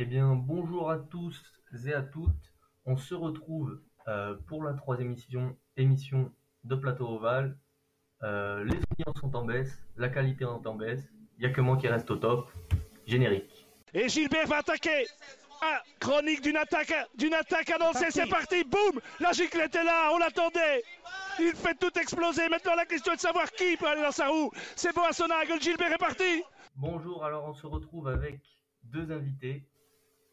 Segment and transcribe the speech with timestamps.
[0.00, 1.42] Eh bien, bonjour à tous
[1.84, 2.52] et à toutes.
[2.86, 6.32] On se retrouve euh, pour la troisième émission, émission
[6.62, 7.58] de Plateau Oval.
[8.22, 11.02] Euh, les audiences sont en baisse, la qualité est en baisse.
[11.36, 12.48] Il n'y a que moi qui reste au top.
[13.08, 13.66] Générique.
[13.92, 15.04] Et Gilbert va attaquer
[15.62, 20.18] ah, chronique d'une attaque, d'une attaque annoncée, c'est parti, boum La giclette est là, on
[20.18, 20.84] l'attendait
[21.40, 24.28] Il fait tout exploser, maintenant la question est de savoir qui peut aller dans sa
[24.28, 26.44] roue C'est Boissonnag, Gilbert est parti
[26.76, 28.38] Bonjour, alors on se retrouve avec
[28.84, 29.66] deux invités,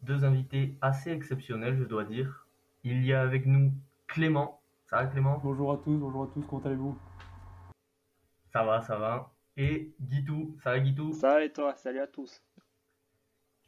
[0.02, 2.48] deux invités assez exceptionnels, je dois dire.
[2.84, 3.74] Il y a avec nous
[4.08, 4.62] Clément.
[4.86, 5.40] Ça va Clément?
[5.44, 6.98] Bonjour à tous, bonjour à tous, comment allez-vous?
[8.54, 9.32] Ça va, ça va.
[9.58, 11.14] Et Guitou, ça va Guitou?
[11.14, 11.76] Ça va et toi?
[11.76, 12.42] Salut à tous.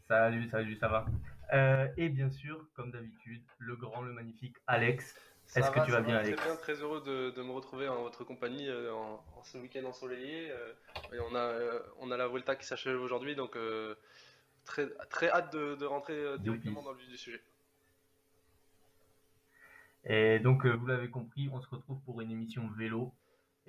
[0.07, 1.05] Salut, salut, ça va.
[1.53, 5.15] Euh, et bien sûr, comme d'habitude, le grand, le magnifique Alex.
[5.55, 8.23] Est-ce que tu vas bien, Alex Très bien, très heureux de, me retrouver en votre
[8.23, 10.51] compagnie euh, en, ce week-end ensoleillé.
[10.51, 10.73] Euh,
[11.13, 11.53] et on a,
[11.99, 13.57] on a la Volta qui s'achève aujourd'hui, donc
[14.67, 17.41] très, très hâte de, rentrer directement dans le vif du sujet.
[20.05, 23.11] Et donc, vous l'avez compris, on se retrouve pour une émission vélo.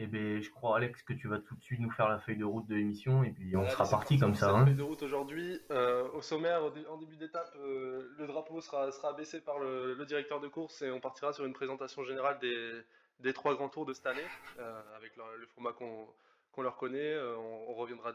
[0.00, 2.20] Et eh ben, je crois, Alex, que tu vas tout de suite nous faire la
[2.20, 4.50] feuille de route de l'émission et puis on sera parti comme ça.
[4.50, 4.64] Hein.
[4.64, 5.60] feuille de route aujourd'hui.
[5.72, 10.38] Euh, au sommaire, en début d'étape, euh, le drapeau sera, sera abaissé par le, directeur
[10.38, 12.80] de course et on partira sur une présentation générale des,
[13.18, 14.22] des trois grands tours de cette année
[14.60, 17.18] euh, avec le, format qu'on leur connaît.
[17.36, 18.12] On, reviendra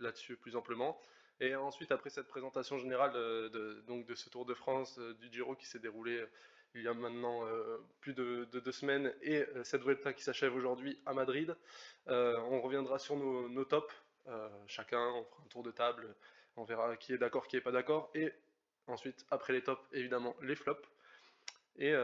[0.00, 0.98] là-dessus plus amplement.
[1.40, 5.54] Et ensuite, après cette présentation générale de, donc de ce Tour de France, du Giro
[5.54, 6.24] qui s'est déroulé
[6.76, 10.54] il y a maintenant euh, plus de, deux semaines, et euh, cette Vuelta qui s'achève
[10.54, 11.56] aujourd'hui à Madrid.
[12.08, 13.94] Euh, on reviendra sur nos, tops,
[14.66, 16.14] chacun, on fera un tour de table,
[16.56, 18.32] on verra qui est d'accord, qui est pas d'accord, et
[18.86, 20.88] ensuite, après les tops, évidemment, les flops.
[21.78, 21.94] Et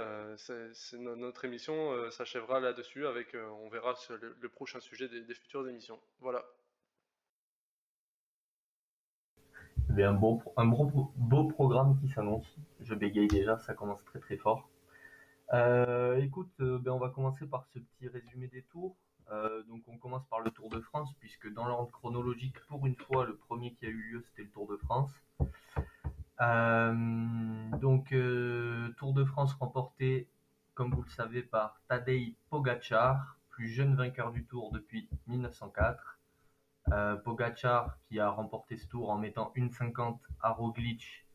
[0.98, 5.98] notre émission s'achèvera là-dessus avec, on verra le, prochain sujet des futures émissions.
[6.20, 6.44] Voilà.
[10.00, 12.46] Un beau, un beau, programme qui s'annonce.
[12.80, 14.68] Je bégaye déjà, ça commence très très fort.
[15.52, 18.96] Euh, écoute, euh, ben on va commencer par ce petit résumé des tours.
[19.30, 22.96] Euh, donc on commence par le Tour de France, puisque dans l'ordre chronologique, pour une
[22.96, 25.12] fois, le premier qui a eu lieu, c'était le Tour de France.
[27.80, 28.14] donc
[28.96, 30.28] Tour de France remporté,
[30.74, 36.18] comme vous le savez, par Tadej Pogacar, plus jeune vainqueur du Tour depuis 1904.
[36.92, 41.26] Euh, Pogachar qui a remporté ce tour en mettant une 50 à Roglic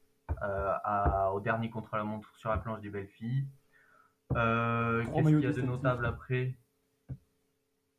[0.43, 3.47] euh, au dernier contre-la-montre sur la planche des belles filles.
[4.35, 6.57] Euh, Qu'est-ce qu'il y a de notable après?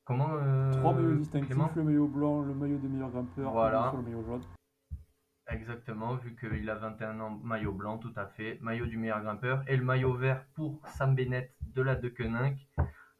[0.04, 3.92] Comment euh, Trois maillots distinctifs, le maillot blanc, le maillot des meilleurs grimpeurs, voilà.
[3.96, 4.42] le maillot jaune.
[5.48, 9.64] Exactement, vu qu'il a 21 ans, maillot blanc, tout à fait, maillot du meilleur grimpeur,
[9.66, 12.68] et le maillot vert pour Sam Bennett de la De Koenig,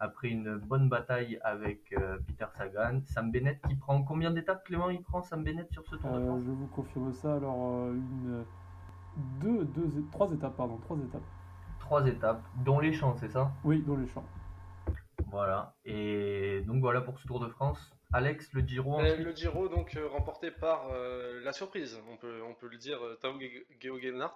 [0.00, 3.00] après une bonne bataille avec euh, Peter Sagan.
[3.06, 6.18] Sam Bennett qui prend combien d'étapes, Clément, il prend Sam Bennett sur ce Tour de
[6.18, 6.42] euh, France?
[6.44, 7.34] Je vous confirme ça.
[7.34, 8.44] Alors, euh, une,
[9.40, 11.22] deux, deux, trois étapes, pardon, trois étapes.
[11.80, 13.52] Trois étapes, dont les champs, c'est ça?
[13.64, 14.24] Oui, dont les champs.
[15.30, 15.74] Voilà.
[15.84, 17.92] Et donc voilà pour ce Tour de France.
[18.12, 19.02] Alex, le Giro.
[19.02, 20.86] le Giro, donc remporté par
[21.44, 23.34] la surprise, on peut, on peut le dire, Tao
[23.80, 24.30] Geoghegan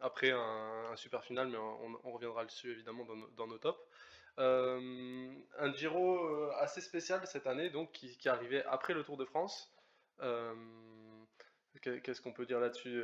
[0.00, 3.78] après un, super final, mais on, reviendra dessus évidemment dans, dans nos tops.
[4.38, 9.16] Euh, un Giro euh, assez spécial cette année, donc qui, qui arrivait après le Tour
[9.16, 9.72] de France.
[10.20, 10.54] Euh,
[11.80, 13.02] qu'est-ce qu'on peut dire là-dessus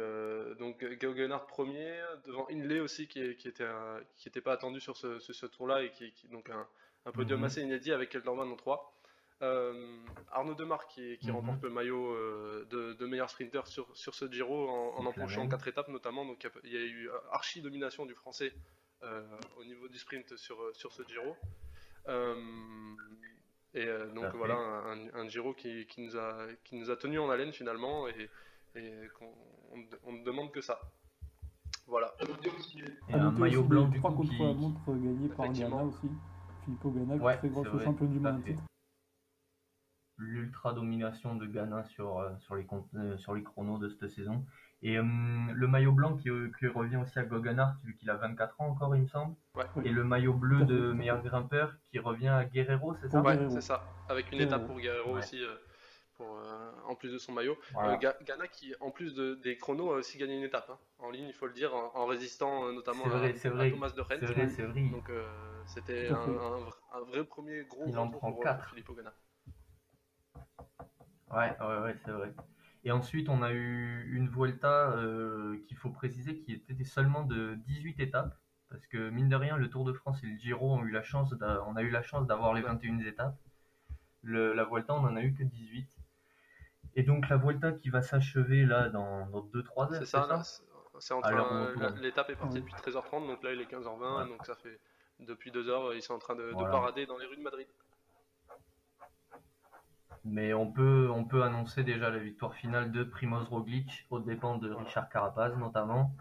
[0.58, 3.68] Donc Geoghegan premier, devant Inley aussi qui, qui était
[4.16, 6.66] qui était pas attendu sur ce, ce, tour-là et qui, qui, donc un,
[7.06, 7.46] un podium mhm.
[7.46, 8.92] assez inédit avec Kelderman en 3.
[10.32, 11.36] Arnaud Demar qui, qui mhm.
[11.36, 12.16] remporte le maillot
[12.70, 16.24] de, de, meilleur sprinter sur, sur ce Giro en, en empochant quatre étapes notamment.
[16.24, 18.52] Donc il y a eu archi domination du français
[19.58, 21.36] au niveau du sprint sur, euh, sur ce Giro.
[22.08, 22.34] Euh,
[23.74, 24.54] et donc voilà,
[25.14, 28.28] un, Giro qui, qui, nous a, qui nous a tenu en haleine finalement et,
[28.74, 29.32] et qu'on
[30.04, 30.78] on, ne demande que ça.
[31.86, 32.14] Voilà.
[33.08, 34.42] Et un maillot blanc du coup qui...
[34.42, 36.10] montre gagné par Ghana aussi.
[36.64, 38.42] Filippo Ghana qui fait grand champion du monde
[40.18, 42.66] l'ultra domination de Ghana sur, sur, les,
[43.16, 44.44] sur les chronos de cette saison.
[44.84, 45.02] Et euh,
[45.54, 48.96] le maillot blanc qui, qui, revient aussi à Goganart, vu qu'il a 24 ans encore,
[48.96, 49.36] il me semble.
[49.84, 53.22] Et le maillot bleu de meilleur grimpeur qui revient à Guerrero, c'est ça?
[53.22, 53.84] Ouais, c'est ça.
[54.08, 55.54] Avec une étape pour Guerrero aussi, euh,
[56.16, 57.56] pour, euh, en plus de son maillot.
[58.00, 60.78] Ghana qui, en plus de, des chronos, a aussi gagné une étape hein.
[60.98, 64.20] en ligne, il faut le dire, en, résistant notamment à, Thomas de Rennes.
[64.20, 64.80] C'est vrai, c'est vrai.
[64.90, 65.10] Donc
[65.66, 69.14] c'était un, un, vrai premier gros il en prend pour Filippo Ghana.
[71.30, 72.34] Ouais, ouais, ouais, c'est vrai.
[72.84, 77.54] Et ensuite, on a eu une Vuelta euh, qu'il faut préciser qui était seulement de
[77.66, 78.36] 18 étapes.
[78.68, 81.02] Parce que mine de rien, le Tour de France et le Giro ont eu la
[81.02, 81.34] chance,
[81.66, 83.36] on a eu la chance d'avoir les 21 étapes.
[84.22, 85.88] Le, la Vuelta, on en a eu que 18.
[86.94, 89.98] et donc la Vuelta qui va s'achever là dans 2-3 heures.
[89.98, 90.42] C'est ça,
[90.98, 94.78] c'est entre l'étape est partie depuis 13h30, donc là il est 15h20, donc ça fait
[95.18, 97.66] depuis 2 heures, ils sont en train de, parader dans les rues de Madrid.
[100.24, 104.56] Mais on peut, on peut annoncer déjà la victoire finale de Primoz Roglic au dépens
[104.58, 106.14] de Richard Carapaz notamment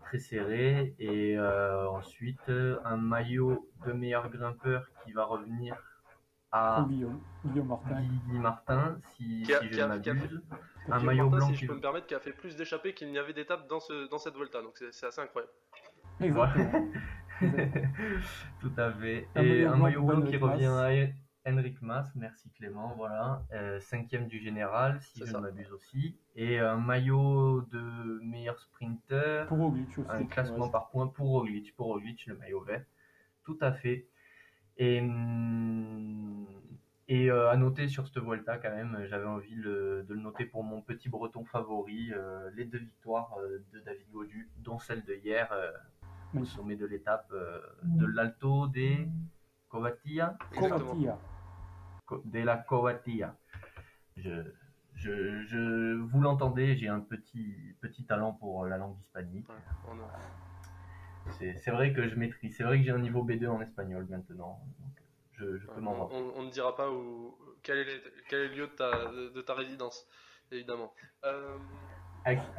[0.00, 0.94] très serré.
[0.98, 2.50] Et euh, ensuite,
[2.84, 5.76] un maillot de meilleur grimpeur qui va revenir
[6.52, 7.20] à Guillaume,
[7.66, 8.00] Martin.
[8.00, 10.42] Guy Martin, si, si je ne m'abuse.
[10.88, 11.48] Un maillot blanc.
[11.48, 13.80] Si je peux me permettre, qui a fait plus d'échappées qu'il n'y avait d'étapes dans,
[13.80, 14.62] ce, dans cette Volta.
[14.62, 15.52] Donc c'est assez incroyable.
[16.20, 16.88] Exactement.
[18.60, 19.28] Tout à fait.
[19.36, 20.92] Et un maillot blanc qui revient à
[21.46, 23.44] Henrik Mas, merci Clément, voilà.
[23.52, 26.16] Euh, cinquième du général, si je ne m'abuse aussi.
[26.34, 29.46] Et un maillot de meilleur sprinter.
[29.46, 30.08] Pour Roglic aussi.
[30.10, 32.84] Un classement par points pour Roglic, pour Roglic, le maillot vert.
[33.44, 34.08] Tout à fait.
[34.76, 36.46] Et, hum,
[37.06, 40.64] et euh, à noter sur cette Volta quand même, j'avais envie de le noter pour
[40.64, 43.36] mon petit breton favori, euh, les deux victoires
[43.72, 45.48] de David Godu, dont celle de hier
[46.34, 47.32] au sommet de l'étape
[47.84, 49.06] de l'Alto des
[49.68, 50.36] Covatia.
[50.52, 51.16] Covatia
[52.24, 53.36] de la Covatia.
[54.16, 54.42] Je,
[54.94, 59.46] je, je, vous l'entendez, j'ai un petit, petit talent pour la langue hispanique.
[61.38, 64.60] c'est vrai que je maîtrise, c'est vrai que j'ai un niveau B2 en espagnol maintenant.
[65.32, 68.66] je, je peux m'en on, ne dira pas où, quel, est, quel est le lieu
[68.66, 70.06] de ta, de, ta résidence,
[70.50, 70.94] évidemment.
[71.24, 71.58] Euh,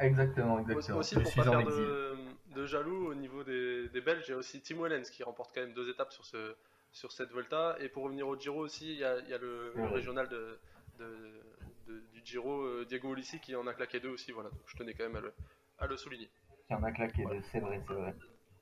[0.00, 0.98] exactement, exactement.
[0.98, 2.16] Aussi, pour pas faire de,
[2.54, 5.52] de, jaloux au niveau des, des Belges, il y a aussi Tim Wellens qui remporte
[5.52, 6.54] quand même deux étapes sur ce,
[6.92, 7.76] sur cette Volta.
[7.80, 10.58] Et pour revenir au Giro aussi, il y a, le, régional de,
[11.88, 14.32] du Giro, euh, Diego Ulissi, qui en a claqué deux aussi.
[14.32, 15.32] Voilà, donc je tenais quand même à le,
[15.78, 16.30] à le souligner.
[16.66, 18.14] Qui en a claqué deux, c'est vrai, c'est vrai.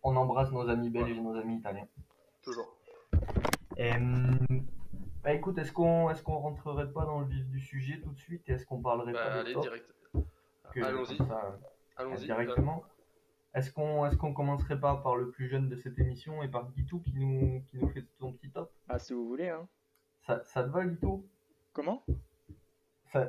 [0.03, 1.89] On embrasse nos amis belges et nos amis italiens.
[2.43, 2.77] Toujours.
[3.77, 8.19] bah écoute, est-ce qu'on est qu'on rentrerait pas dans le vif du sujet tout de
[8.19, 9.93] suite Est-ce qu'on parlerait bah, pas de allez, direct.
[10.77, 11.19] Allons-y.
[11.97, 12.25] Allons-y.
[12.27, 12.85] Directement?
[13.57, 16.71] Est-ce qu'on est qu'on commencerait pas par le plus jeune de cette émission et par
[16.73, 18.71] Guitou qui nous, qui nous fait son petit top?
[18.87, 19.67] Ah, si vous voulez, hein.
[20.27, 21.27] Ça, ça te va, Guitou?
[21.73, 22.05] Comment?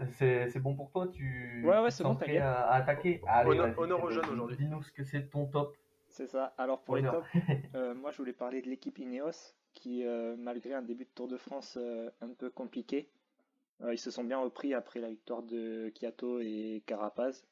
[0.09, 2.41] C'est bon pour toi Tu Ouais, ouais, c'est bon, t'inquiète.
[2.41, 4.57] À, à, attaquer Honneur, honneur aux jeunes aujourd'hui.
[4.57, 5.77] Dis-nous ce que c'est ton top.
[6.09, 6.53] C'est ça.
[6.57, 7.25] Alors, pour les tops,
[7.75, 11.29] euh, moi, je voulais parler de l'équipe Ineos qui, euh, malgré un début de Tour
[11.29, 13.09] de France euh, un peu compliqué,
[13.89, 17.45] ils se sont bien repris après la victoire de Kiato et Carapaz.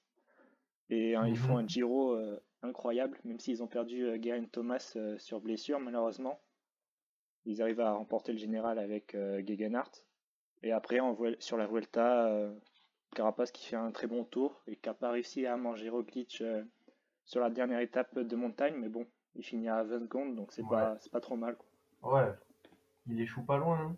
[0.89, 1.63] Et hein, ils font mhm.
[1.63, 2.18] un Giro
[2.65, 6.39] incroyable, même s'ils ont perdu euh, Geraint Thomas euh, sur blessure, malheureusement.
[7.45, 10.03] Ils arrivent à remporter le général avec euh, Gegenhardt.
[10.63, 12.50] Et après, on voit sur la Vuelta,
[13.13, 16.44] Carapaz qui fait un très bon tour et qui n'a pas réussi à manger Roglic
[17.23, 20.67] sur la dernière étape de montagne, mais bon, il finit à 20 secondes, donc c'est
[20.67, 21.56] pas, pas trop mal.
[22.01, 22.31] Ouais,
[23.07, 23.79] il échoue pas loin.
[23.79, 23.95] Hein.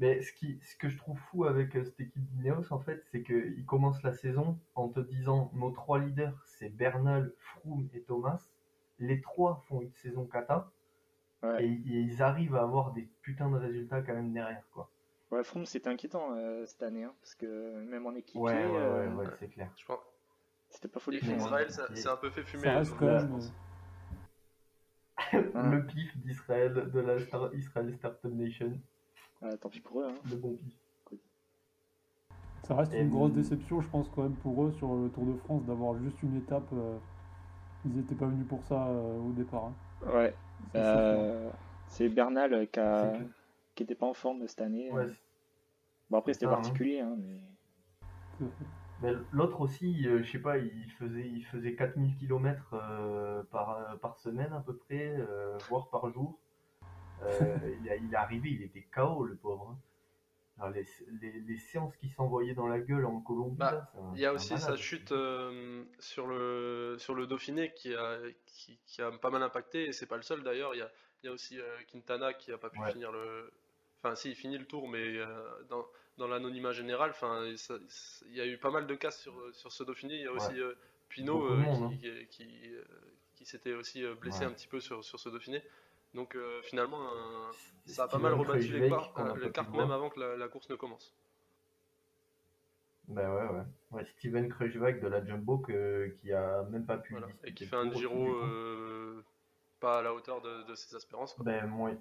[0.00, 3.02] Mais ce, qui, ce que je trouve fou avec euh, cette équipe d'Ineos, en fait,
[3.12, 8.02] c'est qu'ils commencent la saison en te disant nos trois leaders, c'est Bernal, Froome et
[8.02, 8.40] Thomas.
[8.98, 10.70] Les trois font une saison kata.
[11.60, 14.90] Et, ils arrivent à avoir des putains de résultats quand même derrière, quoi.
[15.30, 18.40] Ouais, Froome, c'était inquiétant euh, cette année, hein, parce que même en équipe.
[18.40, 19.70] Ouais, ouais, euh, ouais, c'est clair.
[19.76, 20.02] Je crois.
[20.70, 21.18] C'était pas folie.
[21.18, 22.62] Israël, c'est un peu fait fumer.
[22.62, 23.40] Ça reste quand même,
[25.72, 28.80] le pif d'Israël, de la Star Israel Startup Nation.
[29.44, 30.08] Ah, tant pis pour eux.
[30.08, 30.14] Hein.
[30.30, 30.56] Le bon
[32.62, 35.36] Ça reste une grosse déception, je pense, quand même pour eux sur le Tour de
[35.36, 36.66] France d'avoir juste une étape.
[36.72, 36.96] Euh,
[37.84, 39.64] ils n'étaient pas venus pour ça euh, au départ.
[39.64, 39.74] Hein.
[40.14, 40.34] Ouais.
[40.74, 41.50] Euh,
[41.88, 43.12] c'est Bernal qui, a...
[43.74, 44.90] qui était pas en forme cette année.
[46.08, 46.50] bon, après, c'était hein.
[46.50, 47.00] particulier.
[47.00, 49.12] Hein, mais...
[49.32, 54.60] L'autre aussi, je sais pas, il faisait, il faisait 4000 km par, par semaine à
[54.60, 55.14] peu près,
[55.68, 56.38] voire par jour.
[57.22, 59.76] Euh, il, est arrivé, il était KO, le pauvre.
[60.58, 60.70] Hein.
[60.70, 63.58] les, séances qui s'envoyaient dans la gueule en Colombie.
[63.58, 68.18] Bah, il y a aussi sa chute euh, sur, le, sur le Dauphiné qui a,
[68.46, 70.74] qui, a pas mal impacté, et c'est pas le seul d'ailleurs.
[70.74, 70.90] Il y a,
[71.24, 73.52] y a, aussi euh, Quintana qui a pas pu finir le.
[74.02, 75.18] Enfin, si, il finit le tour, mais
[75.70, 75.86] dans,
[76.18, 79.82] dans l'anonymat général, enfin, il y a eu pas mal de cas sur, sur ce
[79.82, 80.14] Dauphiné.
[80.14, 80.52] Il y a aussi
[81.08, 81.90] Pinot hein.
[81.98, 82.70] qui, qui,
[83.34, 85.62] qui s'était aussi blessé un petit peu sur, sur ce Dauphiné.
[86.14, 87.00] Donc euh, finalement,
[87.86, 91.12] ça a pas mal rebattu les, euh, cartes même avant que la, course ne commence.
[93.08, 93.64] Ben ouais, ouais.
[93.90, 97.16] ouais Steven Kruijswijk de la Jumbo qui a même pas pu.
[97.42, 99.24] Et qui fait un Giro euh,
[99.80, 101.38] pas à la hauteur de, ses espérances.
[101.40, 101.92] Ben oui.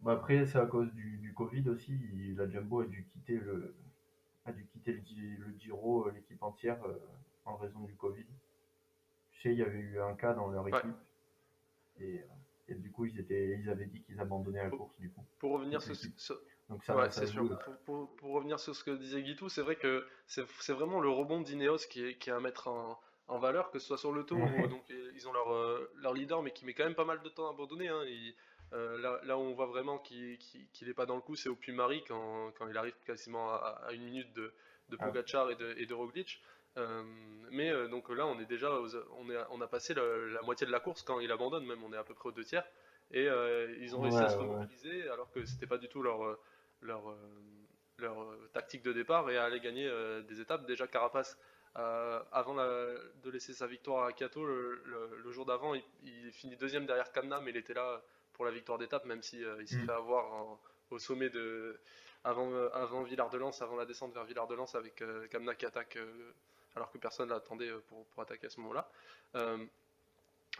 [0.00, 1.98] Bah, après, c'est à cause du, Covid aussi.
[2.34, 3.76] La Jumbo a dû quitter le,
[4.46, 6.78] a dû quitter le, Giro, l'équipe entière,
[7.44, 8.26] en raison du Covid.
[9.32, 10.96] Tu sais, il y avait eu un cas dans leur équipe.
[12.00, 12.24] Et
[12.70, 15.24] Et du coup, ils, étaient, ils avaient dit qu'ils abandonnaient la course, du coup.
[15.38, 15.94] Pour revenir sur,
[16.68, 17.58] Donc ça, c'est sûr.
[17.84, 21.40] Pour, pour, revenir sur ce que disait Guitou, c'est vrai que c'est vraiment le rebond
[21.40, 24.24] d'Ineos qui est, qui est à mettre en, en, valeur, que ce soit sur le
[24.24, 24.84] tour, donc
[25.14, 27.48] ils ont leur, euh, leur leader, mais qui met quand même pas mal de temps
[27.48, 27.88] à abandonner.
[27.88, 28.04] Hein.
[28.72, 30.38] Euh, là, où on voit vraiment qu'il
[30.82, 34.04] n'est pas dans le coup, c'est au Puy-Marie quand, quand, il arrive quasiment à, une
[34.04, 34.54] minute de,
[34.90, 35.06] de ah.
[35.06, 36.40] Pogacar et de, et de Roglic.
[36.76, 37.02] Euh,
[37.50, 38.70] mais euh, donc là, on est déjà,
[39.18, 41.92] on, est, on a passé la, moitié de la course quand il abandonne, même on
[41.92, 42.66] est à peu près aux deux tiers.
[43.12, 43.26] Et
[43.80, 46.38] ils ont réussi à se remobiliser alors que c'était pas du tout leur,
[46.80, 47.16] leur,
[47.98, 49.90] leur tactique de départ et à aller gagner
[50.28, 50.64] des étapes.
[50.64, 51.36] Déjà, Carapace
[51.74, 57.40] avant de laisser sa victoire à Kato, le, jour d'avant, il, finit deuxième derrière Kamna,
[57.40, 58.00] mais il était là
[58.40, 59.84] pour la victoire d'étape, même si euh, il s'est mm.
[59.84, 60.58] fait avoir
[60.88, 61.78] au sommet de
[62.24, 65.26] avant euh, avant Villard de Lans, avant la descente vers Villard de Lans avec euh,
[65.28, 65.98] Kamna qui attaque
[66.76, 68.90] alors que personne l'attendait pour, pour attaquer à ce moment-là.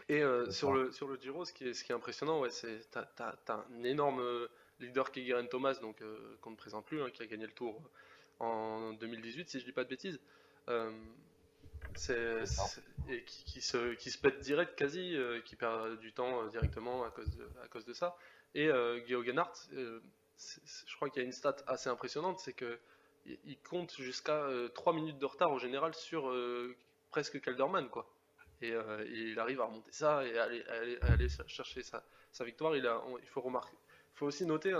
[0.09, 2.89] et sur le sur le Giro, ce qui est ce qui est impressionnant, ouais, c'est
[2.91, 4.21] t'as, as, un énorme
[4.79, 6.03] leader qui est Guerin Thomas, donc
[6.41, 7.81] qu'on ne présente plus, hein, qui a gagné le Tour
[8.39, 10.19] en 2018, si je dis pas de bêtises
[11.95, 12.43] c'est,
[13.09, 17.03] et qui, se, qui se pète direct quasi, euh, qui perd du temps euh, directement
[17.03, 18.15] à cause de, à cause de ça.
[18.53, 22.79] Et euh, Geo je crois qu'il y a une stat assez impressionnante, c'est que
[23.25, 26.33] il compte jusqu'à 3 minutes de retard en général sur
[27.09, 28.09] presque Kelderman, quoi.
[28.61, 28.73] Et,
[29.11, 30.63] il arrive à remonter ça et aller,
[31.01, 32.75] aller, chercher sa, sa, victoire.
[32.75, 33.75] Il, a, il faut remarquer,
[34.13, 34.73] il faut aussi noter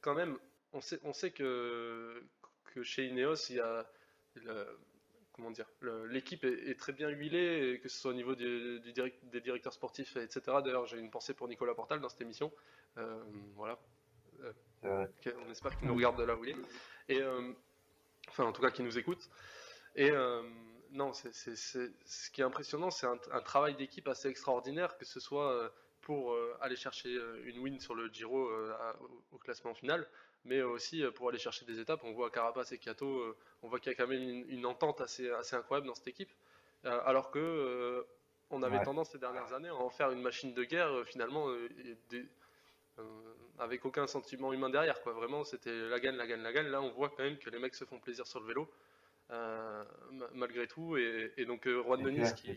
[0.00, 0.38] quand même,
[0.72, 2.22] on sait, on sait que,
[2.64, 3.86] que chez Ineos, il y a
[5.38, 5.70] comment dire,
[6.10, 10.40] l'équipe est, très bien huilée, que ce soit au niveau du, des directeurs sportifs, etc.
[10.64, 12.52] D'ailleurs, j'ai une pensée pour Nicolas Portal dans cette émission.
[12.96, 13.22] Euh,
[13.54, 13.78] voilà.
[14.84, 15.06] Euh,
[15.46, 16.56] on espère qu'il nous regarde de là où il est.
[17.08, 17.52] Et, euh,
[18.28, 19.28] enfin, en tout cas, qu'il nous écoute.
[19.96, 20.12] Et
[20.92, 25.72] non, c'est, ce qui est impressionnant, c'est un, travail d'équipe assez extraordinaire, que ce soit
[26.00, 28.48] pour aller chercher une win sur le Giro
[29.32, 30.08] au classement final,
[30.44, 32.00] mais aussi euh, pour aller chercher des étapes.
[32.04, 35.00] On voit Carapace et Kato, euh, on voit qu'il y a quand même une, entente
[35.00, 36.30] assez, assez, incroyable dans cette équipe.
[36.84, 38.06] Euh, alors que
[38.50, 41.48] on avait tendance ces dernières années à en faire une machine de guerre, finalement,
[43.58, 45.00] avec aucun sentiment humain derrière.
[45.02, 45.12] Quoi.
[45.12, 46.68] Vraiment, c'était la gagne, la gagne, la gagne.
[46.68, 48.70] Là, on voit quand même que les mecs se font plaisir sur le vélo,
[50.34, 50.96] malgré tout.
[50.96, 52.56] Et, donc, Juan Denis qui,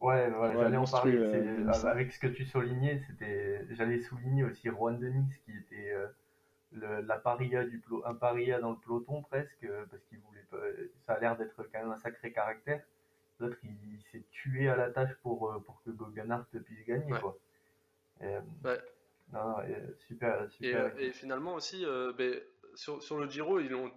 [0.00, 1.16] Ouais, j'allais en parler.
[1.16, 6.06] Euh, avec ce que tu soulignais, c'était, j'allais souligner aussi Juan Denis qui était euh,
[6.72, 10.58] le, la paria du un paria dans le peloton presque, euh, parce qu'il voulait pas,
[11.06, 12.82] ça a l'air d'être quand même un sacré caractère.
[13.38, 17.36] L'autre, il, s'est tué à la tâche pour, pour que Goganart puisse gagner, quoi.
[18.20, 18.80] Ouais.
[19.32, 19.56] Non,
[20.08, 20.98] super, super.
[20.98, 21.84] Et, finalement aussi,
[22.16, 22.40] ben,
[22.74, 23.90] sur, sur, le Giro, ils ont,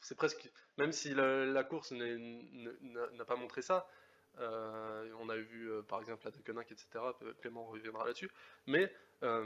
[0.00, 3.86] c'est presque, même si la, la course n'a pas montré ça,
[4.38, 6.86] euh, on a vu euh, par exemple la Deceuninck, etc.
[7.40, 8.30] Clément reviendra là-dessus.
[8.66, 9.44] Mais euh,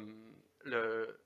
[0.64, 1.18] le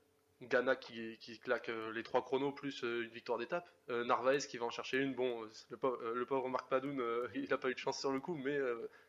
[0.42, 3.68] Ghana qui, claque les trois chronos plus une victoire d'étape.
[3.88, 5.14] Narvaez qui va en chercher une.
[5.14, 7.02] Bon, le pauvre, Marc Padoun,
[7.34, 8.58] il n'a pas eu de chance sur le coup, mais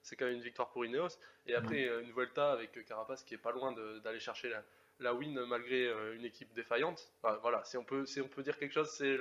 [0.01, 1.17] c'est quand même une victoire pour Ineos.
[1.47, 2.01] Et après, mm.
[2.03, 3.73] une Vuelta avec Carapace qui est pas loin
[4.03, 4.53] d'aller chercher
[4.99, 7.11] la, win malgré une équipe défaillante.
[7.41, 9.17] voilà, si on, peut, si on peut dire quelque chose, c'est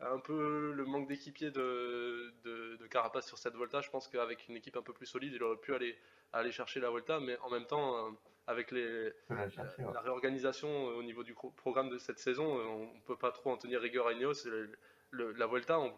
[0.00, 3.80] un peu le manque d'équipiers de, de, Carapace sur cette Volta.
[3.80, 5.98] Je pense qu'avec une équipe un peu plus solide, il aurait pu aller,
[6.32, 8.10] aller chercher la Volta, mais en même temps, euh,
[8.46, 13.16] avec les, la, réorganisation au niveau du programme de cette saison, euh, on ne peut
[13.16, 14.46] pas trop en tenir rigueur à Ineos.
[15.12, 15.92] la Volta, mm.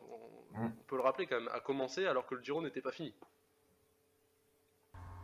[0.54, 3.14] on, peut le rappeler quand même, a commencé alors que le Giro n'était pas fini.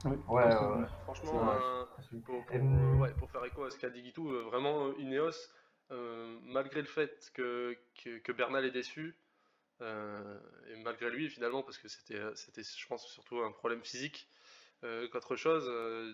[0.05, 0.51] ouais,
[1.05, 1.57] franchement,
[2.25, 2.45] pour,
[3.19, 5.49] pour, faire écho à ce qu'a dit Guitou, euh, vraiment Ineos
[5.91, 9.15] euh, malgré le fait que, que, Bernal est déçu,
[9.83, 10.39] euh,
[10.69, 14.44] et malgré lui finalement, parce que c'était, c'était je pense, surtout un problème physique euh,
[15.13, 15.65] qu'autre chose,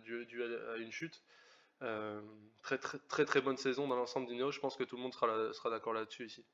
[0.02, 1.22] dû, à une chute.
[2.62, 5.14] très, très, très très bonne saison dans l'ensemble d'Ineos, je pense que tout le monde
[5.14, 6.44] sera, sera d'accord là-dessus ici.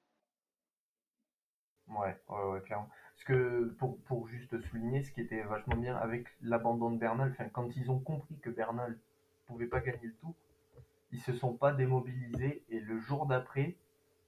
[1.88, 2.90] Ouais, ouais, ouais, clairement.
[3.14, 7.35] Parce que pour, pour juste souligner, ce qui était vachement bien avec l'abandon de Bernal,
[7.52, 8.99] quand ils ont compris que Bernal
[9.46, 10.35] pouvait pas gagner le tour,
[11.12, 13.76] ils se sont pas démobilisés et le jour d'après,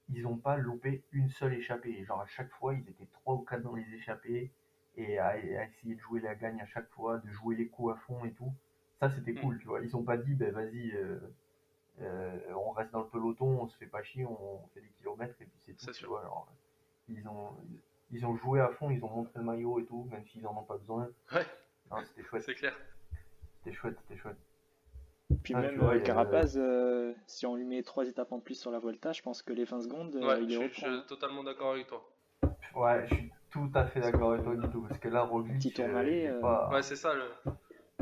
[0.09, 2.03] ils ont pas loupé une seule échappée.
[2.05, 4.51] Genre à chaque fois, ils étaient trois ou quatre dans les échappées
[4.99, 7.95] et à, essayer de jouer la gagne à chaque fois, de jouer les coups à
[7.95, 8.53] fond et tout.
[8.99, 9.41] Ça, c'était mm.
[9.41, 9.81] cool, tu vois.
[9.81, 11.19] Ils ont pas dit, ben vas-y, euh,
[12.01, 15.35] euh, on reste dans le peloton, on se fait pas chier, on fait des kilomètres
[15.41, 15.91] et puis c'est tout.
[15.91, 16.21] Tu vois.
[16.21, 16.51] Alors,
[17.07, 17.55] ils ont,
[18.11, 20.57] ils ont joué à fond, ils ont montré le maillot et tout, même s'ils en
[20.57, 21.09] ont pas besoin.
[21.31, 21.45] Ouais.
[22.05, 22.43] c'était chouette.
[22.45, 22.75] C'est clair.
[23.57, 24.37] C'était chouette, c'était chouette.
[25.43, 28.71] Puis ah, même euh, Carapaz, euh, si on lui met trois étapes en plus sur
[28.71, 31.43] la Volta, je pense que les 20 secondes, euh, il est je, je suis totalement
[31.43, 32.03] d'accord avec toi.
[32.75, 35.57] Ouais, je suis tout à fait d'accord avec toi du tout, parce que là, Roglic,
[35.57, 37.23] Petit tour Ouais, c'est ça le.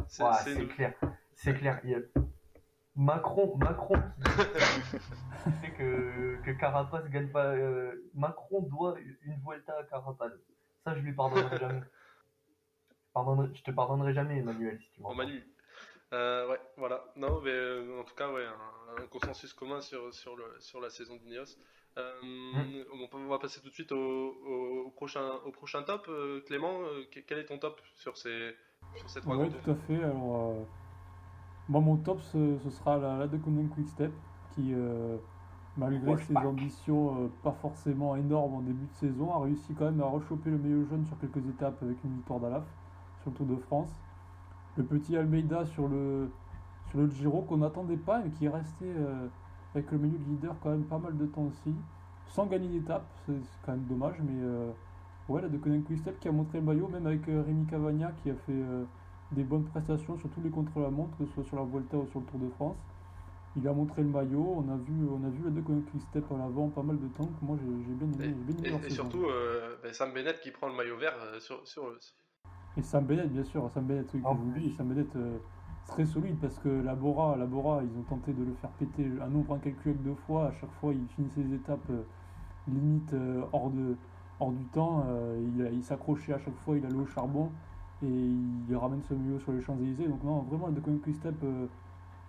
[0.07, 0.93] C'est clair.
[1.33, 1.81] C'est clair.
[2.95, 4.01] Macron, Macron
[5.61, 7.53] qui que, que Carapace gagne pas.
[7.53, 10.31] Euh, Macron doit une Vuelta à Carapace.
[10.83, 11.81] Ça, je lui pardonnerai jamais.
[13.53, 15.43] Je, te pardonnerai jamais, Emmanuel, si tu m'en Manu.
[16.13, 17.03] Euh, ouais, voilà.
[17.15, 20.89] Non, mais euh, en tout cas, ouais, un, consensus commun sur, sur, le, sur la
[20.89, 21.57] saison d'Ineos.
[21.97, 23.07] Euh, hmm.
[23.13, 26.09] on, va passer tout de suite au, prochain, au prochain top.
[26.45, 26.79] Clément,
[27.11, 28.53] quel est ton top sur, ces,
[28.95, 30.03] sur ces trois Oui, tout à fait.
[30.03, 30.53] Alors,
[31.67, 34.11] moi, mon top, ce, sera la, la de Quick Step,
[34.53, 34.73] qui,
[35.75, 40.05] malgré ses ambitions pas forcément énormes en début de saison, a réussi quand même à
[40.05, 42.65] rechoper le meilleur jaune sur quelques étapes avec une victoire d'Alaf
[43.21, 43.91] sur le Tour de France
[44.77, 46.29] le petit Almeida sur le,
[46.89, 49.27] sur le Giro qu'on n'attendait pas et qui est resté euh,
[49.73, 51.75] avec le milieu de leader quand même pas mal de temps aussi,
[52.27, 53.33] sans gagner d'étape, c'est
[53.65, 54.71] quand même dommage, mais euh,
[55.29, 58.11] ouais, la de Conan Quick-Step qui a montré le maillot, même avec euh, Rémi Cavagna
[58.23, 58.63] qui a fait
[59.31, 62.19] des bonnes prestations sur tous les contre-la-montre, que ce soit sur la Volta ou sur
[62.19, 62.77] le Tour de France.
[63.55, 66.25] Il a montré le maillot, on a vu, on a vu la de Conan Quick-Step
[66.31, 68.35] à l'avant pas mal de temps, moi j'ai bien aimé.
[68.49, 69.25] Et, bien et, surtout
[69.81, 71.91] ben, Sam Bennett qui prend le maillot vert sur, sur,
[72.77, 75.37] et Sam Bennett, bien sûr, Sam Bennett, oui, et Sam Bennett euh,
[75.87, 79.55] très solide parce que la Bora, ils ont tenté de le faire péter un nombre
[79.55, 80.47] incalculable de fois.
[80.47, 82.03] À chaque fois, il finissait les étapes euh,
[82.67, 83.95] limite euh, hors, de,
[84.39, 85.05] hors du temps.
[85.37, 87.51] il, il s'accrochait à chaque fois, il allait au charbon
[88.03, 90.07] et il ramène ce milieu sur les Champs-Élysées.
[90.07, 91.35] Donc, non, vraiment, le Quick Step,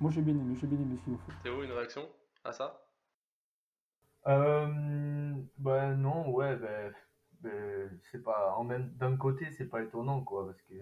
[0.00, 1.32] moi j'ai bien aimé, j'ai bien aimé ce qu'il fait.
[1.42, 2.02] Théo, une réaction
[2.44, 2.80] à ça?
[4.26, 7.50] Euh, bah non, ouais, bah,
[8.10, 10.74] c'est pas en même d'un côté c'est pas étonnant quoi parce que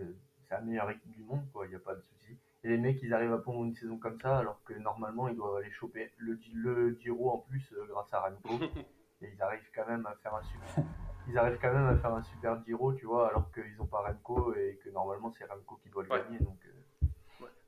[0.43, 2.79] c'est la meilleure équipe du monde quoi il y a pas de souci et les
[2.79, 5.71] mecs ils arrivent à prendre une saison comme ça alors que normalement ils doivent aller
[5.71, 8.65] choper le le Giro en plus euh, grâce à Remco
[9.23, 10.85] et ils arrivent quand même à faire un super
[11.29, 14.01] ils arrivent quand même à faire un super Giro tu vois alors qu'ils ont pas
[14.01, 17.07] Remco et que normalement c'est Remco qui doit le gagner donc euh,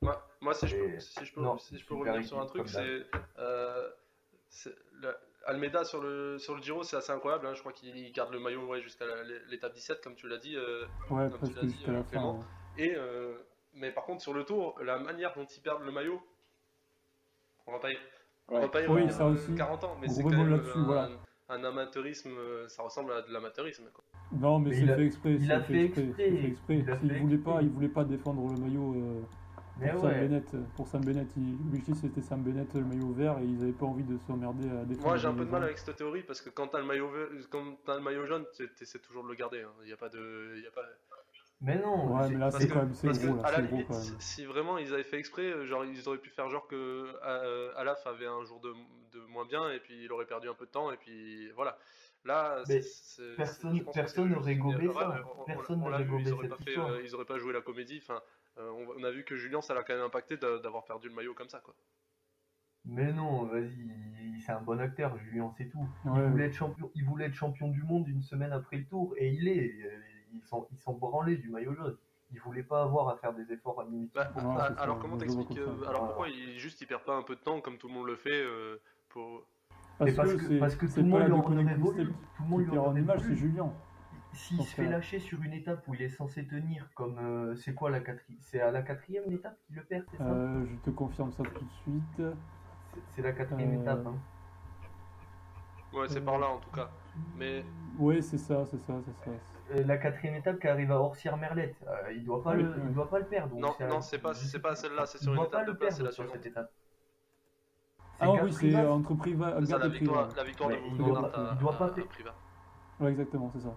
[0.01, 2.67] moi, moi si, je peux, si je peux, si je peux revenir sur un truc
[2.67, 3.05] c'est
[3.37, 3.89] euh,
[5.45, 7.47] Almeida sur le, sur le Giro, c'est assez incroyable.
[7.47, 7.53] Hein.
[7.53, 9.05] Je crois qu'il garde le maillot jusqu'à
[9.49, 10.55] l'étape 17, comme tu l'as dit.
[10.55, 12.01] Euh, ouais, comme tu dit, euh,
[12.77, 13.37] Et, euh,
[13.73, 16.21] mais par contre, sur le tour, la manière dont ils perdent le maillot,
[17.67, 17.97] on va pas y,
[18.47, 19.53] on va pas y oui, ça aussi.
[19.55, 20.61] 40 ans, mais c'est quand même
[21.49, 22.31] un, un, amateurisme,
[22.67, 23.85] ça ressemble à de l'amateurisme.
[24.31, 25.33] Non, mais, c'est fait exprès.
[25.39, 26.15] Il a fait exprès.
[27.03, 28.95] Il, voulait pas, il voulait pas défendre le maillot
[29.79, 33.57] pour, Sam Bennett, pour Sam Bennett, l'objectif c'était Sam Bennett le maillot vert et ils
[33.57, 35.07] n'avaient pas envie de s'emmerder à défendre.
[35.07, 37.09] Moi j'ai un peu de mal avec cette théorie parce que quand t'as le maillot
[37.49, 39.61] quand as le maillot jaune, tu essaies toujours de le garder.
[39.61, 39.71] Hein.
[39.83, 40.81] Il n'y a pas de, y a pas.
[41.61, 42.15] Mais non.
[42.15, 43.35] Ouais, mais là c'est quand même c'est gros.
[43.35, 46.49] Là, à la limite, si vraiment ils avaient fait exprès, genre ils auraient pu faire
[46.49, 48.73] genre que euh, Alaf avait un jour de,
[49.11, 51.77] de, moins bien et puis il aurait perdu un peu de temps et puis voilà.
[52.25, 52.63] Là,
[53.37, 55.23] personne, personne n'aurait gobé ça.
[55.45, 57.99] Personne n'aurait gobé cette euh, Ils auraient pas joué la comédie.
[58.01, 58.21] Enfin,
[58.57, 61.33] euh, on, a vu que Julien, ça l'a quand même impacté d'avoir perdu le maillot
[61.33, 61.73] comme ça, quoi.
[62.85, 65.87] Mais non, vas-y, c'est un bon acteur, Julien, c'est tout.
[66.05, 69.13] Il, voulait être champion, il voulait être champion du monde une semaine après le tour,
[69.17, 69.79] et il est.
[70.33, 71.97] Ils sont, ils sont branlés du maillot jaune.
[72.31, 74.11] Il voulait pas avoir à faire des efforts inutiles.
[74.13, 74.31] Bah,
[74.77, 77.59] alors comment t'expliques euh, Alors pourquoi il, juste il perd pas un peu de temps
[77.59, 78.77] comme tout le monde le fait euh,
[79.09, 79.43] pour...
[79.97, 83.21] Parce, que, parce que tout le monde lui en Tout le monde lui en image,
[83.21, 83.73] c'est Julien.
[84.33, 87.73] S'il se fait lâcher sur une étape où il est censé tenir, comme euh, c'est
[87.73, 90.23] quoi la quatrième C'est à la quatrième étape qu'il le perd, c'est ça?
[90.23, 92.21] Euh, Je te confirme ça tout de suite.
[93.09, 94.05] C'est la quatrième euh, étape.
[94.05, 94.15] Hein.
[95.93, 96.89] Ouais, c'est par là en tout cas.
[97.35, 97.65] Mais.
[97.97, 99.31] Oui, c'est ça, c'est ça, c'est ça.
[99.85, 101.75] La quatrième étape qui arrive à Orsière Merlette,
[102.11, 103.55] il doit pas le, il doit pas le perdre.
[103.55, 106.11] non, non, c'est pas, c'est pas celle-là, c'est sur une étape de place, c'est la
[106.11, 106.71] sur cette étape.
[108.19, 111.93] Ah oui, c'est entre Priva, la victoire, la victoire de il doit, il doit pas.
[112.99, 113.75] Ouais, exactement, c'est ça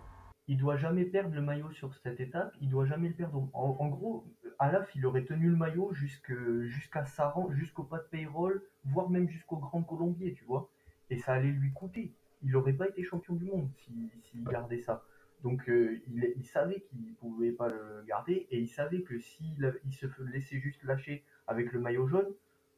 [0.48, 3.48] il doit jamais perdre le maillot sur cette étape, il doit jamais le perdre.
[3.52, 4.26] En, gros,
[4.59, 9.57] Alaf, il aurait tenu le maillot jusqu'à Saran, jusqu'au pas de payroll, voire même jusqu'au
[9.57, 10.68] Grand Colombier, tu vois.
[11.11, 12.12] Et ça allait lui coûter.
[12.42, 15.02] Il n'aurait pas été champion du monde s'il gardait ça.
[15.42, 19.92] Donc euh, il, savait qu'il pouvait pas le garder et il savait que s'il il
[19.92, 22.33] se laissait juste lâcher avec le maillot jaune,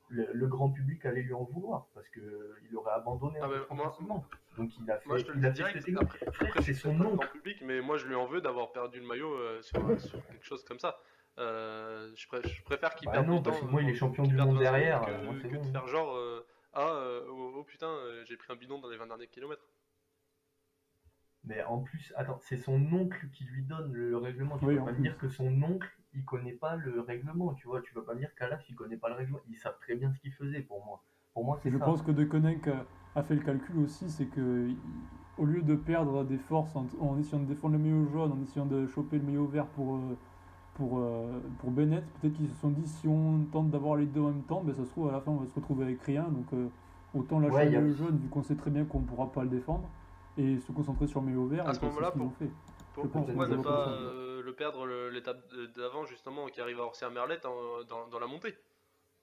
[0.09, 3.67] le, grand public allait lui en vouloir parce que il aurait abandonné ah ben,
[4.57, 7.17] Donc il a fait, moi, je te le direct, après, c'est son nom.
[7.17, 10.65] public, mais moi je lui en veux d'avoir perdu le maillot euh, sur, quelque chose
[10.65, 10.99] comme ça.
[11.39, 14.59] Euh, je, préfère qu'il bah perde non, parce que moi il est champion du monde
[14.59, 15.01] derrière.
[15.03, 16.17] Que, euh, que de faire genre
[16.73, 19.67] ah oh, oh, putain j'ai pris un bidon dans les 20 derniers kilomètres.
[21.47, 24.57] Mais en plus, attends, c'est son oncle qui lui donne le règlement.
[24.59, 27.83] Tu peux pas me dire que son oncle, il connaît pas le règlement, tu vois.
[27.83, 29.41] Tu peux pas me dire qu'Alaf, il connaît pas le règlement.
[29.49, 31.05] Ils savent très bien ce qu'il faisait pour moi.
[31.35, 32.69] Pour moi, c'est Je pense que De Konek
[33.15, 34.69] a fait le calcul aussi, c'est que
[35.37, 38.67] au lieu de perdre des forces en, essayant de défendre le maillot jaune, en essayant
[38.67, 40.17] de choper le maillot vert pour, euh,
[40.75, 42.05] pour, euh, pour Bennett.
[42.21, 44.75] Peut-être qu'ils se sont dit si on tente d'avoir les deux en même temps, ben,
[44.75, 46.23] ça se trouve à la fin on va se retrouver avec rien.
[46.23, 46.69] Donc euh,
[47.15, 49.31] autant lâcher Ouais, y a- le jaune vu qu'on sait très bien qu'on ne pourra
[49.33, 49.89] pas le défendre
[50.37, 51.69] et se concentrer sur le maillot vert.
[51.69, 52.51] À ce moment-là, qu'ils pour- ont fait.
[52.95, 55.43] Pour- Je pense Pourquoi ne pas euh, le perdre l'étape
[55.77, 58.55] d'avant, justement, qui arrive à Orsier Merlette en- dans, dans la montée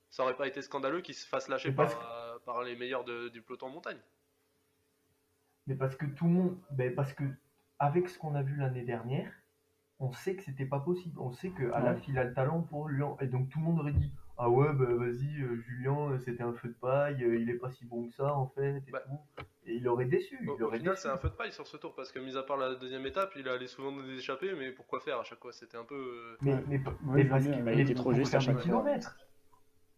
[0.09, 1.89] Ça aurait pas été scandaleux qu'il se fasse lâcher par,
[2.45, 3.99] par les meilleurs de- du peloton en montagne.
[5.67, 7.23] Mais parce que tout le monde, ben parce que
[7.79, 9.31] avec ce qu'on a vu l'année dernière,
[9.99, 11.17] on sait que c'était pas possible.
[11.19, 13.15] On sait que Alaf il a le talent pour Lyon.
[13.21, 14.11] Et donc tout le monde aurait dit
[14.43, 17.59] Ah ouais, bah vas-y, euh, Julien, euh, c'était un feu de paille, euh, il est
[17.59, 18.77] pas si bon que ça en fait.
[18.87, 19.01] Et, Bah.
[19.05, 19.43] tout.
[19.67, 20.35] Et il aurait déçu.
[20.49, 21.03] Au, il au aurait final, déçu.
[21.03, 23.05] c'est un feu de paille sur ce tour parce que, mis à part la deuxième
[23.05, 25.53] étape, il allait souvent nous échapper, mais pourquoi faire à chaque fois?
[25.53, 25.93] C'était un peu.
[25.95, 29.15] euh, Mais, mais, Ouais, mais parce qu'il était trop juste à chaque kilomètres.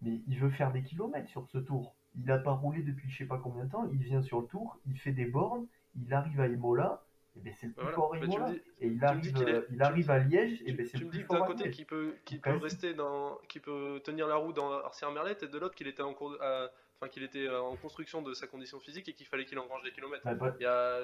[0.01, 1.95] Mais il veut faire des kilomètres sur ce tour.
[2.15, 3.87] Il n'a pas roulé depuis je sais pas combien de temps.
[3.93, 7.05] Il vient sur le tour, il fait des bornes, il arrive à Imola.
[7.35, 7.95] Et ben c'est le plus Voilà.
[7.95, 8.51] fort tu me Imola.
[8.51, 10.61] dis- et il tu me dis arrive, euh, il tu- arrive à Liège.
[10.61, 11.85] Et Tu, ben c'est tu le me plus dis que fort d'un à côté qu'il
[11.85, 12.39] peut, Quasi.
[12.41, 16.03] peut rester dans, peut tenir la roue dans Arcier Merlette et de l'autre qu'il était
[16.03, 19.45] en cours, enfin qu'il était euh, en construction de sa condition physique et qu'il fallait
[19.45, 20.21] qu'il engrange des kilomètres.
[20.25, 20.99] Bah, bah, c'est- bah,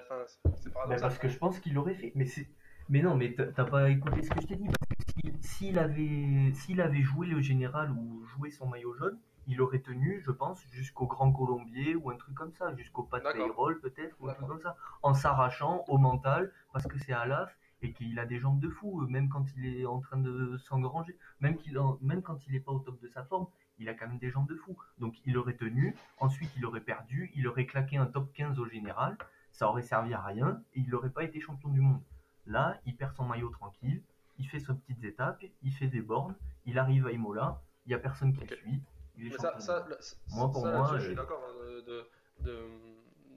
[0.74, 1.02] paradoxal.
[1.02, 2.12] parce que je pense qu'il aurait fait.
[2.16, 2.48] Mais c'est.
[2.90, 4.66] Mais non, mais t'as pas écouté ce que je t'ai dit.
[4.68, 9.18] Parce que s'il avait, s'il avait joué le général ou joué son maillot jaune,
[9.50, 13.34] il aurait tenu, je pense, jusqu'au Grand Colombier ou un truc comme ça, jusqu'au D'accord.
[13.34, 17.58] payroll peut-être, ou un truc comme ça, en s'arrachant au mental, parce que c'est Alaf
[17.82, 21.18] et qu'il a des jambes de fou, même quand il est en train de s'engranger,
[21.40, 23.48] même, qu'il en- même quand il n'est pas au top de sa forme,
[23.80, 24.78] il a quand même des jambes de fou.
[25.00, 28.68] Donc il aurait tenu, ensuite il aurait perdu, il aurait claqué un top 15 au
[28.68, 29.18] général,
[29.52, 32.02] ça aurait servi à rien et il n'aurait pas été champion du monde.
[32.46, 34.04] Là, il perd son maillot tranquille,
[34.38, 36.36] il fait ses petites étapes, il fait des bornes,
[36.66, 38.82] il arrive à Imola, il n'y a personne qui le suit,
[39.20, 39.86] il est ça, ça,
[40.32, 42.06] Moi, pour ça, moi, je suis d'accord hein, de, de,
[42.42, 42.68] de,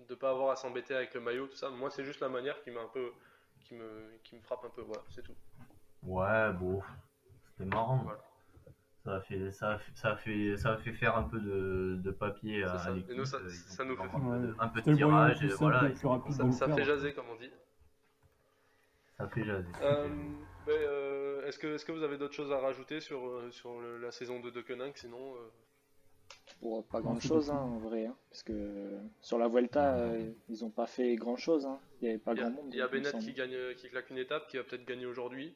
[0.09, 1.71] de pas avoir à s'embêter avec le maillot, tout ça.
[1.71, 3.11] Moi, c'est juste la manière qui m'a un peu,
[3.61, 4.83] qui me, qui me frappe un peu.
[4.83, 5.35] Voilà, c'est tout.
[6.03, 6.81] Ouais, bon,
[7.51, 7.99] c'était marrant.
[8.05, 8.21] Voilà.
[9.05, 11.40] Ça a fait, ça a fait, ça a fait, ça a fait faire un peu
[11.40, 12.92] de, de papier à, ça.
[12.92, 15.88] nous, ça- euh, ça nous fait un peu de- un peu de tirage, et voilà,
[15.88, 17.51] et Ça, fait jaser, comme on dit.
[19.18, 19.66] ça fait jaser.
[19.83, 20.09] Euh,
[20.66, 23.99] ben, euh, est-ce que, est-ce que vous avez d'autres choses à rajouter sur, sur le-
[23.99, 25.51] la saison de Deceuninck Sinon, euh,
[26.61, 30.64] Pour pas grand chose hein, en vrai, hein, parce que sur la Vuelta, euh, ils
[30.64, 31.66] ont pas fait grand chose.
[31.66, 31.81] Hein.
[32.01, 32.71] Il y avait pas y a, grand monde.
[32.73, 35.55] il y a Bennett qui gagne, qui claque une étape, qui va peut-être gagner aujourd'hui.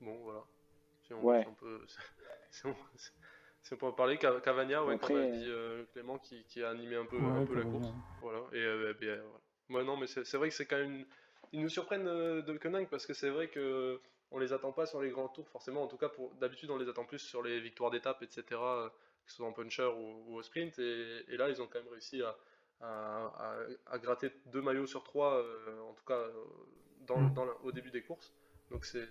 [0.00, 0.42] Bon, voilà.
[1.06, 1.42] Si on, Ouais.
[1.42, 1.80] si on peut,
[2.50, 2.74] si on,
[3.62, 6.18] si on peut en parler, Cav- Cavagna, ouais, Après, comme a euh, dit euh, Clément,
[6.18, 7.92] qui, qui a animé un peu, Ouais, un peu la course.
[8.22, 8.40] Voilà.
[8.52, 9.22] Et euh, euh,
[9.68, 9.80] voilà.
[9.80, 10.94] Ouais, non, mais c'est c'est vrai que c'est quand même.
[11.00, 11.06] une-
[11.52, 14.86] Ils nous surprennent euh, de Koenig parce que c'est vrai que on les attend pas
[14.86, 15.82] sur les grands tours, forcément.
[15.82, 18.90] En tout cas, pour d'habitude, on les attend plus sur les victoires d'étape, etc.
[19.26, 20.78] Que ce soit en puncher ou, ou au sprint.
[20.78, 22.36] Et, et là, ils ont quand même réussi à,
[22.80, 26.32] à, à- à gratter deux maillots sur trois, euh, en tout cas euh,
[27.06, 27.34] dans, Mm.
[27.34, 28.32] dans la- au début des courses.
[28.70, 29.06] Donc c'est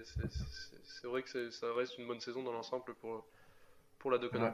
[1.04, 3.26] vrai que ça reste une bonne saison dans l'ensemble pour,
[4.00, 4.44] pour la De Koenig.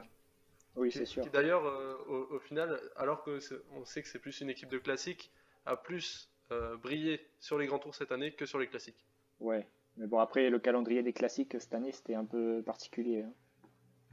[0.76, 1.24] Oui, c'est sûr.
[1.26, 4.68] D'ailleurs, euh, au, au final, alors que c'est- on sait que c'est plus une équipe
[4.70, 5.32] de classiques,
[5.66, 9.06] a plus euh, brillé sur les grands tours cette année que sur les classiques.
[9.40, 9.66] Ouais.
[9.96, 13.22] Mais bon, après, le calendrier des classiques cette année, c'était un peu particulier.
[13.22, 13.32] hein.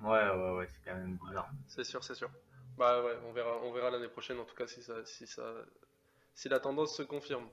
[0.02, 1.50] Ouais, ouais, ouais, c'est quand même bizarre.
[1.68, 2.30] C'est sûr, c'est sûr.
[2.78, 5.54] Bah ouais, on verra, on verra l'année prochaine en tout cas si ça, si ça,
[6.34, 7.48] si la tendance se confirme.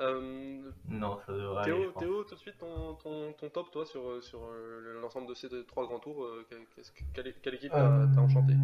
[0.00, 2.02] Euh, Non, ça devrait aller, je Théo, pense.
[2.02, 5.48] Théo, tout de suite ton, ton, ton top toi sur, sur euh, l'ensemble de ces
[5.50, 6.46] deux- trois grands tours, euh,
[7.12, 8.54] quelle, équipe t'a Euh, t'a enchanté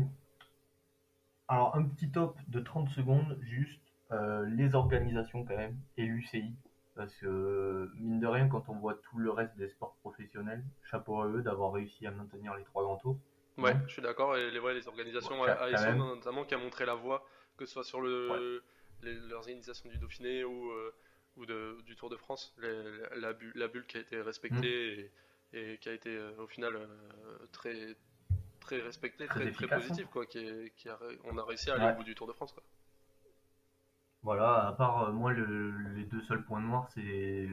[1.49, 6.57] Alors, un petit top de 30 secondes, juste euh, les organisations quand même, et l'UCI.
[6.97, 11.21] Parce que, mine de rien, quand on voit tout le reste des sports professionnels, chapeau
[11.21, 13.19] à eux d'avoir réussi à maintenir les trois grands tours.
[13.59, 13.77] Ouais, Ouais.
[13.87, 14.37] je suis d'accord.
[14.37, 17.23] Et les, ouais, les organisations Ouais, à- notamment qui a montré la voie,
[17.59, 18.63] que ce soit sur le,
[19.03, 20.95] les- l'organisation du Dauphiné ou, euh,
[21.37, 25.11] ou de, du Tour de France, les- la, bulle, la bulle qui a été respectée
[25.53, 25.57] Mm.
[25.57, 26.87] et, et qui a été euh, au final euh,
[27.53, 27.95] très
[28.61, 29.79] très respectée, Très très, hein.
[29.79, 30.27] positive quoi.
[30.27, 32.53] Qui est- qui a, on a réussi à aller au bout du Tour de France
[32.53, 32.63] quoi.
[34.27, 37.49] Voilà, à part euh, moi, le- les deux seuls points noirs, c'est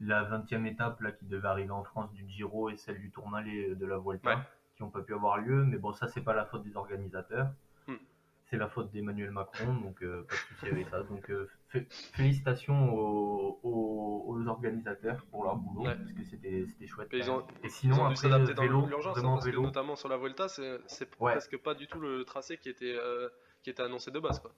[0.00, 3.76] la 20e étape là, qui devait arriver en France du Giro et celle du Tourmalet
[3.76, 4.42] de la Vuelta, Ouais.
[4.76, 5.64] qui n'ont pas pu avoir lieu.
[5.64, 7.48] Mais bon, ça, c'est pas la faute des organisateurs.
[7.86, 7.94] Hmm.
[8.46, 11.02] C'est la faute d'Emmanuel Macron, donc euh, pas de souci avec ça.
[11.04, 15.94] Donc euh, fé- félicitations aux, aux- aux organisateurs pour leur boulot, Ouais.
[15.96, 17.08] parce que c'était c'était chouette.
[17.12, 17.56] Mais ils quand ont- même.
[17.62, 19.62] et Ils sinon, ont dû après, s'adapter dans vélo, l'urgence hein, vraiment parce que vélo.
[19.62, 21.32] notamment sur la Vuelta, c'est c'est Ouais.
[21.32, 23.28] presque pas du tout le tracé qui était euh,
[23.62, 24.52] qui était annoncé de base quoi.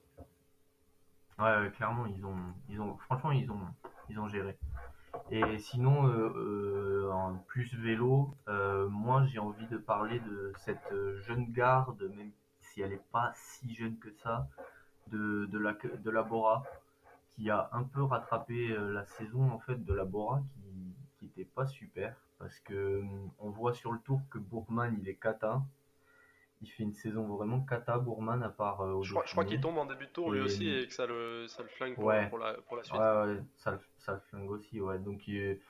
[1.38, 2.37] Ouais, clairement, ils ont,
[2.68, 3.66] ils ont, franchement, ils ont,
[4.09, 4.57] ils ont géré.
[5.31, 10.92] Et sinon, euh, euh, en plus vélo, euh, moi, j'ai envie de parler de cette
[11.27, 14.48] jeune garde, même si elle n'est pas si jeune que ça,
[15.09, 16.64] de, de la, de la Bora,
[17.31, 21.44] qui a un peu rattrapé la saison en fait de la Bora, qui, qui était
[21.44, 22.14] pas super.
[22.38, 23.03] parce que
[23.38, 25.62] on voit sur le tour que Bourman il est kata.
[26.60, 28.80] Il fait une saison vraiment kata, Bourman, à part.
[28.80, 30.92] au je, crois, je crois qu'il tombe en début de tour lui aussi et que
[30.92, 32.98] ça le, ça le flingue pour, pour, la, pour la suite.
[32.98, 34.98] Ouais, ouais, ça, ça le flingue aussi, ouais.
[34.98, 35.60] Donc il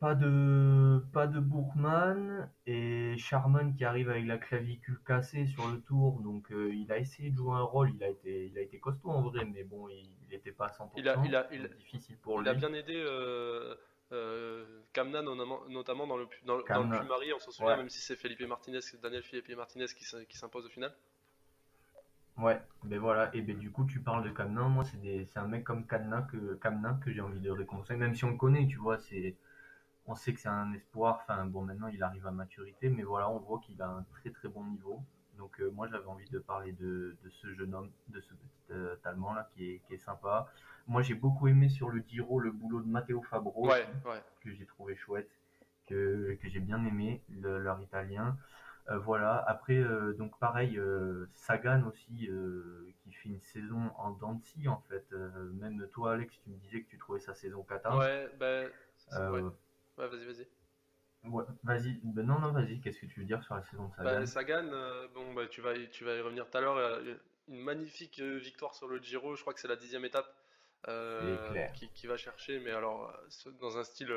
[0.00, 5.80] pas de, pas de Bourgman et Charman qui arrive avec la clavicule cassée sur le
[5.80, 6.20] tour.
[6.20, 7.90] Donc euh, il a essayé de jouer un rôle.
[7.96, 10.70] Il a été, il a été costaud en vrai, mais bon, il n'était pas à
[10.70, 10.90] 100%.
[10.96, 13.74] Il a, il a, il, difficile pour il a bien aidé euh, euh,
[14.92, 18.40] Kamna, notamment, dans le, dans, dans le Plumari, on s'en souvient, même si c'est Felipe
[18.46, 20.04] Martinez, Daniel Felipe Martinez qui,
[20.36, 20.94] s'impose au final.
[22.38, 25.64] Ouais, ben voilà, et ben du coup tu parles de Kamna, moi c'est un mec
[25.64, 28.76] comme Kamna que, Kamna que j'ai envie de récompenser, même si on le connaît, tu
[28.76, 29.34] vois, c'est
[30.06, 31.20] on sait que c'est un espoir.
[31.22, 34.30] Enfin, bon, maintenant il arrive à maturité, mais voilà, on voit qu'il a un très
[34.30, 35.02] très bon niveau.
[35.38, 38.96] Donc, euh, moi j'avais envie de parler de, ce jeune homme, de ce petit euh,
[39.04, 40.46] Allemand là qui est, qui est sympa.
[40.86, 43.70] Moi j'ai beaucoup aimé sur le Giro le boulot de Matteo Fabro,
[44.40, 45.30] que j'ai trouvé chouette,
[45.86, 48.36] que, que j'ai bien aimé, leur italien.
[48.90, 49.82] Euh, voilà, après,
[50.16, 50.80] donc pareil,
[51.34, 52.30] Sagan aussi,
[53.02, 55.06] qui fait une saison en Dancy en fait.
[55.54, 57.96] même toi, Alex, tu me disais que tu trouvais sa saison cata.
[57.96, 58.70] Ouais, ben.
[59.16, 60.46] Ouais, vas-y, vas-y.
[61.30, 62.00] Ouais, vas-y.
[62.02, 62.80] Ben non, non, vas-y.
[62.80, 64.04] Qu'est-ce que tu veux dire sur la saison de Sagan?
[64.04, 67.00] Bah, Sagan, euh, bon, bah, tu, vas, tu vas y revenir tout à l'heure.
[67.48, 69.34] Une magnifique euh, victoire sur le Giro.
[69.36, 70.32] Je crois que c'est la dixième étape
[70.88, 73.12] euh, qui, qui, va chercher, mais alors
[73.60, 74.12] dans un style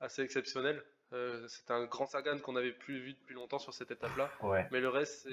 [0.00, 0.82] assez exceptionnel.
[1.48, 4.30] c'est un grand Sagan qu'on n'avait plus vu depuis longtemps sur cette étape-là.
[4.42, 4.66] Ouais.
[4.72, 5.28] Mais le reste,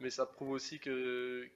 [0.00, 1.48] mais ça prouve aussi que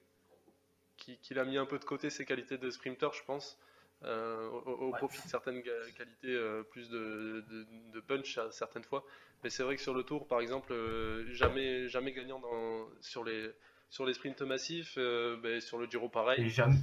[0.97, 3.59] qu'il a mis un peu de côté ses qualités de sprinter, je pense.
[4.05, 7.43] Euh, au, profit de certaines qualités, euh, plus de,
[7.91, 9.03] de, punch à certaines fois.
[9.43, 13.23] Mais c'est vrai que sur le tour, par exemple, euh, jamais, jamais gagnant dans, sur,
[13.23, 13.49] les,
[13.89, 16.45] sur les sprints massifs, ben, sur le Giro pareil.
[16.45, 16.75] Et jamais.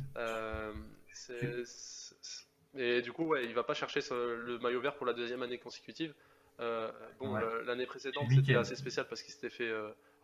[2.75, 5.59] et du coup, ouais, il va pas chercher le maillot vert pour la deuxième année
[5.59, 6.15] consécutive.
[6.59, 7.35] bon,
[7.67, 9.73] l'année précédente, c'était assez spécial parce qu'il s'était fait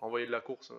[0.01, 0.73] renvoyer de la course.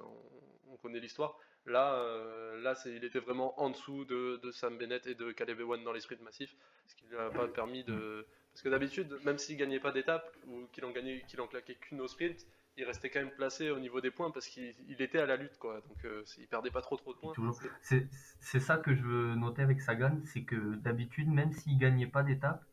[0.69, 1.37] on connaît l'histoire.
[1.69, 5.83] Là, euh, là il était vraiment en dessous de, Sam Bennett et de Caleb Ewan
[5.83, 6.55] dans les sprints massifs,
[6.87, 8.25] ce qui ne lui a pas permis de.
[8.51, 11.75] Parce que d'habitude, même s'il gagnait pas d'étape ou qu'il en gagnait, qu'il en claquait
[11.75, 12.45] qu'une au sprint,
[12.77, 15.57] il restait quand même placé au niveau des points parce qu'il était à la lutte,
[15.59, 15.81] quoi.
[15.87, 17.33] Donc euh, il perdait pas trop trop de points.
[17.81, 22.23] C'est ça que je veux noter avec Sagan, c'est que d'habitude, même s'il gagnait pas
[22.23, 22.63] d'étape,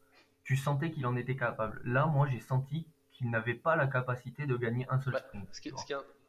[0.44, 1.80] tu sentais qu'il en était capable.
[1.84, 5.48] Là, moi, j'ai senti qu'il n'avait pas la capacité de gagner un seul bah, sprint.
[5.52, 5.72] Ce qui,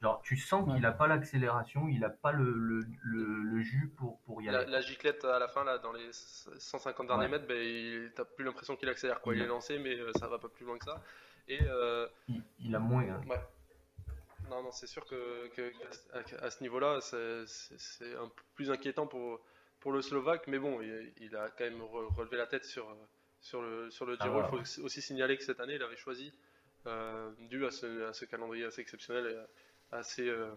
[0.02, 4.20] Genre, tu sens qu'il n'a pas l'accélération, il n'a pas le, le, le, jus pour,
[4.22, 4.70] pour y aller.
[4.70, 8.76] La, giclette à la fin, là, dans les 150 derniers mètres, ben, t'as plus l'impression
[8.76, 9.22] qu'il accélère.
[9.22, 9.36] Quoi.
[9.36, 11.02] Il, est lancé, mais euh, ça va pas plus loin que ça.
[11.48, 12.08] Et, euh,
[12.60, 13.04] il, a moins.
[13.10, 13.22] Hein.
[13.28, 13.42] Ouais.
[14.52, 15.74] Non, non, c'est sûr que, que
[16.44, 19.42] à, ce niveau-là, c'est un peu plus inquiétant pour,
[19.80, 22.96] pour le Slovaque, mais bon, il, a quand même relevé la tête sur,
[23.42, 24.42] sur le, sur le ah, Giro.
[24.42, 26.57] il faut aussi signaler que cette année, il avait choisi, euh,
[27.50, 29.48] dû à ce, calendrier assez exceptionnel,
[29.92, 30.50] assez euh,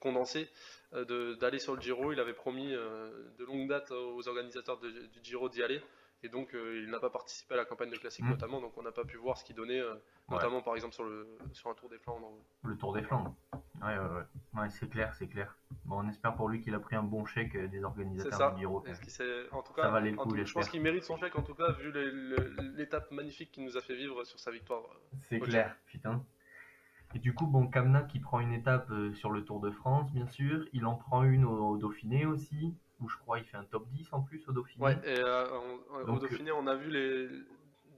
[0.00, 0.48] condensé
[0.94, 2.12] euh, d'aller sur le Giro.
[2.12, 5.80] Il avait promis euh, de longue date aux organisateurs du Giro d'y aller.
[6.24, 8.30] Et donc, il n'a pas participé à la campagne de classique, mmh.
[8.30, 8.60] notamment.
[8.60, 9.80] Donc, on n'a pas pu voir ce qu'il donnait,
[10.30, 12.30] notamment par exemple sur, le, sur un Tour des Flandres.
[12.64, 13.34] Le Tour des Flandres.
[13.82, 14.70] Ouais, ouais, ouais.
[14.70, 15.56] c'est clair, c'est clair.
[15.84, 18.84] Bon, on espère pour lui qu'il a pris un bon chèque des organisateurs du Giro.
[19.50, 21.92] En tout cas, je pense qu'il mérite son chèque, en tout cas, vu
[22.76, 24.82] l'étape magnifique qu'il nous a fait vivre sur sa victoire.
[25.22, 26.24] C'est clair, putain.
[27.14, 30.10] Et du coup, bon, Kamna qui prend une étape euh, sur le Tour de France,
[30.12, 30.64] bien sûr.
[30.72, 34.08] Il en prend une au, Dauphiné aussi, où je crois il fait un top 10
[34.12, 34.84] en plus au Dauphiné.
[34.84, 35.46] Ouais, et euh,
[36.06, 37.28] au Dauphiné, on a vu les,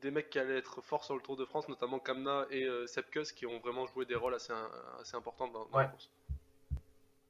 [0.05, 2.87] des mecs qui allaient être forts sur le Tour de France, notamment Kamna et euh,
[2.87, 4.53] Sepkus, qui ont vraiment joué des rôles assez,
[5.01, 6.11] assez importants dans, la course.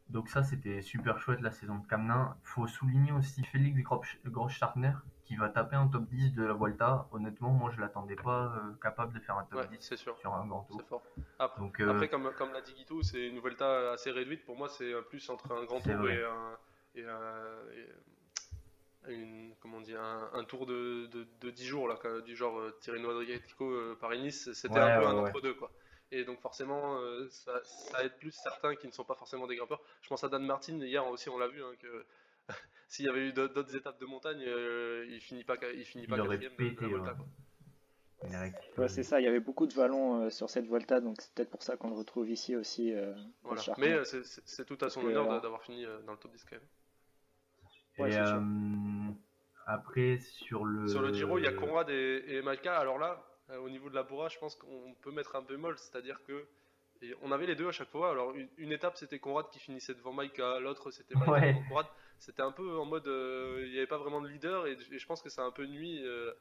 [0.08, 2.36] Donc ça, c'était super chouette la saison de Kamna.
[2.42, 3.80] faut souligner aussi Félix
[4.26, 4.92] Groschartner,
[5.24, 7.06] qui va taper un top 10 de la Vuelta.
[7.12, 10.64] Honnêtement, moi, je l'attendais pas euh, capable de faire un top 10 sur un grand
[10.64, 10.82] tour.
[10.88, 11.02] Fort.
[11.38, 14.44] Après, Donc, euh, après, comme, comme l'a dit Guito, c'est une Vuelta assez réduite.
[14.44, 16.58] Pour moi, c'est plus entre un grand tour et un,
[16.96, 17.04] et
[19.12, 23.10] une, comment dire, un, tour de, de, de, 10 jours, là, du genre euh, Tirreno
[23.10, 24.52] Adriatico euh, Paris-Nice.
[24.52, 25.54] C'était un peu un entre deux.
[25.54, 25.70] Quoi.
[26.10, 29.82] Et donc forcément, ça, ça, aide plus certains qui ne sont pas forcément des grimpeurs.
[30.00, 32.06] Je pense à Dan Martin, hier aussi on l'a vu, hein, que
[32.88, 36.16] s'il y avait eu d'autres étapes de montagne, euh, il finit pas, il finit pas
[36.16, 36.52] quatrième
[38.88, 41.50] c'est ça, il y avait beaucoup de vallons euh, sur cette Volta, donc c'est peut-être
[41.50, 42.92] pour ça qu'on le retrouve ici aussi.
[42.94, 43.12] Euh,
[43.76, 46.44] Mais c'est tout à son honneur d'avoir fini dans le top 10
[47.98, 48.16] et
[49.66, 50.88] après, sur le...
[50.88, 52.76] Sur le Giro, il y a Conrad et, et Malka.
[52.76, 53.24] Alors là,
[53.62, 56.46] au niveau de la Bora, je pense qu'on peut mettre un bémol, c'est-à-dire que
[57.22, 58.10] on avait les deux à chaque fois.
[58.10, 61.86] Alors, une, étape, c'était Conrad qui finissait devant Maika, l'autre, c'était Maika devant Conrad.
[62.18, 65.06] C'était un peu en mode, euh, il n'y avait pas vraiment de leader, et, je
[65.06, 66.32] pense que ça a un peu nuit euh,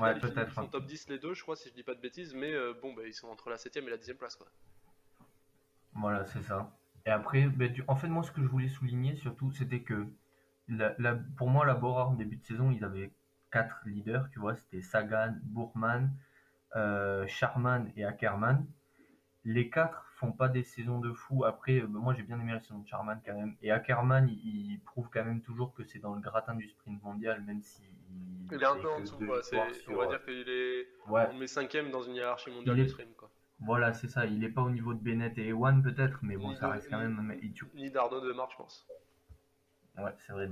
[0.00, 0.50] ouais, peut-être.
[0.50, 2.52] Ils sont top 10 les deux, je crois, si je dis pas de bêtises, mais
[2.82, 4.36] bon, bah, ils sont entre la 7 et la 10 place.
[4.36, 4.48] Quoi.
[5.94, 6.70] Voilà, c'est ça.
[7.06, 10.06] Et après, ben, en fait, moi, ce que je voulais souligner surtout, c'était que
[10.68, 10.94] la,
[11.36, 13.12] pour moi, la Bora, en début de saison, ils avaient
[13.52, 16.10] quatre leaders, tu vois, c'était Sagan, Bourman,
[16.76, 18.66] euh, Charman et Ackerman.
[19.44, 21.44] Les quatre font pas des saisons de fou.
[21.44, 23.54] Après, ben, moi, j'ai bien aimé la saison de Charman quand même.
[23.60, 27.42] Et Ackerman, il, prouve quand même toujours que c'est dans le gratin du sprint mondial,
[27.42, 27.82] même si.
[28.50, 30.88] Il, est un peu en dessous, on va dire qu'il est.
[31.08, 31.26] Ouais.
[31.30, 33.30] On met cinquième dans une hiérarchie mondiale du sprint, quoi.
[33.64, 34.26] Voilà, c'est ça.
[34.26, 36.98] Il n'est pas au niveau de Bennett et Ewan peut-être, mais bon, ça reste quand
[36.98, 37.34] même.
[37.74, 38.86] Ni d'Arnaud de Marche, je pense.
[39.96, 40.50] Ouais, c'est vrai,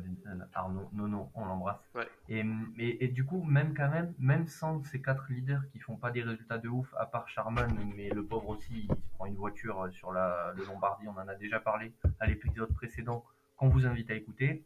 [0.55, 1.93] Arnaud, non, non, on l'embrasse.
[2.29, 2.45] Et,
[2.79, 6.23] et, du coup, même quand même, même sans ces quatre leaders qui font pas des
[6.23, 9.89] résultats de ouf, à part Charman, mais le pauvre aussi, il se prend une voiture
[9.91, 13.25] sur la, le Lombardie, on en a déjà parlé à l'épisode précédent,
[13.57, 14.65] qu'on vous invite à écouter.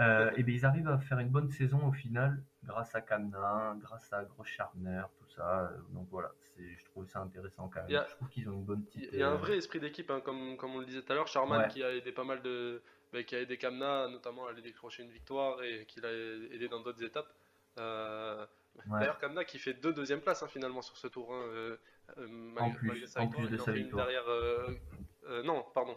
[0.00, 3.76] Euh, et bien ils arrivent à faire une bonne saison au final, grâce à Kamna,
[3.78, 5.72] grâce à Gros Charner, tout ça.
[5.90, 8.04] Donc voilà, je trouve ça intéressant quand même.
[8.08, 9.08] je trouve qu'ils ont une bonne petite.
[9.12, 11.12] Il y a un euh, vrai esprit d'équipe, hein, comme, comme on le disait tout
[11.12, 11.28] à l'heure.
[11.28, 12.82] Charman qui a aidé pas mal de.
[13.12, 16.68] Bah, qui a aidé Kamna notamment à aller décrocher une victoire et qui l'a aidé
[16.68, 17.32] dans d'autres étapes.
[17.78, 18.44] Euh,
[18.86, 21.32] d'ailleurs, Kamna qui fait deux deuxièmes places hein, finalement sur ce tour.
[21.32, 21.76] Hein, euh,
[22.28, 24.06] malgré, plus, ça, en plus de sa victoire.
[24.06, 24.24] Derrière,
[25.44, 25.96] non, pardon,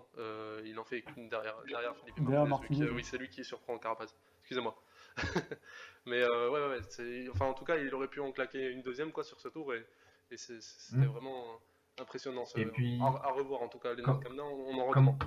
[0.66, 2.90] il en fait qu'une derrière, derrière Philippe Martinez.
[2.90, 4.16] oui, c'est lui qui surprend Carapaz.
[4.42, 4.76] Excusez-moi.
[6.06, 9.24] Mais ouais, ouais, enfin en tout cas, il aurait pu en claquer une deuxième quoi
[9.24, 9.86] sur ce tour et
[10.32, 11.06] et c'était hmm.
[11.06, 11.60] vraiment
[12.00, 12.44] impressionnant.
[12.56, 15.24] et puis, à, revoir en tout cas, les comme, on, en recommande.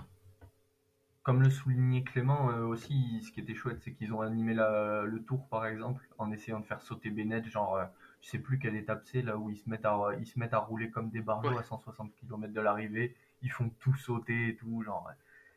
[1.23, 5.03] Comme, le soulignait Clément euh, aussi, ce qui était chouette, c'est qu'ils ont animé la,
[5.03, 7.85] le tour par exemple en essayant de faire sauter Bennett, genre euh,
[8.21, 10.55] je sais plus quelle étape c'est là où ils se mettent à ils se mettent
[10.55, 14.57] à rouler comme des barjots à 160 km de l'arrivée, ils font tout sauter et
[14.57, 15.09] tout, genre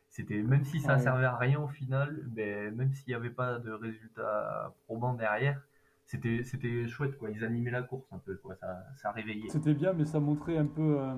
[0.08, 3.58] c'était même si ça servait à rien au final, ben, même s'il n'y avait pas
[3.58, 5.60] de résultat probant derrière,
[6.04, 7.30] c'était c'était chouette quoi.
[7.30, 8.54] Ils animaient la course un peu quoi.
[8.56, 9.48] Ça ça réveillait.
[9.48, 11.14] C'était bien mais ça montrait un peu euh,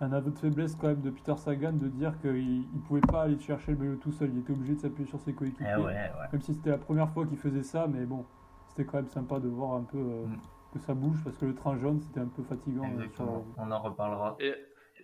[0.00, 3.22] un aveu de faiblesse quand même de Peter Sagan de dire qu'il ne pouvait pas
[3.22, 4.30] aller chercher le vélo tout seul.
[4.32, 5.66] Il était obligé de s'appuyer sur ses coéquipiers.
[5.70, 8.26] Eh même si c'était la première fois qu'il faisait ça mais bon
[8.68, 10.40] c'était quand même sympa de voir un peu euh, mm.
[10.74, 13.80] que ça bouge parce que le train jaune c'était un peu fatigant euh, on en
[13.80, 14.36] reparlera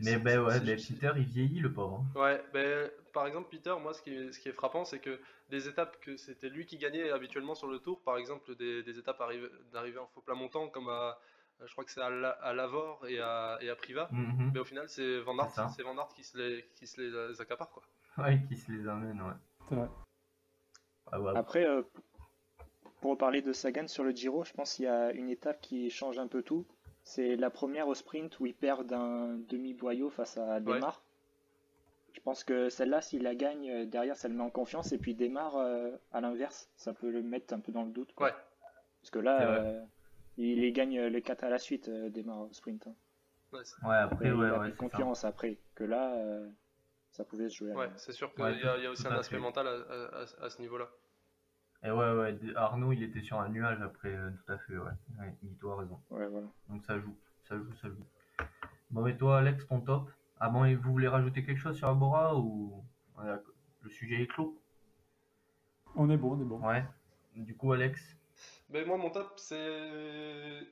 [0.03, 2.21] mais ben ouais Peter il vieillit le pauvre hein.
[2.21, 5.21] ouais ben par exemple, Peter, moi, ce qui est, ce qui est frappant, c'est que
[5.51, 8.99] des étapes que c'était lui qui gagnait habituellement sur le tour, par exemple, des, des
[8.99, 9.23] étapes
[9.73, 11.19] d'arrivée en faux plat montant, comme à,
[11.65, 14.53] je crois que c'est à, à, Lavore et à, et à Priva, mhm.
[14.55, 17.41] mais au final, c'est Van Aert, c'est Van Aert qui se les, qui se les
[17.41, 17.83] accapare, quoi.
[18.19, 19.79] Ouais, qui se les amène, ouais.
[21.11, 21.83] Ah, Après, euh,
[23.01, 25.91] pour parler de Sagan sur le Giro, je pense qu'il y a une étape qui
[25.91, 26.67] change un peu tout.
[27.05, 31.03] C'est la première au sprint où il perd d'un demi-boyau face à Demar.
[32.13, 34.99] Je pense que celle-là, s'il la gagne, euh, derrière, ça le met en confiance et
[34.99, 36.71] puis démarre euh, à l'inverse.
[36.77, 38.15] Ça peut le mettre un peu dans le doute.
[38.21, 38.33] Ouais.
[39.01, 39.83] Parce que là, euh,
[40.37, 42.87] il, gagne les 4 à la suite, démarre au sprint.
[42.87, 42.95] Hein.
[43.53, 45.59] Ouais, après, ouais, il ouais, confiance après.
[45.75, 46.17] Que là,
[47.11, 47.73] ça pouvait se jouer.
[47.73, 50.89] Ouais, c'est sûr qu'il y, a aussi un aspect mental à, ce niveau-là.
[51.85, 54.91] Et ouais, ouais, Arnaud, il était sur un nuage après, tout à fait, ouais.
[55.19, 56.01] ouais il a raison.
[56.11, 56.47] Ouais, voilà.
[56.69, 57.17] Donc ça joue,
[57.49, 58.47] ça joue, ça joue.
[58.91, 60.11] Bon, et toi, Alex, ton top?
[60.39, 62.85] Ah bon, et vous voulez rajouter quelque chose sur Abora ou
[63.83, 64.61] le sujet est clos?
[65.95, 66.67] On est bon, on est bon.
[66.67, 66.85] Ouais.
[67.35, 68.17] Du coup, Alex?
[68.69, 70.67] Ben, Moi, mon top, c'est.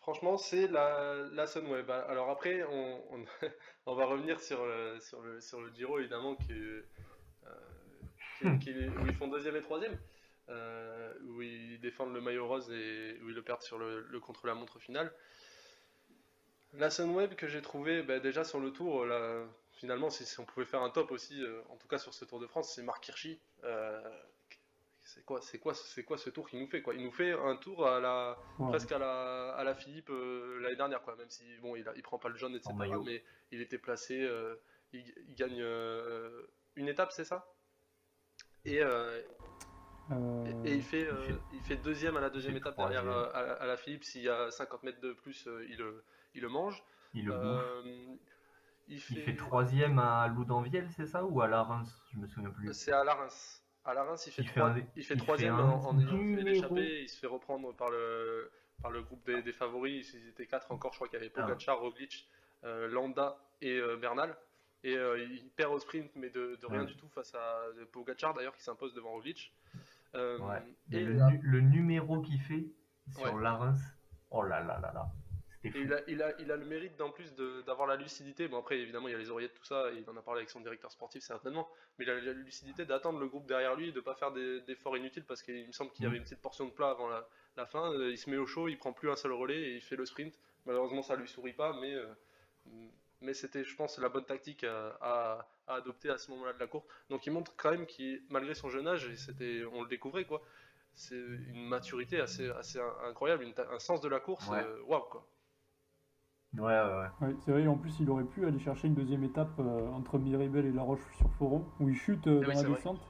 [0.00, 1.88] Franchement, c'est la, la Sunweb.
[1.90, 3.24] Alors après, on,
[3.86, 9.06] on, va revenir sur le, sur, le, sur le Giro, évidemment, qui, euh, qui, où
[9.06, 9.96] ils font deuxième et troisième.
[10.48, 14.20] Euh, où ils défendent le maillot rose et où ils le perdent sur le, le
[14.20, 15.12] contre-la-montre final.
[16.74, 20.66] La Sunweb que j'ai trouvé bah, déjà sur le tour, là, finalement, si, on pouvait
[20.66, 23.06] faire un top aussi, euh, en tout cas sur ce Tour de France, c'est Marc
[23.08, 23.38] Hirschi.
[23.64, 24.00] Euh,
[25.04, 26.94] c'est quoi, c'est quoi, c'est quoi ce tour qu'il nous fait quoi?
[26.94, 28.38] Il nous fait un tour à la
[28.70, 31.16] presque à la, à la Philippe euh, l'année dernière quoi.
[31.16, 32.72] Même si bon, il, a, il prend pas le jaune etc.
[33.04, 34.26] Mais il était placé,
[34.92, 35.62] il, gagne
[36.76, 37.52] une étape, c'est ça?
[38.64, 38.80] Et,
[40.64, 41.08] et, il fait,
[41.52, 44.04] il fait deuxième à la deuxième étape derrière à, la Philippe.
[44.04, 45.78] S'il y a 50 mètres de plus, il,
[46.34, 46.82] il le mange.
[47.14, 47.82] Il le euh,
[48.88, 49.36] il, fait...
[49.36, 52.72] troisième à Loudanviel, c'est ça Ou à la Reims Je me souviens plus.
[52.72, 53.62] C'est à la Reims.
[53.84, 54.42] À la Reims, il fait,
[54.96, 57.02] il fait, troisième en, fait l'échappée.
[57.02, 58.50] Il se fait reprendre par le,
[58.80, 60.12] par le groupe des, favoris.
[60.14, 60.92] Ils étaient quatre encore.
[60.92, 61.42] Je crois qu'il y avait ah.
[61.42, 62.28] Pogacar, Roglic,
[62.64, 64.36] euh, Landa et euh, Bernal.
[64.84, 67.62] Et il perd au sprint, mais de, rien du tout face à
[67.92, 69.52] Pogacar d'ailleurs qui s'impose devant Roglic.
[70.14, 72.66] Et le, numéro qu'il fait
[73.10, 73.80] sur Reims,
[74.30, 75.06] oh là là là là
[75.64, 77.34] il a, il, a, il a le mérite d'en plus
[77.66, 78.48] d'avoir la lucidité.
[78.48, 80.50] Bon, après, évidemment, il y a les oreillettes, tout ça, il en a parlé avec
[80.50, 83.96] son directeur sportif certainement, mais il a la lucidité d'attendre le groupe derrière lui, de
[83.96, 86.18] ne pas faire d'efforts inutiles parce qu'il me semble qu'il y avait mm.
[86.18, 88.76] une petite portion de plat avant la, la fin, il se met au chaud, il
[88.76, 90.36] prend plus un seul relais et il fait le sprint.
[90.66, 91.94] Malheureusement, ça lui sourit pas, mais
[93.22, 96.84] mais c'était, je pense, la bonne tactique à, adopter à ce moment-là de la course.
[97.08, 100.24] Donc il montre quand même qu'il, malgré son jeune âge, et c'était, on le découvrait
[100.24, 100.42] quoi,
[100.94, 104.48] c'est une maturité assez, assez incroyable, un sens de la course,
[104.86, 105.26] waouh quoi.
[106.58, 107.34] Ouais, ouais, ouais.
[107.40, 110.66] c'est vrai, en plus, il aurait pu aller chercher une deuxième étape euh, entre Miribel
[110.66, 113.00] et La Roche-sur-Foron, où il chute euh, eh dans la descente,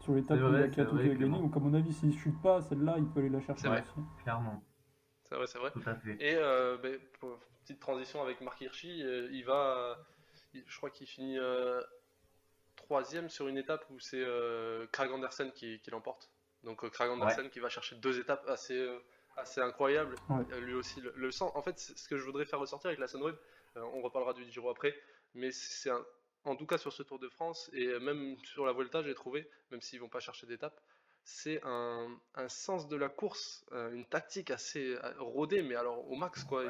[0.00, 1.38] sur l'étape où il a tout a gagné.
[1.38, 3.82] Donc, à mon avis, s'il ne chute pas, celle-là, il peut aller la chercher aussi.
[4.22, 4.62] Clairement.
[5.32, 5.72] C'est vrai, c'est vrai.
[6.20, 6.98] Et euh, ben,
[7.62, 9.98] petite transition avec Marc Hirschi, il va,
[10.52, 11.38] je crois qu'il finit
[12.76, 14.24] troisième sur une étape où c'est
[14.92, 16.30] Krag Andersen qui, qui l'emporte.
[16.64, 18.88] Donc Krag Andersen qui va chercher deux étapes assez
[19.36, 20.14] assez incroyable.
[20.30, 21.52] Euh, lui aussi, le, sens.
[21.54, 23.34] En fait, ce que je voudrais faire ressortir avec la Sunweb,
[23.76, 24.94] euh, on reparlera du Giro après,
[25.34, 25.90] mais c'est
[26.44, 29.48] en tout cas sur ce Tour de France et même sur la Vuelta, j'ai trouvé,
[29.70, 30.80] même s'ils vont pas chercher d'étape,
[31.24, 32.08] c'est un,
[32.48, 36.64] sens de la course, euh, une tactique assez rodée, mais alors au max quoi.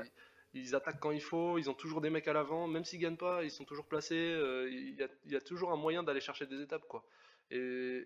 [0.55, 3.17] Ils, attaquent quand il faut, ils ont toujours des mecs à l'avant, même s'ils gagnent
[3.17, 4.39] pas, ils sont toujours placés.
[4.69, 7.03] Il y, a, toujours un moyen d'aller chercher des étapes quoi.
[7.51, 7.57] Et,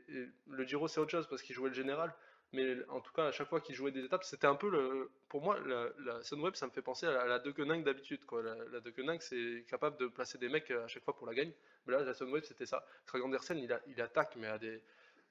[0.08, 2.14] et le Giro c'est autre chose parce qu'il jouait le général,
[2.52, 5.10] mais en tout cas, à chaque fois qu'il jouait des étapes, c'était un peu le.
[5.28, 7.50] Pour moi, la, la Sunweb, ça me fait penser à la, De
[7.82, 8.24] d'habitude.
[8.24, 8.42] Quoi.
[8.42, 11.52] La, la De c'est capable de placer des mecs à chaque fois pour la gagne.
[11.86, 12.86] Mais là, la Sunweb, c'était ça.
[13.06, 14.80] Craig Andersen, il, il attaque, mais à des.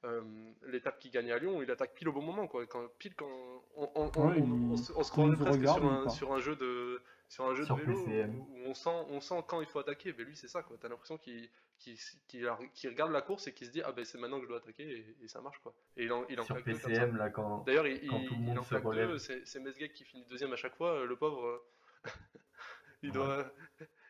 [0.03, 0.21] Euh,
[0.67, 2.47] l'étape qui gagne à Lyon, il attaque pile au bon moment.
[2.47, 2.65] Quoi.
[2.67, 3.27] Quand, pile quand.
[3.75, 7.65] On, on, on, se croirait presque sur un, sur un jeu de sur un jeu
[7.65, 10.61] de vélo où, on sent on sent quand il faut attaquer mais lui c'est ça
[10.61, 14.05] quoi t'as l'impression qu'il qui, qui, regarde la course et qui se dit ah ben
[14.05, 15.73] c'est maintenant que je dois attaquer et, ça marche quoi.
[15.97, 18.63] Et il en, il en Sur PCM là quand D'ailleurs il, quand tout le monde
[18.63, 19.17] se relève.
[19.17, 22.09] C'est Mesgek qui finit deuxième à chaque fois, le pauvre euh,
[23.03, 23.51] il doit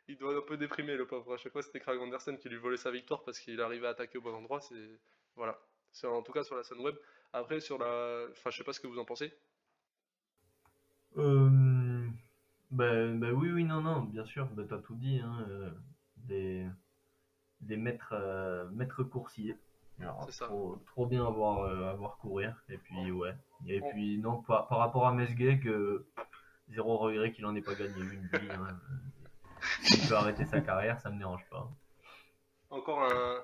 [0.07, 1.33] il doit un peu déprimer le pauvre.
[1.33, 3.91] À chaque fois c'était Craig Anderson qui lui volait sa victoire parce qu'il arrivait à
[3.91, 4.99] attaquer au bon endroit, c'est
[5.35, 5.59] voilà.
[5.95, 6.95] C'est en tout cas sur la scène web.
[7.31, 9.33] Après sur la enfin je sais pas ce que vous en pensez.
[11.17, 12.05] Euh...
[12.69, 15.47] Ben, ben oui oui non non bien sûr, ben, t'as tout dit hein.
[15.49, 15.69] Euh,
[16.17, 16.67] des
[17.61, 19.57] des maîtres, euh, maîtres coursiers.
[20.41, 22.61] trop, trop, bien à voir, euh, à voir courir.
[22.67, 23.33] Et puis, ouais.
[23.65, 25.67] Et puis, non, par, par rapport à Mesgeg,
[26.67, 28.51] zéro regret qu'il en ait pas gagné une vie.
[28.51, 28.77] Hein.
[29.89, 31.71] Il peut arrêter sa carrière, ça me dérange pas.
[32.69, 33.41] Encore un.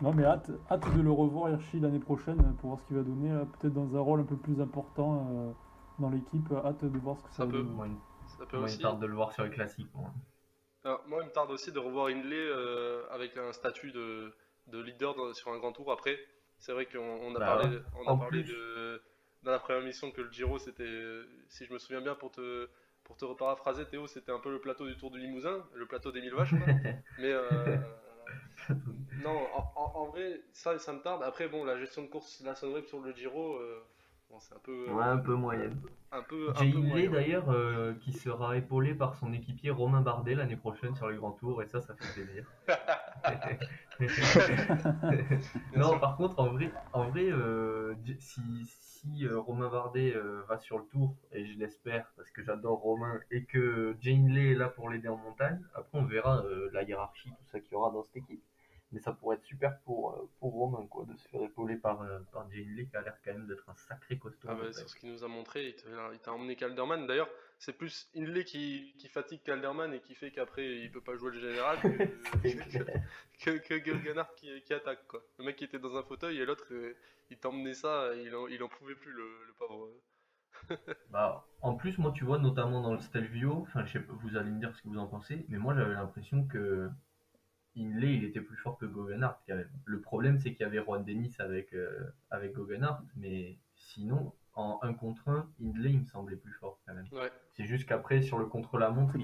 [0.00, 3.02] Non, mais hâte, hâte de le revoir Hirschi l'année prochaine pour voir ce qu'il va
[3.02, 5.52] donner, peut-être dans un rôle un peu plus important euh,
[6.00, 6.52] dans l'équipe.
[6.64, 7.62] Hâte de voir ce que ça, ça peut.
[7.62, 7.86] Moi,
[8.38, 8.78] ça peut aussi.
[8.78, 9.90] de le voir sur les classiques.
[9.94, 10.10] Moi
[11.06, 14.32] moi, il me tarde aussi de revoir Hindley euh, avec un statut de,
[14.72, 15.92] leader sur un grand tour.
[15.92, 16.18] Après,
[16.58, 19.00] c'est vrai qu'on a bah parlé, on a parlé de,
[19.42, 22.68] dans la première mission que le Giro, c'était, si je me souviens bien, pour te,
[23.04, 26.12] pour te reparaphraser, Théo, c'était un peu le plateau du Tour du Limousin, le plateau
[26.12, 26.54] des mille vaches.
[27.18, 27.76] Mais euh,
[29.24, 29.46] non,
[29.76, 31.22] en, vrai, ça, ça me tarde.
[31.22, 33.56] Après, bon, la gestion de course, la Sunweb sur le Giro.
[33.56, 33.82] Euh,
[34.40, 35.78] c'est un peu, ouais, un peu moyenne.
[36.10, 36.52] Un peu,
[37.08, 41.32] d'ailleurs euh, qui sera épaulé par son équipier Romain Bardet l'année prochaine sur les grands
[41.32, 42.46] tours et ça, ça fait plaisir.
[45.76, 50.14] non, par contre, en vrai, en vrai euh, si, si euh, Romain Bardet
[50.48, 54.52] va sur le tour, et je l'espère parce que j'adore Romain, et que Jane Lay
[54.52, 56.42] est là pour l'aider en montagne, après on verra
[56.72, 58.42] la hiérarchie, tout ça qu'il y aura dans cette équipe
[58.92, 62.02] mais ça pourrait être super pour, euh, pour Romain quoi, de se faire épauler par,
[62.02, 64.48] euh, par Jane Lee qui a l'air quand même d'être un sacré costaud.
[64.50, 65.74] Ah bah, c'est ce qu'il nous a montré,
[66.14, 67.06] il t'a emmené Calderman.
[67.06, 67.30] D'ailleurs,
[67.62, 71.30] c'est plus Inley qui, qui fatigue Calderman et qui fait qu'après il peut pas jouer
[71.30, 71.88] le général que,
[73.44, 75.06] que, que, qui, qui, attaque.
[75.06, 75.22] Quoi.
[75.38, 76.96] Le mec qui était dans un fauteuil et l'autre euh,
[77.30, 79.88] il t'a emmené ça, il en, il en pouvait plus le, le pauvre.
[81.10, 84.74] bah, en plus, moi, tu vois, notamment dans le Stelvio, enfin, vous allez me dire
[84.74, 86.90] ce que vous en pensez, mais moi j'avais l'impression que
[87.76, 89.38] Inley, il était plus fort que Guggenhardt.
[89.84, 94.78] Le problème, c'est qu'il y avait Juan Dennis avec, euh, avec Guggenhardt, mais sinon, en
[94.82, 97.06] 1 contre 1, Hindley, il me semblait plus fort quand même.
[97.52, 99.16] C'est juste qu'après, sur le contre-la-montre,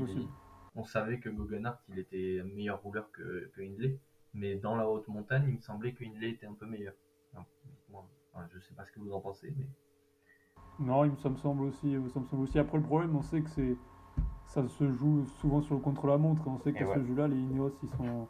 [0.74, 3.98] on savait que Guggenhardt, il était meilleur rouleur que, que Hindley,
[4.34, 6.94] mais dans la haute montagne, il me semblait que Hindley était un peu meilleur.
[7.34, 9.66] je sais pas ce que vous en pensez, mais.
[10.78, 11.96] Non, il me semble aussi.
[12.12, 12.58] Ça me semble aussi.
[12.58, 13.76] Après, le problème, on sait que c'est
[14.48, 16.42] ça se joue souvent sur le contre-la-montre.
[16.46, 18.26] On sait qu'à ce jeu-là, les Ineos, ils sont,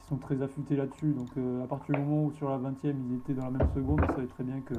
[0.00, 1.12] ils sont très affûtés là-dessus.
[1.12, 3.50] Donc euh, à partir du moment où sur la 20 e ils étaient dans la
[3.50, 4.74] même seconde, on savait très bien que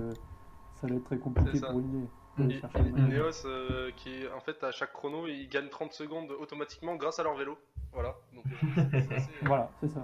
[0.80, 2.10] ça allait être très compliqué pour Ineos.
[2.38, 7.24] Ineos euh, qui, en fait, à chaque chrono, ils gagnent 30 secondes automatiquement grâce à
[7.24, 7.58] leur vélo.
[7.92, 8.16] Voilà.
[8.34, 8.46] Donc,
[8.78, 10.04] euh, voilà, c'est ça.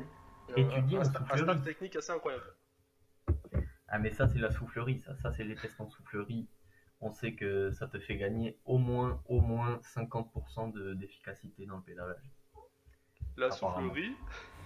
[0.56, 2.44] Et tu dis un, un technique assez incroyable.
[3.88, 6.48] Ah mais ça c'est la soufflerie, ça, ça c'est les tests en soufflerie
[7.04, 11.84] on sait que ça te fait gagner au moins, au moins 50% d'efficacité dans le
[11.84, 12.32] pédalage.
[13.36, 14.16] La soufflerie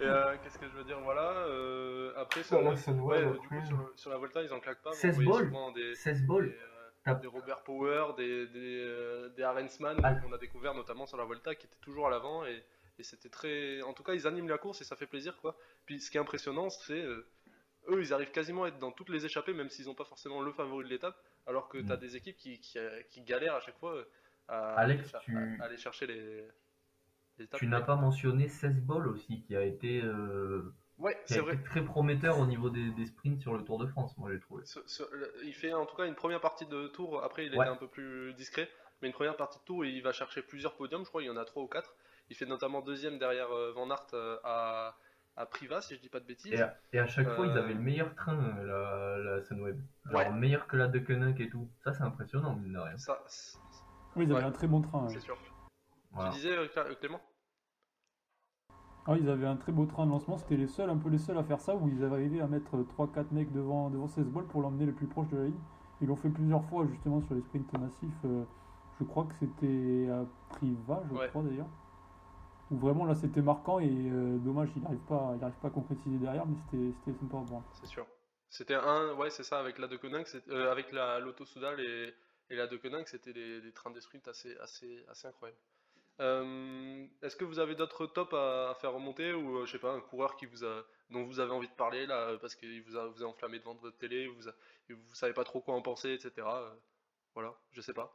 [0.00, 1.30] Et euh, qu'est-ce que je veux dire Voilà.
[1.46, 3.66] euh, après, sur, Voilà, ouais, Sunweb, du coup, après.
[3.66, 4.92] sur, le- sur la Volta, ils en claquent pas.
[4.92, 5.74] 16 Vous voyez balles.
[5.74, 6.54] Des, 16 des, balles.
[7.08, 10.14] euh, des Robert Power, des, des, des Arensman Ah.
[10.14, 12.62] qu'on a découvert notamment sur la Volta qui étaient toujours à l'avant et,
[12.98, 13.82] et c'était très.
[13.82, 15.56] En tout cas, ils animent la course et ça fait plaisir quoi.
[15.86, 17.26] Puis ce qui est impressionnant, c'est eux,
[18.00, 20.52] ils arrivent quasiment à être dans toutes les échappées, même s'ils n'ont pas forcément le
[20.52, 22.00] favori de l'étape, alors que tu as Mm.
[22.00, 22.78] des équipes qui, qui,
[23.10, 24.04] qui galèrent à chaque fois
[24.48, 26.44] à, Alex, à- tu- à aller chercher les.
[27.54, 31.44] Tu n'as pas mentionné 16 balles aussi, qui a été, euh, Ouais, qui a été
[31.46, 31.62] vrai.
[31.62, 34.64] très prometteur au niveau des, des sprints sur le Tour de France, moi j'ai trouvé.
[34.66, 37.52] Ce- ce- le- il fait en tout cas une première partie de tour, après il
[37.56, 37.64] Ouais.
[37.64, 38.68] était un peu plus discret,
[39.00, 41.30] mais une première partie de tour il va chercher plusieurs podiums, je crois il y
[41.30, 41.94] en a trois ou quatre.
[42.28, 44.96] Il fait notamment deuxième derrière euh, Van Aert euh, à,
[45.36, 46.52] à Privas, si je dis pas de bêtises.
[46.52, 49.80] Et à, et à chaque fois, ils avaient le meilleur train, la, la Sunweb.
[50.10, 50.30] Genre Ouais.
[50.32, 51.68] meilleur que la de Koenig et tout.
[51.82, 52.96] Ça, c'est impressionnant, mine de rien.
[52.98, 53.24] Ça,
[54.16, 54.46] Oui, ils avaient Ouais.
[54.46, 55.06] un très bon train.
[55.06, 55.12] ouais.
[55.14, 55.36] c'est sûr.
[56.12, 56.30] Voilà.
[56.30, 56.56] Tu disais
[57.00, 57.20] Clément?
[59.10, 60.38] Ah, ils avaient un très beau train de lancement.
[60.38, 62.46] C'était les seuls, un peu les seuls à faire ça, où ils avaient arrivé à
[62.46, 65.60] mettre 3-4 mecs devant, devant 16 balles pour l'emmener le plus proche de la ligne.
[66.00, 68.24] Ils l'ont fait plusieurs fois, justement, sur les sprints massifs.
[68.24, 68.44] euh,
[69.00, 71.28] je crois que c'était à Privas, je Ouais.
[71.28, 71.66] crois d'ailleurs.
[72.70, 75.70] Où vraiment là c'était marquant et euh, dommage, il n'arrive pas, il arrive pas à
[75.72, 77.62] concrétiser derrière, mais c'était sympa à voir.
[77.72, 78.06] C'est sûr.
[78.48, 82.14] C'était un, ouais, c'est ça, avec la de Koenig, euh, avec la l'Auto Soudal et,
[82.50, 85.58] et la de Koenig, c'était des, des trains de sprint assez, assez, assez incroyables.
[86.20, 89.78] Euh, Est-ce que vous avez d'autres tops à, à faire remonter ou euh, je sais
[89.78, 92.54] pas un coureur qui vous a, dont vous avez envie de parler là euh, parce
[92.54, 94.54] qu'il vous a, vous a enflammé devant votre télé, vous a-
[94.90, 96.32] et vous savez pas trop quoi en penser, etc.
[96.46, 96.70] euh,
[97.34, 98.12] voilà, je sais pas.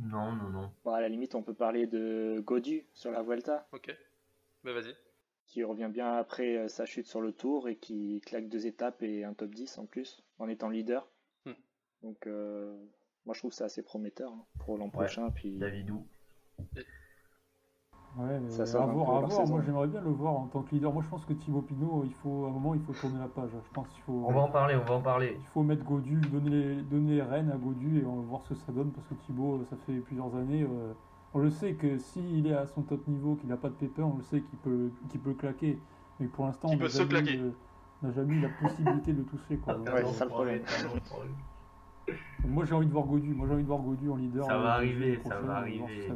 [0.00, 0.72] Non, non, non.
[0.84, 3.96] Bon, à la limite, on peut parler de Godu sur la Vuelta, Ok,
[4.62, 4.94] mais vas-y.
[5.46, 9.24] qui revient bien après sa chute sur le tour et qui claque deux étapes et
[9.24, 11.08] un top 10 en plus, en étant leader.
[11.46, 11.52] Hmm.
[12.02, 12.76] Donc, euh,
[13.24, 14.90] moi, je trouve ça assez prometteur hein, pour l'an Ouais.
[14.90, 15.30] prochain.
[15.30, 16.06] Puis, Davidou.
[18.18, 19.30] Ouais, mais Ça à voir, à voir.
[19.30, 19.46] saison.
[19.46, 20.90] Moi j'aimerais bien le voir en tant que leader.
[20.90, 23.28] Moi je pense que Thibaut Pinot, il faut, à un moment, il faut tourner la
[23.28, 23.50] page.
[23.52, 24.24] Je pense qu'il faut.
[24.26, 25.36] On va en parler, on va en parler.
[25.38, 28.42] Il faut mettre Godu, donner les, donner les rênes à Godu et on va voir
[28.44, 30.62] ce que ça donne parce que Thibaut, ça fait plusieurs années.
[30.62, 30.94] euh,
[31.34, 34.04] on le sait que s'il est à son top niveau, qu'il n'a pas de pépin,
[34.04, 35.78] on le sait qu'il peut, qu'il peut claquer.
[36.18, 37.50] Mais pour l'instant, on n'a jamais, euh,
[38.02, 39.58] on n'a jamais eu la possibilité de toucher.
[39.58, 39.74] Quoi.
[39.74, 40.62] Donc, Ouais, euh, c'est ça le problème.
[42.42, 43.34] donc moi j'ai envie de voir Godu.
[43.34, 44.46] Moi j'ai envie de voir Godu en leader.
[44.46, 46.08] Ça euh, va arriver, ça va arriver.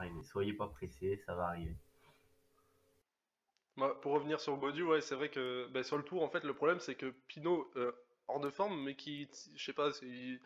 [0.00, 0.22] Arriver.
[0.24, 1.76] Soyez pas pressés, ça va arriver.
[4.02, 6.52] Pour revenir sur Baudu, ouais, c'est vrai que ben, sur le tour, en fait, le
[6.52, 7.92] problème c'est que Pinot, euh,
[8.28, 9.26] hors de forme, mais qui,
[9.56, 10.38] je sais pas, il,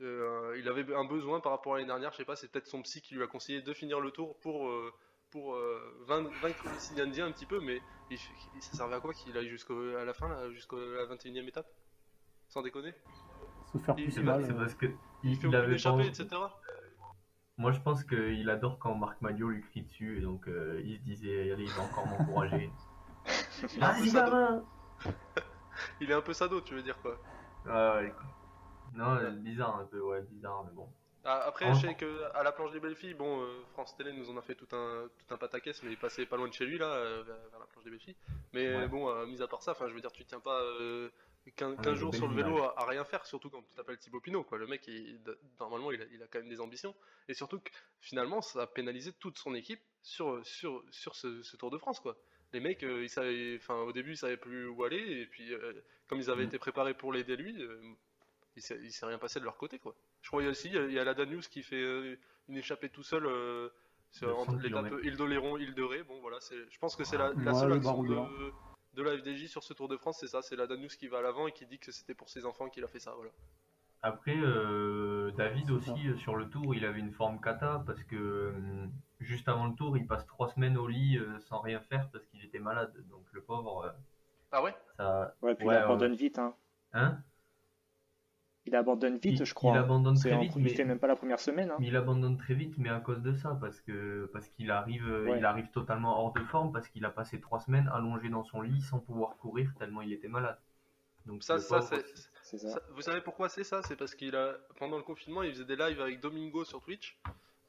[0.00, 2.66] euh, il avait un besoin par rapport à l'année dernière, je sais pas, c'est peut-être
[2.66, 4.92] son psy qui lui a conseillé de finir le tour pour, euh,
[5.30, 7.80] pour euh, vain- vaincre le signe indien un petit peu, mais
[8.10, 8.18] il,
[8.54, 11.46] il- ça servait à quoi qu'il aille jusqu'à la fin, là, jusqu'à la 21 e
[11.48, 11.68] étape?
[12.48, 12.94] Sans déconner?
[13.72, 14.44] Se faire pousser il mal.
[14.46, 14.86] c'est parce que
[15.24, 15.74] Il il, fait il avait
[16.08, 16.61] etc.
[17.62, 20.98] Moi, je pense qu'il adore quand Marc Magnot lui crie dessus, et donc euh, il
[20.98, 22.70] se disait, allez, il va encore m'encourager.
[23.76, 24.64] Il est un peu Vas-y, sado, gamin
[26.00, 27.18] il est un peu sado, tu veux dire quoi?
[27.64, 28.14] Ouais, ouais.
[28.94, 30.88] Non, bizarre un peu, ouais, bizarre, mais bon.
[31.24, 33.94] Ah, Après, En- je sais que à la planche des belles filles, bon, euh, France
[33.96, 36.48] Télé nous en a fait tout un tout un pataquès, mais il passait pas loin
[36.48, 38.16] de chez lui là, euh, vers, vers la planche des belles filles.
[38.52, 38.88] Mais Ouais.
[38.88, 41.10] bon, euh, mis à part ça, enfin, je veux dire, tu tiens pas euh,
[41.50, 43.74] 15, Ah, 15 de jours sur le vélo à, à rien faire, surtout quand tu
[43.74, 44.58] t'appelles Thibaut Pinot, quoi.
[44.58, 45.20] Le mec, il-
[45.58, 46.94] normalement, il a, il a quand même des ambitions,
[47.28, 47.70] et surtout que
[48.00, 51.98] finalement, ça a pénalisé toute son équipe sur sur sur ce, ce Tour de France,
[52.00, 52.16] quoi.
[52.52, 55.72] Les mecs, euh, ils savaient, au début, ils savaient plus où aller, et puis euh,
[56.06, 56.48] comme ils avaient Mm.
[56.48, 57.60] été préparés pour l'aider lui.
[57.62, 57.80] euh,
[58.54, 59.96] il s'est s'est rien passé de leur côté quoi.
[60.20, 61.62] Je crois qu'il y a aussi il y a- il y a la Danius qui
[61.62, 62.16] fait euh,
[62.48, 63.70] une échappée tout seul euh,
[64.10, 66.02] sur entre 100 l'étape île d'Oléron, île de Ré.
[66.02, 68.52] Bon voilà, c'est je pense que c'est la, la seule le action de,
[68.94, 71.18] de la FDJ sur ce Tour de France, c'est ça, c'est la Danius qui va
[71.18, 73.30] à l'avant et qui dit que c'était pour ses enfants qu'il a fait ça, voilà.
[74.04, 78.16] Après, euh, David aussi, euh, sur le tour, il avait une forme cata, parce que
[78.16, 78.52] euh,
[79.20, 82.26] juste avant le tour, il passe trois semaines au lit euh, sans rien faire parce
[82.26, 82.92] qu'il était malade.
[83.08, 83.90] Donc le pauvre, euh,
[84.50, 84.74] Ah ouais?
[84.96, 85.34] ça...
[85.42, 86.38] ouais, puis Ouais, il abandonne vite.
[86.40, 86.54] Hein.
[86.92, 87.18] Hein?
[88.64, 89.72] Il abandonne vite, il, je crois.
[89.72, 90.68] il abandonne très vite, Il mais...
[90.70, 91.70] fait même pas la première semaine.
[91.72, 91.76] Hein.
[91.80, 95.04] mais il abandonne très vite, mais à cause de ça, parce que parce qu'il arrive,
[95.08, 95.38] euh, Ouais.
[95.38, 98.60] il arrive totalement hors de forme, parce qu'il a passé trois semaines allongé dans son
[98.60, 100.58] lit sans pouvoir courir tellement il était malade.
[101.26, 102.04] Donc Ça, ça c'est.
[102.42, 102.68] C'est ça.
[102.70, 103.82] ça- Vous savez pourquoi c'est ça?
[103.82, 107.18] C'est parce qu'il a pendant le confinement, il faisait des lives avec Domingo sur Twitch.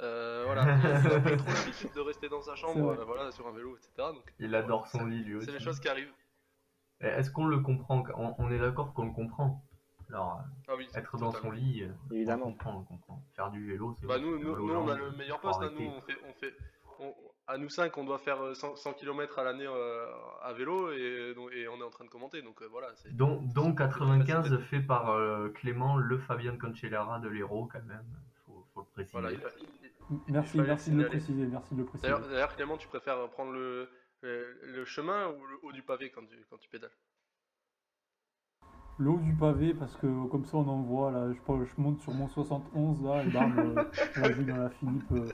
[0.01, 0.63] Euh, voilà,
[1.05, 3.75] il a pas trop l'habitude de rester dans sa chambre, euh, voilà, sur un vélo,
[3.77, 3.91] etc.
[3.97, 5.45] Donc, il adore son lit lui aussi.
[5.47, 6.11] c'est les choses qui arrivent.
[6.99, 8.03] Est-ce qu'on le comprend?
[8.15, 9.63] On, on est d'accord qu'on le comprend.
[10.13, 12.45] Alors, Ah oui, euh, être dans son lit, euh, Évidemment.
[12.45, 13.23] on le comprend, on le comprend.
[13.35, 15.85] Faire du vélo, c'est Bah nous, nous, nous, on a le meilleur poste, hein, nous
[15.87, 16.53] on fait, on fait,
[16.99, 17.15] on-
[17.47, 20.05] à nous cinq on doit faire euh, 100, 100 km à l'année euh,
[20.43, 22.87] à vélo et, donc- et on est en train de commenter, donc euh, voilà.
[23.11, 23.41] dont
[23.71, 28.05] c'est- 95 c'est- fait par euh, Clément, le Fabien Cancellara de l'Hérault quand même,
[28.45, 29.19] faut, faut le préciser.
[29.19, 31.45] Voilà, il- il- Merci, merci de le préciser.
[31.45, 32.11] Merci de le préciser.
[32.11, 33.89] D'ailleurs, d'ailleurs, Clément, tu préfères prendre le,
[34.21, 36.91] le, chemin ou le haut du pavé quand tu, quand tu pédales?
[38.99, 42.01] Le haut du pavé parce que comme ça on en voit là je, je monte
[42.01, 43.83] sur mon 71 là et bam euh,
[44.15, 45.31] je dans la Philippe euh,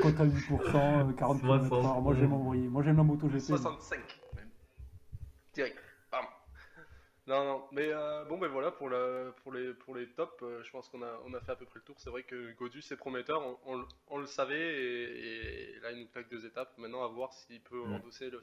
[0.00, 3.98] quand à 8% 40 km moi j'aime envoyer moi j'aime la moto GP 65
[4.36, 4.48] même.
[5.52, 5.78] Direct.
[6.10, 6.24] Bam
[7.28, 10.62] non non mais euh, bon ben voilà pour, la, pour les pour les tops euh,
[10.64, 11.94] je pense qu'on a on a fait à peu près le tour.
[11.98, 13.40] C'est vrai que Godus est prometteur.
[13.64, 16.76] On, on, le savait et, là il nous claque deux étapes.
[16.78, 18.40] Maintenant à voir s'il peut endosser le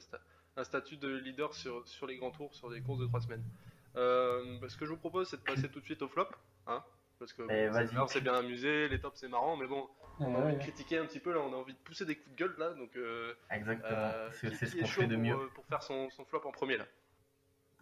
[0.56, 3.44] un statut de leader sur sur les grands tours sur des courses de trois semaines.
[3.44, 6.28] euh, ce que je vous propose, c'est de passer tout de suite au flop.
[6.66, 6.82] Hein
[7.20, 9.86] parce que bon, c'est bien amusé, les tops c'est marrant, mais bon,
[10.18, 12.16] on a envie de critiquer un petit peu, là, on a envie de pousser des
[12.16, 12.70] coups de gueule là.
[12.74, 15.34] Donc, euh, Exactement, euh, c'est ce qu'on fait de pour, mieux.
[15.34, 16.84] Euh, pour faire son, son, flop en premier là.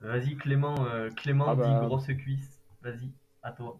[0.00, 1.86] Vas-y Clément, euh, Clément ah dit bah...
[1.86, 2.60] grosse cuisse.
[2.82, 3.10] Vas-y,
[3.42, 3.78] à toi.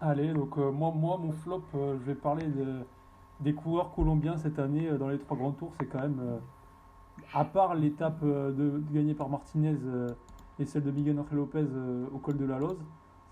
[0.00, 2.80] Allez, donc moi, moi, mon flop, je vais parler de,
[3.40, 5.74] des coureurs colombiens cette année dans les trois grands tours.
[5.80, 6.40] C'est quand même,
[7.32, 9.76] à part l'étape de, de, gagnée par Martinez
[10.58, 12.78] et celle de Miguel Angel Lopez euh, au col de la Loze.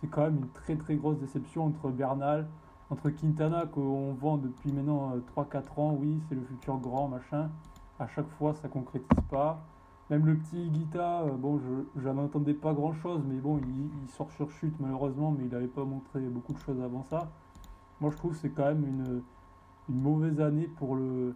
[0.00, 2.46] C'est quand même une très très grosse déception entre Bernal,
[2.90, 7.50] entre Quintana qu'on vend depuis maintenant 3-4 euh, ans, oui c'est le futur grand machin.
[7.98, 9.64] À chaque fois ça concrétise pas.
[10.08, 11.60] Même le petit Guita, euh, bon
[11.96, 15.66] je entendais pas grand chose, mais bon il, sort sur chute malheureusement, mais il n'avait
[15.66, 17.28] pas montré beaucoup de choses avant ça.
[18.00, 19.22] Moi je trouve que c'est quand même une,
[19.88, 21.34] une mauvaise année pour le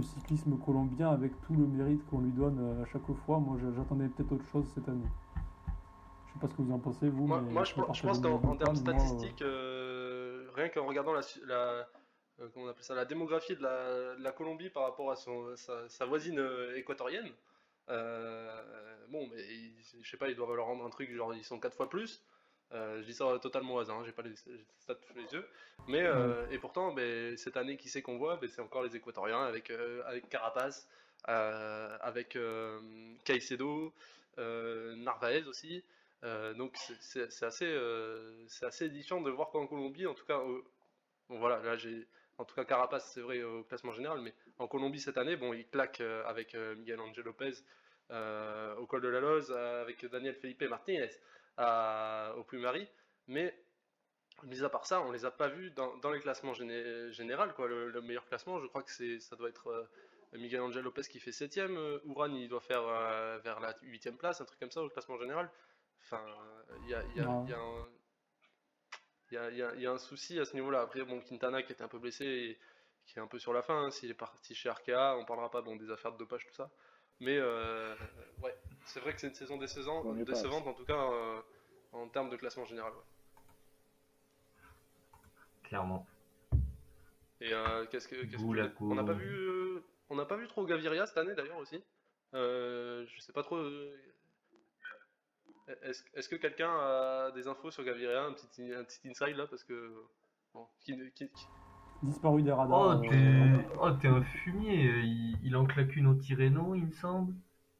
[0.00, 3.38] cyclisme colombien avec tout le mérite qu'on lui donne à chaque fois.
[3.38, 5.10] Moi j'attendais peut-être autre chose cette année.
[6.38, 7.26] Sais pas ce que vous en pensez, vous.
[7.26, 11.88] Moi, moi je, pense qu'en termes statistiques, euh, rien qu'en regardant la, la
[12.38, 15.16] euh, comment on appelle ça, la démographie de la, de la Colombie par rapport à
[15.16, 17.28] son, sa, voisine euh, équatorienne,
[17.88, 19.42] bon, mais
[20.00, 22.22] je sais pas, ils doivent leur rendre un truc, genre ils sont quatre fois plus.
[22.70, 25.44] je dis ça totalement au hasard, hein, j'ai pas les stats sous les yeux.
[25.88, 26.06] Mais,
[26.52, 28.36] et pourtant, ben, cette année, qui c'est qu'on voit?
[28.36, 29.72] Ben, C'est encore les Équatoriens avec,
[30.06, 30.86] avec Carapaz,
[31.24, 32.38] avec
[33.24, 33.92] Caicedo,
[34.36, 35.82] Narvaez aussi.
[36.24, 38.46] Euh, donc c'est assez, euh,
[38.80, 40.40] édifiant de voir qu'en Colombie, en tout cas,
[41.28, 42.08] voilà, là j'ai,
[42.38, 45.52] en tout cas Carapace, c'est vrai au classement général, mais en Colombie cette année, bon,
[45.52, 47.52] il claque euh, avec Miguel Angel Lopez
[48.10, 51.10] au col de la Loze, avec Daniel Felipe Martinez
[51.58, 52.88] au Puy-Marie,
[53.28, 53.54] mais
[54.44, 57.54] mis à part ça, on les a pas vus dans, dans les classements géné général,
[57.54, 57.68] quoi.
[57.68, 59.88] Le, meilleur classement, je crois que ça doit être
[60.32, 62.82] Miguel Angel Lopez qui fait 7ème, Ouran il doit faire
[63.44, 65.48] vers la 8ème place, un truc comme ça au classement général.
[66.10, 66.24] Enfin,
[66.84, 70.54] il y a, y, a, y, a y, a, y, a, un souci à ce
[70.54, 70.80] niveau-là.
[70.80, 72.58] Après, bon, Quintana qui était un peu blessé et
[73.06, 75.50] qui est un peu sur la fin, hein, s'il est parti chez Arkea, on parlera
[75.50, 76.70] pas bon, des affaires de dopage, tout ça.
[77.20, 77.94] Mais euh,
[78.42, 78.56] ouais,
[78.86, 81.40] c'est vrai que c'est une saison décevante, décevante en tout cas euh,
[81.92, 82.92] en termes de classement général.
[82.92, 83.02] Ouais.
[85.64, 86.06] Clairement.
[87.40, 90.48] Et euh, qu'est-ce que, qu que on n'a pas vu, euh, on n'a pas vu
[90.48, 91.82] trop Gaviria cette année d'ailleurs aussi.
[92.34, 93.58] Euh, je sais pas trop.
[95.82, 99.64] Est-ce que quelqu'un a des infos sur Gaviria, un petit, un petit inside là Parce
[99.64, 99.92] que.
[100.54, 100.94] Bon, qui,
[102.02, 103.00] Disparu des radars.
[103.00, 105.02] Oh, euh, oh, t'es un fumier.
[105.42, 107.34] Il, en claque une au Tirreno, il me semble.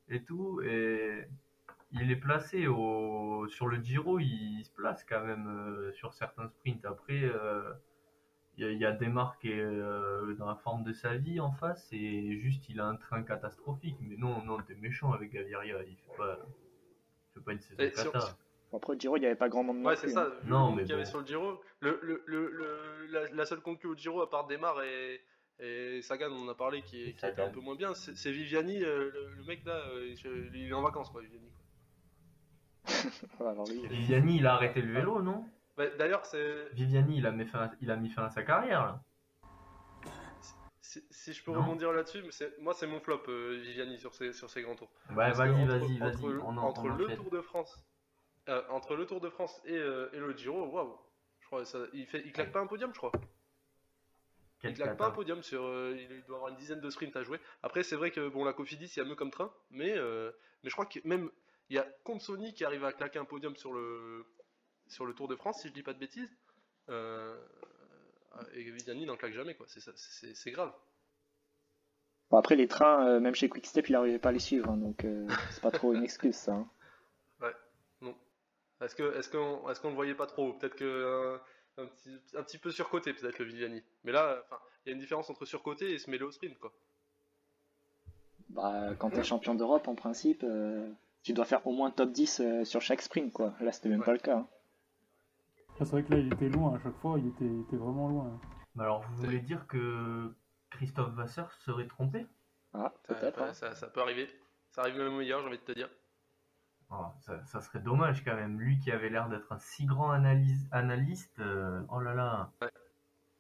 [0.09, 0.61] Et tout.
[0.63, 1.25] Et
[1.93, 4.19] il est placé au, sur le Giro.
[4.19, 6.85] Il, se place quand même euh, sur certains sprints.
[6.85, 7.73] Après, euh,
[8.57, 11.89] il y, a des marques dans la forme de sa vie en face.
[11.93, 13.97] Et juste, il a un train catastrophique.
[14.01, 15.85] Mais non, non, t'es méchant avec Gaviria.
[15.85, 16.39] Il fait pas
[17.41, 18.13] pas une saison
[18.73, 19.85] Après le Giro, il n'y avait pas grand monde.
[19.85, 20.25] Ouais, c'est ça.
[20.25, 20.33] Hein.
[20.45, 21.61] Non, mais qu'il y avait sur le Giro.
[21.81, 25.21] Le, le, le, la, seule concu au Giro, à part Demar et,
[25.61, 28.31] et Sagan, on en a parlé, qui, qui a été un peu moins bien, c'est
[28.31, 28.83] Viviani.
[28.83, 30.15] Euh, le, mec là, euh,
[30.55, 31.51] il est en vacances, quoi, Viviani.
[32.87, 33.55] Quoi.
[33.91, 35.45] Viviani, il a arrêté le vélo, non?
[35.77, 36.69] Bah, D'ailleurs, c'est.
[36.73, 39.03] Viviani, il a, mis fin, il a mis fin à sa carrière, là.
[41.11, 42.25] Si, je peux rebondir là-dessus,
[42.61, 44.91] moi c'est mon flop euh, Viviani sur ces, sur ces grands tours.
[45.11, 46.41] Ouais, vas-y, vas-y, vas-y.
[46.41, 47.85] Entre, le Tour de France,
[48.49, 50.99] euh, entre le Tour de France et, euh, et le Giro, waouh,
[51.41, 53.13] je crois ça, il fait, il claque pas un podium, je crois.
[54.65, 55.61] il claque pas un podium sur,
[55.95, 57.39] il doit avoir une dizaine de sprints à jouer.
[57.63, 60.71] Après c'est vrai que bon la Cofidis il y a mieux comme train, mais mais
[60.71, 61.31] je crois que même
[61.69, 64.25] il y a Consoni qui arrive à claquer un podium sur le
[64.87, 66.35] sur le Tour de France si je dis pas de bêtises.
[68.55, 70.73] Et Viviani n'en claque jamais quoi, c'est grave
[72.37, 75.05] après, les trains, euh, même chez Quickstep, il n'arrivait pas à les suivre, hein, donc
[75.05, 76.53] euh, c'est pas trop une excuse ça.
[76.53, 76.69] Hein.
[77.41, 77.55] Ouais,
[78.01, 78.17] non.
[78.81, 80.55] Est-ce qu'on est qu'on est qu'on le voyait pas trop?
[80.55, 81.39] Peut-être que
[81.77, 83.81] un, petit, un petit peu surcoté, peut-être le Viviani.
[84.03, 84.45] Mais là,
[84.85, 86.73] il y a une différence entre surcoté et se mêler au sprint, quoi.
[88.49, 90.91] Bah, quand t'es champion d'Europe, en principe, euh,
[91.23, 93.55] tu dois faire au moins top 10 sur chaque sprint, quoi.
[93.61, 94.39] Là, c'était même pas le cas.
[94.39, 94.49] Hein.
[95.79, 98.09] C'est vrai que là, il était loin à chaque fois, il était, il était vraiment
[98.09, 98.41] loin.
[98.79, 100.35] alors, vous voulez dire que
[100.71, 102.27] Christophe Vasseur serait trompé?
[102.75, 103.41] Ah, peut-être.
[103.43, 103.53] hein.
[103.53, 104.29] ça, peut arriver.
[104.71, 105.89] Ça arrive même hier, j'ai envie de te dire.
[106.91, 108.59] Oh, ça, serait dommage quand même.
[108.59, 111.39] Lui qui avait l'air d'être un si grand analyste.
[111.39, 112.51] Euh, oh là là.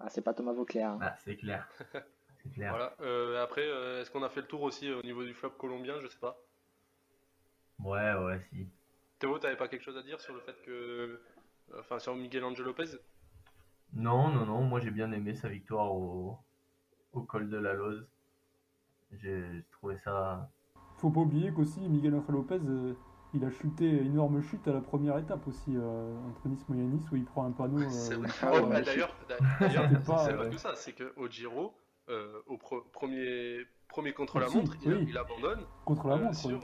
[0.01, 0.91] Ah, c'est pas Thomas Vauclair.
[0.91, 0.99] Hein.
[1.03, 1.69] Ah, c'est clair.
[2.55, 2.71] clair.
[2.71, 2.95] Voilà.
[3.01, 6.01] Euh, après, euh, est-ce qu'on a fait le tour aussi au niveau du flop colombien?
[6.01, 6.39] Je sais pas.
[7.81, 8.69] Ouais, ouais, si.
[9.19, 11.21] Théo, t'avais pas quelque chose à dire sur le fait que.
[11.79, 12.99] Enfin, sur Miguel Angel Lopez
[13.93, 14.63] Non, non, non.
[14.63, 16.39] Moi, j'ai bien aimé sa victoire au,
[17.13, 18.07] au col de la Loze.
[19.13, 20.51] J'ai trouvé ça.
[20.99, 22.95] Faut pas oublier qu'aussi Miguel Angel Lopez, euh,
[23.35, 27.11] il a chuté, énorme chute à la première étape aussi, euh, entre Nice et Nice,
[27.11, 27.79] où il prend un panneau.
[28.43, 29.15] Euh, d'ailleurs,
[29.59, 31.75] c'est pas que ça, c'est qu'au Giro,
[32.47, 32.57] au
[32.93, 35.61] premier, premier contre la montre, il, abandonne.
[35.85, 36.37] Contre la montre.
[36.37, 36.61] Sur,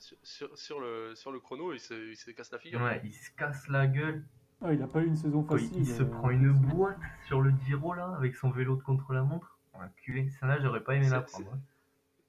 [0.00, 2.80] sur, le, sur le chrono, il se, il se casse la figure.
[2.80, 4.24] Ouais, il se casse la gueule.
[4.62, 5.78] Ah, il a pas eu une saison facile.
[5.78, 9.22] il se prend une boîte sur le Giro là, avec son vélo de contre la
[9.22, 9.58] montre.
[9.72, 11.50] Enculé, ça là, j'aurais pas aimé la prendre.
[11.52, 11.60] Hein.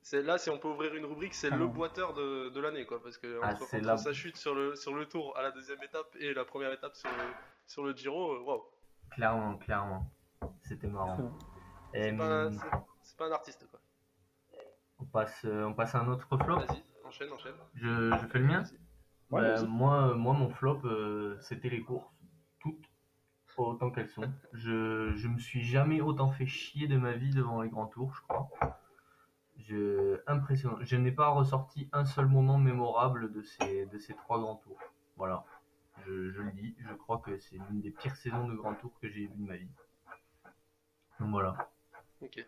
[0.04, 3.02] C'est là, si on peut ouvrir une rubrique, c'est le boiteur de, de l'année, quoi,
[3.04, 6.16] parce que ah, entre, sa chute sur le sur le tour à la deuxième étape
[6.20, 7.24] et la première étape sur le,
[7.68, 8.64] sur le Giro, euh, waouh.
[9.12, 10.12] Clairement, clairement,
[10.64, 11.38] c'était marrant.
[11.94, 12.50] C'est pas,
[13.18, 13.80] pas, un artiste, quoi.
[15.00, 16.56] On passe, euh, on passe à un autre flop.
[16.56, 17.55] Vas-y, enchaîne, enchaîne.
[17.76, 18.64] Je, je fais le mien.
[19.30, 22.09] Bah, moi, moi, mon flop, euh, c'était les courses,
[22.59, 22.86] toutes
[23.57, 24.32] autant qu'elles sont.
[24.53, 28.14] Je, je me suis jamais autant fait chier de ma vie devant les grands tours,
[28.16, 28.49] je crois.
[29.57, 30.78] Je, impressionnant.
[30.82, 34.80] Je n'ai pas ressorti un seul moment mémorable de ces, de ces trois grands tours.
[35.18, 35.45] Voilà.
[36.05, 39.07] Je, le dis, je crois que c'est l'une des pires saisons de grands tours que
[39.09, 39.70] j'ai vues de ma vie.
[41.20, 41.70] Donc voilà.
[42.22, 42.43] Ok.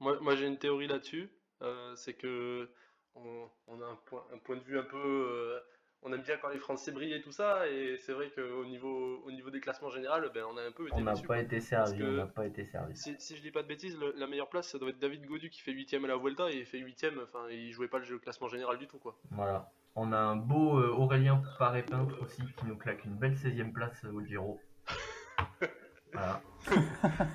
[0.00, 1.30] Moi, moi j'ai une théorie là-dessus.
[1.62, 2.70] Euh, c'est que
[3.14, 5.60] on, a un point, un point, de vue un peu euh,
[6.02, 9.22] on aime bien quand les Français brillent et tout ça, et c'est vrai qu'au niveau,
[9.24, 11.60] au niveau des classements généraux, ben, on a un peu été On n'a pas été
[11.60, 12.96] servi, on n'a pas été servi.
[12.96, 15.50] Si, si, je dis pas de bêtises, la meilleure place, ça doit être David Godu
[15.50, 18.04] qui fait 8 à la Vuelta, et il fait 8 enfin, il jouait pas le,
[18.04, 19.14] jeu, classement général du tout, quoi.
[19.30, 19.70] Voilà.
[19.94, 24.04] On a un beau euh, Aurélien Paré-Peintre aussi, qui nous claque une belle 16ème place
[24.04, 24.58] au Giro.
[26.12, 26.40] voilà.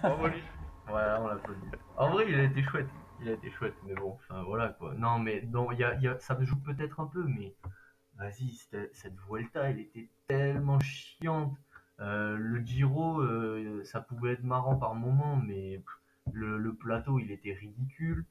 [0.01, 0.41] Bravo lui.
[0.87, 1.67] Voilà, on l'applaudit.
[1.97, 2.87] En vrai, il a été chouette.
[3.21, 4.93] Il a été chouette, mais bon, enfin voilà quoi.
[4.95, 7.55] Non, mais non, y a, y a, ça me joue peut-être un peu, mais
[8.17, 8.51] vas-y,
[8.93, 11.57] cette Vuelta, elle était tellement chiante.
[11.99, 15.81] Euh, le Giro, euh, ça pouvait être marrant par moment, mais
[16.33, 18.25] le, plateau, il était ridicule.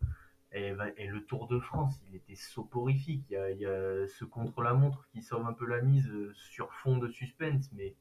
[0.53, 3.27] Et, le Tour de France, il était soporifique.
[3.31, 7.09] Il y, a, ce contre-la-montre qui sauve un peu la mise euh, sur fond de
[7.09, 7.97] suspense, mais,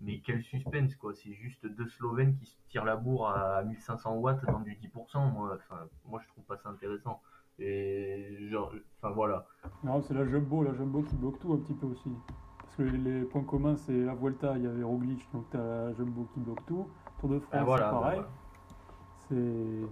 [0.00, 1.12] mais quel suspense, quoi.
[1.14, 5.32] C'est juste deux Slovènes qui se tirent la bourre à 1500 watts dans du 10%.
[5.32, 7.20] Moi, enfin, moi je trouve pas ça intéressant.
[7.58, 9.46] Et genre, enfin voilà.
[9.82, 12.10] Non, c'est la Jumbo, la Jumbo qui bloque tout un petit peu aussi.
[12.62, 15.92] Parce que les, points communs, c'est la Vuelta, il y avait Roglic, donc t'as la
[15.94, 16.86] Jumbo qui bloque tout.
[17.20, 18.20] Tour de France, c'est pareil.
[19.28, 19.88] C'est.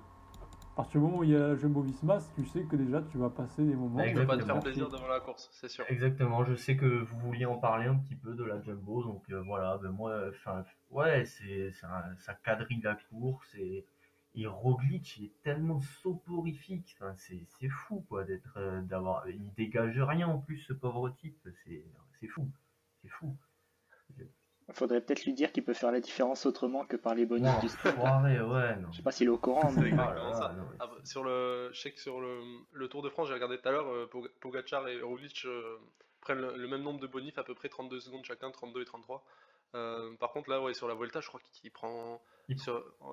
[0.77, 3.01] À partir du moment où il y a la Jumbo Visma, tu sais que déjà
[3.01, 4.05] tu vas passer des moments.
[4.05, 5.87] Tu vas pas te faire plaisir devant la course, c'est sûr.
[5.89, 9.23] Exactement, je sais que vous vouliez en parler un petit peu de la Jumbo, donc
[9.31, 13.87] euh, voilà, ben moi, enfin, ouais, c'est, ça, ça quadrille la course et
[14.37, 16.95] et Roglic, il est tellement soporifique.
[17.01, 19.27] Enfin, c'est fou, quoi, d'être, euh, d'avoir.
[19.29, 21.49] Il dégage rien en plus, ce pauvre type.
[21.65, 22.51] C'est fou.
[23.01, 23.35] C'est fou.
[24.77, 27.51] Il faudrait peut-être lui dire qu'il peut faire la différence autrement que par les bonus
[27.61, 27.67] du.
[27.67, 29.73] Ouais, ouais, Je sais pas s'il est au courant.
[29.73, 29.91] Mais...
[29.99, 32.43] Ah, ah, sur le, je sais que sur le,
[32.75, 35.79] le Tour de France, j'ai regardé tout à l'heure, euh, Pogacar et Roglic euh,
[36.21, 39.25] prennent le, même nombre de bonifs, à peu près 32 secondes chacun, 32 et 33.
[40.21, 42.21] par contre, là, ouais, sur la Vuelta, je crois qu'il prend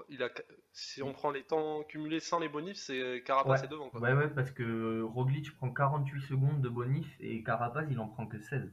[0.10, 0.30] il a,
[0.74, 3.90] si on prend les temps cumulés sans les bonifs, c'est Carapace est devant.
[3.90, 4.02] Quoi.
[4.02, 8.28] Ouais, ouais, parce que Roglic prend 48 secondes de bonif et Carapace il en prend
[8.28, 8.70] que 16.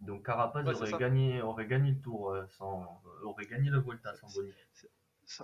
[0.00, 4.28] Donc Carapace aurait, gagné, aurait gagné le tour euh, sans, aurait gagné la Vuelta sans.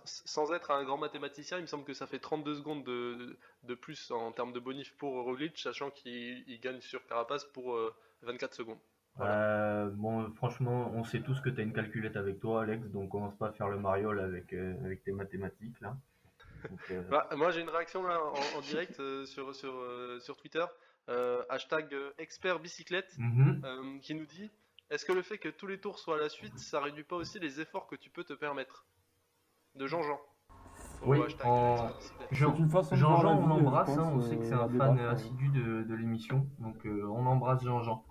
[0.04, 3.74] Sans être un grand mathématicien, il me semble que ça fait 32 secondes de, de
[3.76, 7.78] plus en termes de bonif pour Roglic, sachant qu'il gagne sur Carapace pour
[8.22, 8.78] 24 euh, secondes.
[9.20, 13.10] Euh, bon, franchement, on sait tous que tu as une calculette avec toi, Alex, donc
[13.10, 15.96] commence pas à faire le mariole avec, euh, avec tes mathématiques là.
[17.08, 18.20] Bah, moi, j'ai une réaction là
[18.56, 19.74] en, direct sur, sur,
[20.20, 20.64] sur Twitter,
[21.48, 24.00] hashtag expert bicyclette, mhm.
[24.00, 24.50] qui nous dit
[24.90, 27.16] Est-ce que le fait que tous les tours soient à la suite, ça réduit pas
[27.16, 28.86] aussi les efforts que tu peux te permettre
[29.74, 30.20] De Jean-Jean.
[31.02, 31.90] Oui, en...
[32.32, 36.84] Jean-Jean, on l'embrasse, hein, on sait que c'est un fan assidu de, de l'émission, donc
[36.84, 38.04] on embrasse Jean-Jean.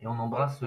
[0.00, 0.62] Et on embrasse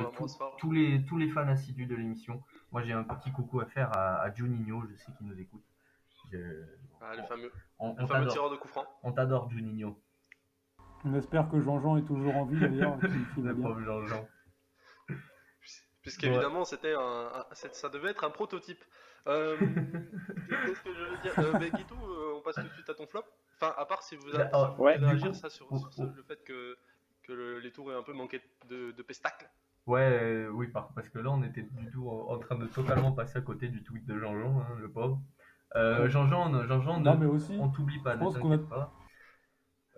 [0.58, 2.42] tous, les, tous les fans assidus de l'émission.
[2.72, 5.64] Moi, j'ai un petit coucou à faire à, à Juninho, je sais qu'il nous écoute.
[7.02, 7.96] Ah, le fameux, on,
[8.28, 8.86] tireur de coup franc.
[9.04, 10.00] On t'adore, Juninho.
[11.06, 12.98] On espère que Jean-Jean est toujours en vie d'ailleurs.
[13.38, 14.28] le pauvre Jean-Jean.
[16.02, 18.84] Puisqu'évidemment, c'était un, ça devait être un prototype.
[19.28, 19.58] Euh,
[20.50, 21.34] Qu'est-ce que je veux dire?
[21.40, 23.24] Euh, ben, Guitou, euh, on passe tout de suite à ton flop
[23.62, 26.42] Enfin, à part si vous avez oh, vous ouais, réagir coup, ça sur, le fait
[26.46, 26.78] que,
[27.24, 29.50] que le- les tours aient un peu manqué de, de pestacle.
[29.88, 32.68] Ouais, euh, oui, par- parce que là, on était du tout en, en train de
[32.68, 35.20] totalement passer à côté du tweet de Jean-Jean, hein, le pauvre.
[35.76, 37.26] Euh, Jean-Jean, Jean-Jean, mais
[37.60, 38.94] on t'oublie pas, ne t'inquiète pas.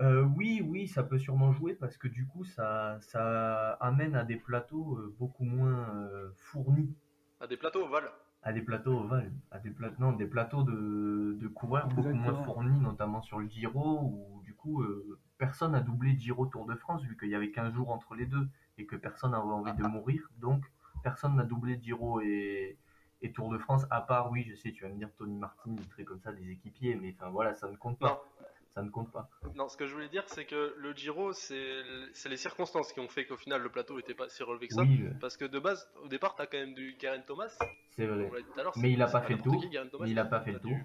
[0.01, 4.23] Euh, oui, oui, ça peut sûrement jouer parce que du coup, ça, ça amène à
[4.23, 6.95] des plateaux euh, beaucoup moins euh, fournis,
[7.39, 8.09] À des plateaux ovales.
[8.41, 12.33] à des plateaux ovales, à des plateaux, non, des plateaux de, de coureurs beaucoup moins
[12.43, 16.75] fournis, notamment sur le Giro, où du coup, euh, personne n'a doublé Giro Tour de
[16.75, 18.47] France vu qu'il y avait 15 jours entre les deux
[18.79, 20.65] et que personne n'avait envie de mourir, donc
[21.03, 22.77] personne n'a doublé Giro et,
[23.21, 25.73] et Tour de France, à part, oui, je sais, tu vas me dire Tony Martin,
[25.73, 28.23] des trucs comme ça, des équipiers, mais enfin voilà, ça ne compte pas.
[28.39, 28.47] Non.
[28.73, 29.29] Ça ne compte pas.
[29.55, 31.83] Non, ce que je voulais dire, c'est que le Giro, c'est
[32.29, 34.81] les circonstances qui ont fait qu'au final, le plateau était pas si relevé que ça.
[34.81, 37.53] Oui, euh, Parce que de base, au départ, t'as quand même du Garen Thomas.
[37.89, 38.31] c'est vrai.
[38.77, 39.61] Mais il a c'est pas fait le tour.
[40.07, 40.77] il a pas fait le tour.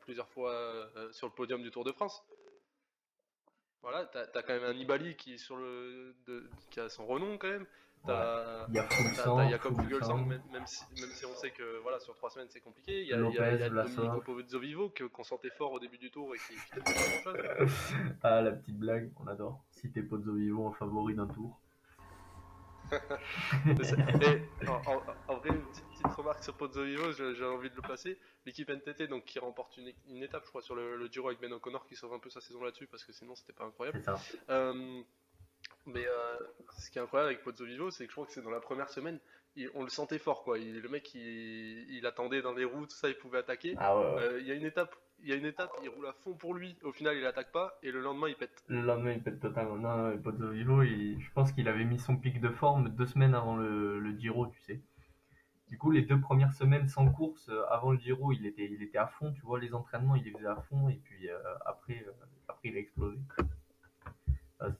[0.00, 2.24] plusieurs fois euh, sur le podium du Tour de France.
[3.82, 7.06] Voilà, t'as as quand même un Nibali qui, est sur le, de- qui a son
[7.06, 7.66] renom quand même.
[8.06, 8.66] T'as
[9.38, 9.88] a Jakob Fulsan.
[9.90, 13.02] Fuglsang, même, même si, même si on sait que voilà, sur trois semaines c'est compliqué.
[13.02, 13.96] Il y a, y a- Lopez, y a Vlasov.
[13.96, 17.22] Domenico Pozzovivo que- qu'on sentait fort au début du tour et qui fait pas grand
[17.24, 17.68] chose.
[18.22, 19.64] Ah, la petite blague, on adore.
[19.70, 21.58] Si t'es Pozzo Vivo en favori d'un tour.
[24.62, 27.68] Et en, en- en vrai, une petite, petite remarque sur Pozzo Vivo, je- j'ai envie
[27.70, 28.16] de le placer.
[28.44, 31.40] L'équipe NTT, donc qui remporte une, une étape, je crois, sur le, le Giro avec
[31.40, 34.00] Ben O'Connor, qui sauve un peu sa saison là-dessus parce que sinon c'était pas incroyable.
[35.86, 36.36] Mais euh,
[36.78, 38.60] ce qui est incroyable avec Pozzo Vivo, c'est que je crois que c'est dans la
[38.60, 39.18] première semaine,
[39.54, 40.58] il- on le sentait fort quoi.
[40.58, 43.74] Il- le mec, il, il attendait dans les roues, tout ça, il pouvait attaquer.
[43.78, 44.22] Ah ouais, ouais.
[44.22, 46.34] Euh, Il y a une étape, il y a une étape, il roule à fond
[46.34, 46.76] pour lui.
[46.82, 48.64] Au final, il attaque pas et le lendemain, il pète.
[48.66, 49.76] Le lendemain, il pète totalement.
[49.76, 53.34] Non, non, Pozzo Vivo, je pense qu'il avait mis son pic de forme deux semaines
[53.34, 54.80] avant le, le Giro, tu sais.
[55.68, 58.82] Du coup, les deux premières semaines sans course, euh, avant le Giro, il était, il
[58.82, 61.38] était à fond, tu vois, les entraînements, il les faisait à fond, et puis euh,
[61.64, 62.04] après,
[62.48, 63.16] après, il a explosé.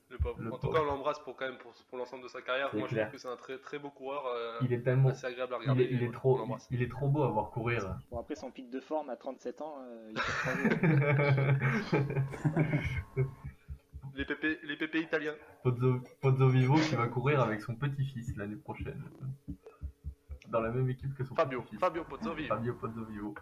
[0.09, 0.41] Le pauvre.
[0.41, 0.75] Le en tout pauvre.
[0.75, 2.75] cas, on l'embrasse pour quand même pour, pour l'ensemble de sa carrière.
[2.75, 5.11] Moi, je trouve que c'est un très très beau coureur, euh, Il est tellement.
[5.11, 5.83] assez agréable à Il regarder.
[5.85, 6.67] est, il est trop, l'embrasse.
[6.71, 7.97] il est trop beau à voir courir.
[8.11, 10.47] Bon, après son pic de forme à 37 ans, euh, il fait.
[14.15, 15.35] Les pépés, les pépés italiens.
[15.63, 19.03] Pozzo, Pozzo Vivo qui va courir avec son petit-fils l'année prochaine.
[20.49, 21.81] Dans la même équipe que son Fabio, petit-fils.
[21.81, 22.49] Fabio Pozzovivo.
[22.49, 23.35] Fabio Pozzo Vivo.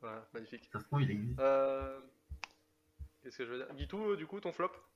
[0.00, 0.70] Voilà, magnifique.
[0.72, 1.38] Ça se trouve, il existe.
[1.38, 2.00] Euh,
[3.22, 3.74] Qu'est-ce que je veux dire?
[3.74, 4.70] Guitou, euh, du coup, ton flop?
[4.70, 4.91] Euh,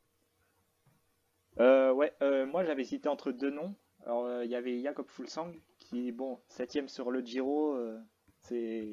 [1.59, 3.75] ouais, euh, moi j'avais hésité entre deux noms.
[4.05, 7.99] Alors euh, il y avait Jakob Fulsang qui, bon, septième sur le Giro, euh,
[8.41, 8.89] c'est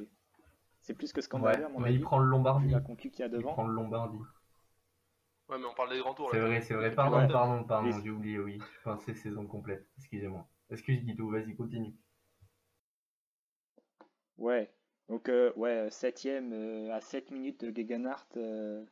[0.81, 1.95] c'est plus que scandaleux Ouais, à mon mais avis.
[1.95, 2.71] il prend le Lombardie.
[2.71, 4.19] la concu qu'il y a Il prend le Lombardie.
[5.49, 6.45] Ouais, mais on parle des grands tours C'est là.
[6.47, 6.93] vrai, c'est vrai.
[6.93, 8.59] Pardon, pardon, pardon, Et- j'ai oublié, oui.
[8.77, 9.87] Je pensais saison complète.
[9.97, 10.45] Excusez-moi.
[10.69, 11.95] Excuse Guido, vas-y, continue.
[14.37, 14.71] Ouais,
[15.09, 18.27] donc euh, ouais, septième euh, à 7 minutes de Gegenhardt.
[18.37, 18.85] euh,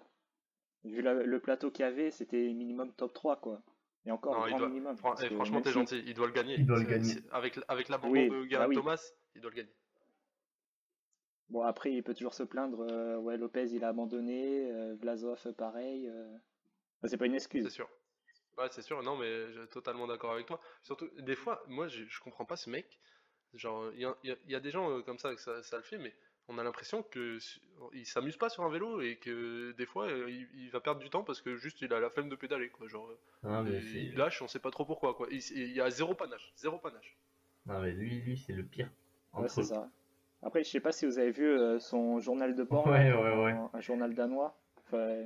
[0.84, 3.62] vu la- le plateau qu'il y avait, c'était minimum top 3 quoi.
[4.06, 4.98] Et encore Non, un il grand doit- minimum.
[4.98, 6.56] Fran- eh, franchement, t'es gentil, il doit le gagner.
[6.56, 7.14] Il doit le C'est- gagner.
[7.14, 8.76] c'est- Avec, avec l'abandon Oui, de bah Geraint oui.
[8.76, 9.74] Thomas, il doit le gagner.
[11.50, 12.86] Bon, après, il peut toujours se plaindre.
[12.90, 14.72] euh, ouais, Lopez, il a abandonné.
[14.72, 16.08] euh, Vlasov, pareil.
[16.08, 16.38] euh.
[17.02, 17.70] Bah, c'est pas une C'est excuse.
[17.70, 17.90] sûr.
[18.58, 20.60] Ouais, c'est sûr, non, mais je suis totalement d'accord avec toi.
[20.84, 23.00] Surtout, des fois, moi, je, je comprends pas ce mec.
[23.54, 25.84] Genre, il y a, y y des gens euh, comme ça que ça, ça le
[25.84, 26.16] fait, mais
[26.48, 27.38] on a l'impression que
[27.94, 31.00] il s'amuse pas sur un vélo et que des fois, euh, il, il va perdre
[31.02, 32.88] du temps parce que juste il a la flemme de pédaler, quoi.
[32.88, 33.20] Genre, euh,
[33.50, 35.28] Non, mais, il, lâche, on sait pas trop pourquoi, quoi.
[35.32, 37.18] Il, il y a zéro panache, zéro panache.
[37.66, 38.89] non, mais lui, lui, c'est le pire.
[39.34, 39.66] Ouais, Entre c'est eux.
[39.66, 39.89] ça.
[40.44, 43.22] Après, je sais pas si vous avez vu euh, son journal de bord, Ouais, là,
[43.22, 43.52] ouais, ouais.
[43.52, 44.60] un, un journal danois.
[44.88, 45.26] Enfin,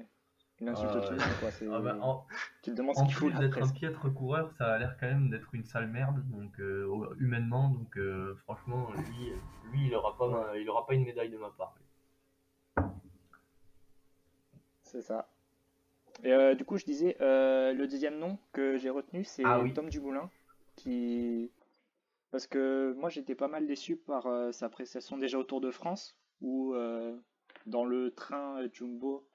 [0.61, 1.49] il insulte monde, quoi.
[1.71, 2.25] Ah bah, en,
[2.61, 5.53] Tu te demandes ce qu'il d'être un piètre coureur, ça a l'air quand même d'être
[5.53, 9.33] une sale merde, donc euh, humainement, donc euh, franchement, lui,
[9.71, 11.75] lui, il aura pas, il aura pas une médaille de ma part.
[14.83, 15.27] C'est ça.
[16.23, 19.59] Et euh, du coup, je disais, euh, le deuxième nom que j'ai retenu, c'est Ah
[19.59, 19.73] oui.
[19.73, 20.29] Tom Dumoulin,
[20.75, 21.51] qui...
[22.31, 25.71] Parce que moi, j'étais pas mal déçu par euh, sa prestation déjà au Tour de
[25.71, 27.17] France, où euh,
[27.65, 29.25] dans le train euh, Jumbo,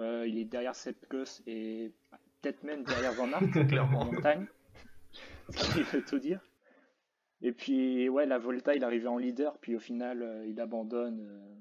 [0.00, 1.92] euh, il est derrière Sepkus et
[2.40, 4.00] peut-être même derrière Van Aert, Clairement.
[4.00, 4.46] en montagne,
[5.50, 6.40] ce qui veut tout dire.
[7.42, 11.20] Et puis, ouais, la Volta, il arrivait en leader, puis au final, euh, il abandonne,
[11.20, 11.54] euh,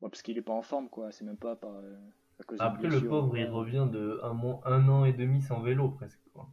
[0.00, 1.12] ouais, parce qu'il est pas en forme, quoi.
[1.12, 1.94] C'est même pas par, euh,
[2.40, 5.42] à cause de Après, le pauvre, il revient de un, mois, un an et demi
[5.42, 6.20] sans vélo, presque.
[6.32, 6.48] Quoi.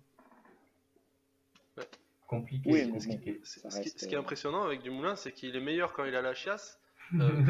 [1.78, 1.84] Ouais.
[2.28, 5.94] Compliqué, Oui, ce, qui, reste, ce qui est impressionnant avec Dumoulin, c'est qu'il est meilleur
[5.94, 6.78] quand il a la chiasse.
[7.20, 7.44] euh,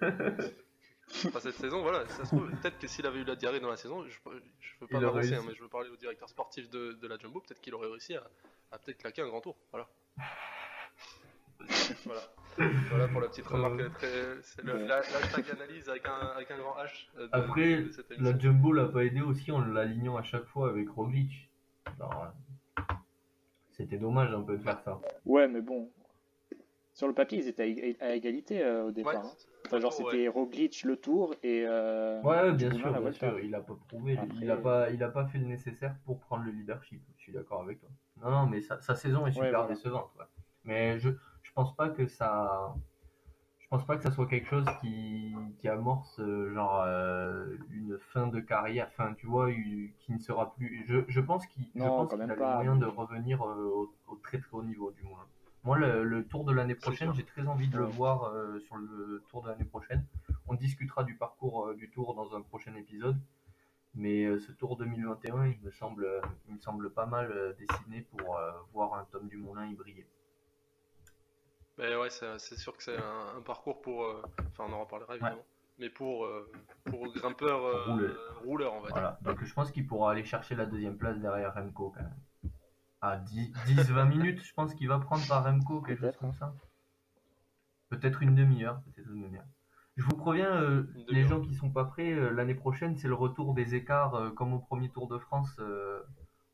[0.00, 0.42] que-
[1.26, 3.70] Enfin, cette saison, voilà, ça se trouve, peut-être que s'il avait eu la diarrhée dans
[3.70, 4.10] la saison, je,
[4.60, 7.16] je veux pas m'avancer, hein, mais je veux parler au directeur sportif de, de la
[7.18, 8.24] Jumbo, peut-être qu'il aurait réussi à,
[8.72, 9.56] à peut-être claquer un grand tour.
[9.70, 9.88] Voilà.
[12.04, 12.20] voilà.
[12.90, 13.80] voilà pour la petite remarque.
[14.00, 17.08] C'est l'hashtag analyse avec un, avec un grand H.
[17.32, 17.84] Après,
[18.18, 21.50] la Jumbo l'a pas aidé aussi en l'alignant à chaque fois avec Roglic.
[23.70, 25.00] C'était dommage un peu de faire ça.
[25.24, 25.90] Ouais, mais bon.
[26.92, 29.16] Sur le papier, ils étaient à égalité euh, au départ.
[29.16, 29.32] Hein.
[29.66, 31.64] Enfin, genre, c'était Roglic le tour et.
[31.66, 33.40] Euh, ouais, bien sûr, bien sûr.
[33.40, 34.18] Il a pas prouvé.
[34.40, 37.02] Il, a pas, il a pas fait le nécessaire pour prendre le leadership.
[37.16, 37.88] Je suis d'accord avec toi.
[38.22, 40.10] Non, non, mais sa, sa saison est super décevante.
[40.64, 41.10] Mais je,
[41.42, 42.74] je pense pas que ça
[43.64, 47.98] je pense pas que ça soit quelque chose qui, qui amorce euh, genre euh, une
[47.98, 50.84] fin de carrière, enfin tu vois, qui ne sera plus.
[50.86, 54.62] Je, je pense qu'il qu a le moyen de revenir euh, au, très très haut
[54.62, 55.26] niveau du moins.
[55.64, 59.42] Moi, le, tour de l'année prochaine, j'ai très envie de le voir sur le tour
[59.42, 60.04] de l'année prochaine.
[60.46, 63.18] On discutera du parcours du tour dans un prochain épisode,
[63.94, 66.06] mais ce tour 2021, il me semble,
[66.48, 68.38] il me semble pas mal dessiné pour
[68.74, 70.06] voir un Tom Dumoulin y briller.
[71.78, 74.04] Mais ouais, c'est sûr que c'est un, parcours pour.
[74.04, 75.44] Euh, enfin, on en reparlera évidemment.
[75.78, 76.48] Mais pour, euh,
[76.84, 78.74] pour grimpeur euh, rouleur.
[78.74, 78.94] on va dire.
[78.94, 79.18] Voilà.
[79.22, 82.14] Donc je pense qu'il pourra aller chercher la deuxième place derrière Remco quand même.
[83.04, 86.54] À 10-20 minutes, je pense qu'il va prendre par Remco, quelque chose comme ça.
[87.90, 89.44] Peut-être une demi-heure, peut-être une demi-heure.
[89.96, 93.74] Je vous préviens, les gens qui sont pas prêts, l'année prochaine, c'est le retour des
[93.74, 95.60] écarts comme au premier Tour de France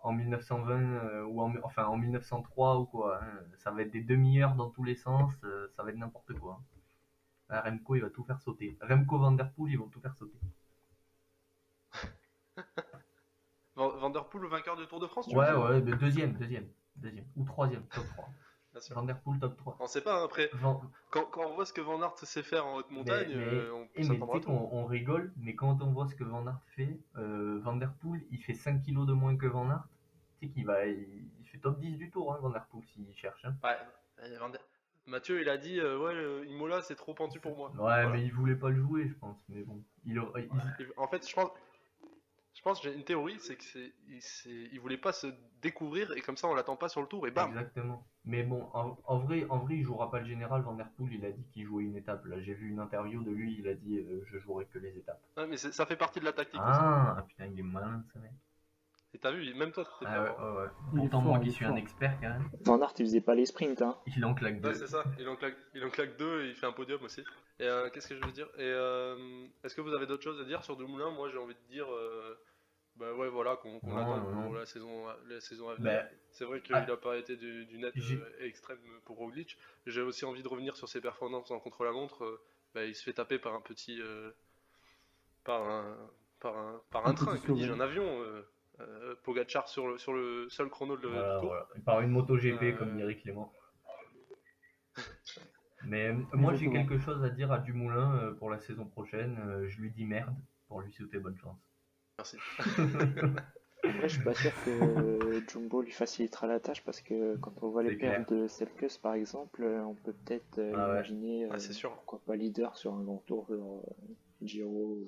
[0.01, 3.23] en 1920 euh, ou en, enfin en 1903 ou quoi.
[3.23, 3.41] Hein.
[3.59, 6.61] Ça va être des demi-heures dans tous les sens, euh, ça va être n'importe quoi.
[7.49, 8.79] Remco il va tout faire sauter.
[8.81, 10.39] Remco Vanderpool ils vont tout faire sauter.
[13.89, 17.83] Vanderpool le vainqueur du Tour de France tu Ouais ouais, deuxième, deuxième, deuxième ou troisième,
[17.85, 18.29] top 3.
[18.91, 19.77] Vanderpool top 3.
[19.81, 20.51] On sait pas hein, après.
[21.11, 23.87] Quand, quand, on voit ce que Van Aert sait faire en haute montagne, euh, on
[23.89, 28.21] peut s'attendre on, rigole, mais quand on voit ce que Van Aert fait, euh, Vanderpool,
[28.31, 29.89] il fait 5 kilos de moins que Van Aert.
[30.41, 33.13] Tu sais qu'il va, il, fait top 10 du tour, hein, Van Der Poel, s'il
[33.15, 33.45] cherche.
[33.45, 33.57] Hein.
[33.65, 33.77] Ouais,
[35.07, 37.73] Mathieu, il a dit, euh, ouais, Imola, c'est trop pentu pour moi.
[37.77, 39.37] Ouais, mais il voulait pas le jouer, je pense.
[39.49, 40.21] Mais bon, il,
[40.97, 41.51] En fait, je pense,
[42.61, 43.91] je pense j'ai une théorie, c'est que c'est,
[44.71, 45.29] il, voulait pas se
[45.63, 47.49] découvrir et comme ça on l'attend pas sur le tour et bam.
[47.49, 48.07] Exactement.
[48.27, 50.61] Mais bon, en, vrai, en vrai, il jouera pas le général.
[50.61, 52.23] Van Der Poel, il a dit qu'il jouait une étape.
[52.27, 54.95] Là, j'ai vu une interview de lui, il a dit euh, je jouerai que les
[54.95, 55.23] étapes.
[55.39, 56.61] Ouais, mais ça fait partie de la tactique.
[56.63, 58.33] Ah, ah, putain, il est malin ce mec.
[59.15, 60.69] Et t'as vu, même toi, tu ah, ouais, ouais, ouais.
[60.95, 62.51] Pourtant, moi qui suis un expert quand même.
[62.67, 63.81] Van Aert, il faisait pas les sprints.
[63.81, 63.97] Hein.
[64.07, 64.69] Il en claque deux.
[64.69, 67.03] Ouais, c'est ça, il en, claque, il en claque deux et il fait un podium
[67.03, 67.23] aussi.
[67.59, 68.49] Et euh, qu'est-ce que je veux dire?
[68.59, 71.11] Et euh, est-ce que vous avez d'autres choses à dire sur Dumoulin?
[71.11, 71.87] Moi, j'ai envie de dire.
[73.01, 75.91] Bah ouais, voilà, qu'on attend pour la saison, la saison à venir.
[75.91, 76.97] Bah, c'est vrai qu'il n'a ah.
[76.99, 78.77] pas été du, net euh, extrême
[79.07, 79.57] pour Roglic.
[79.87, 82.25] J'ai aussi envie de revenir sur ses performances en contre-la-montre.
[82.25, 82.41] Euh,
[82.75, 83.99] bah, il se fait taper par un petit.
[84.03, 84.33] Euh,
[85.45, 85.97] par, un,
[86.41, 88.05] par, un, par un, train, que dis un avion.
[88.81, 91.55] Euh, Pogachar sur le, sur le seul chrono de, du tour.
[91.87, 93.53] Par une moto GP, comme dirait Clément.
[95.85, 99.67] Mais moi j'ai quelque chose à dire à Dumoulin pour la saison prochaine.
[99.69, 100.35] je lui dis merde
[100.69, 101.70] pour lui souhaiter bonne chance.
[102.21, 102.37] Merci.
[103.83, 107.71] Après, je suis pas sûr que Jumbo lui facilitera la tâche parce que quand on
[107.71, 111.59] voit les pertes de Selkes par exemple, on peut peut-être euh, ah imaginer ah, euh,
[111.59, 111.91] sûr.
[111.95, 114.99] pourquoi pas leader sur un grand tour genre euh, Giro.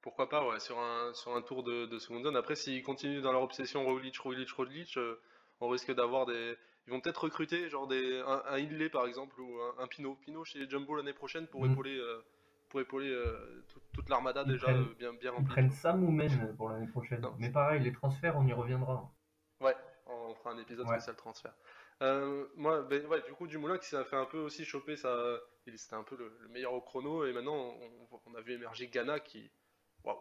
[0.00, 2.36] Pourquoi pas, ouais, sur un, sur un tour de, de seconde zone.
[2.36, 4.98] Après, s'ils continuent dans leur obsession Roglic, Roglic, Roglic,
[5.60, 6.56] on risque d'avoir des.
[6.86, 10.18] Ils vont peut-être recruter genre des, un, un par exemple ou un, Pinot.
[10.22, 11.72] Pinot chez Jumbo l'année prochaine pour mm.
[11.72, 12.00] épauler
[12.74, 15.44] pour épauler euh, toute, l'armada déjà euh, bien, bien remplie.
[15.46, 17.24] Ils prennent Sam ou Men pour l'année prochaine.
[17.38, 19.14] Mais pareil, les transferts, on y reviendra.
[19.60, 21.54] Ouais, on fera un épisode spécial transfert.
[22.02, 25.14] Euh, moi, ben, ouais, du coup, Dumoulin qui s'est fait un peu aussi choper, ça,
[25.64, 27.76] c'était un peu le, meilleur au chrono, et maintenant
[28.26, 29.48] on, a vu émerger Ghana qui,
[30.02, 30.18] waouh,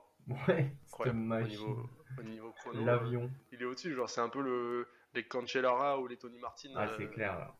[0.47, 1.89] ouais, au niveau,
[2.19, 6.05] au niveau chrono, l'avion, il est au-dessus, genre c'est un peu le, les Cancellara ou
[6.05, 7.51] les Tony Martin, ah, c'est clair,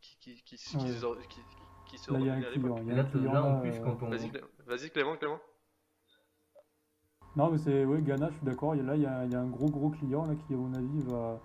[0.00, 0.92] qui, qui, qui, qui,
[2.10, 2.76] Là, il y a un client.
[2.86, 4.10] Il y a un client là, en plus, quand on...
[4.66, 5.38] Vas-y, Clément, Clément.
[7.34, 7.84] Non, mais c'est.
[7.84, 8.74] Oui, Ghana, je suis d'accord.
[8.74, 10.74] Là, il y, a, il y, a, un gros, gros client là, qui, à mon
[10.74, 11.40] avis, va,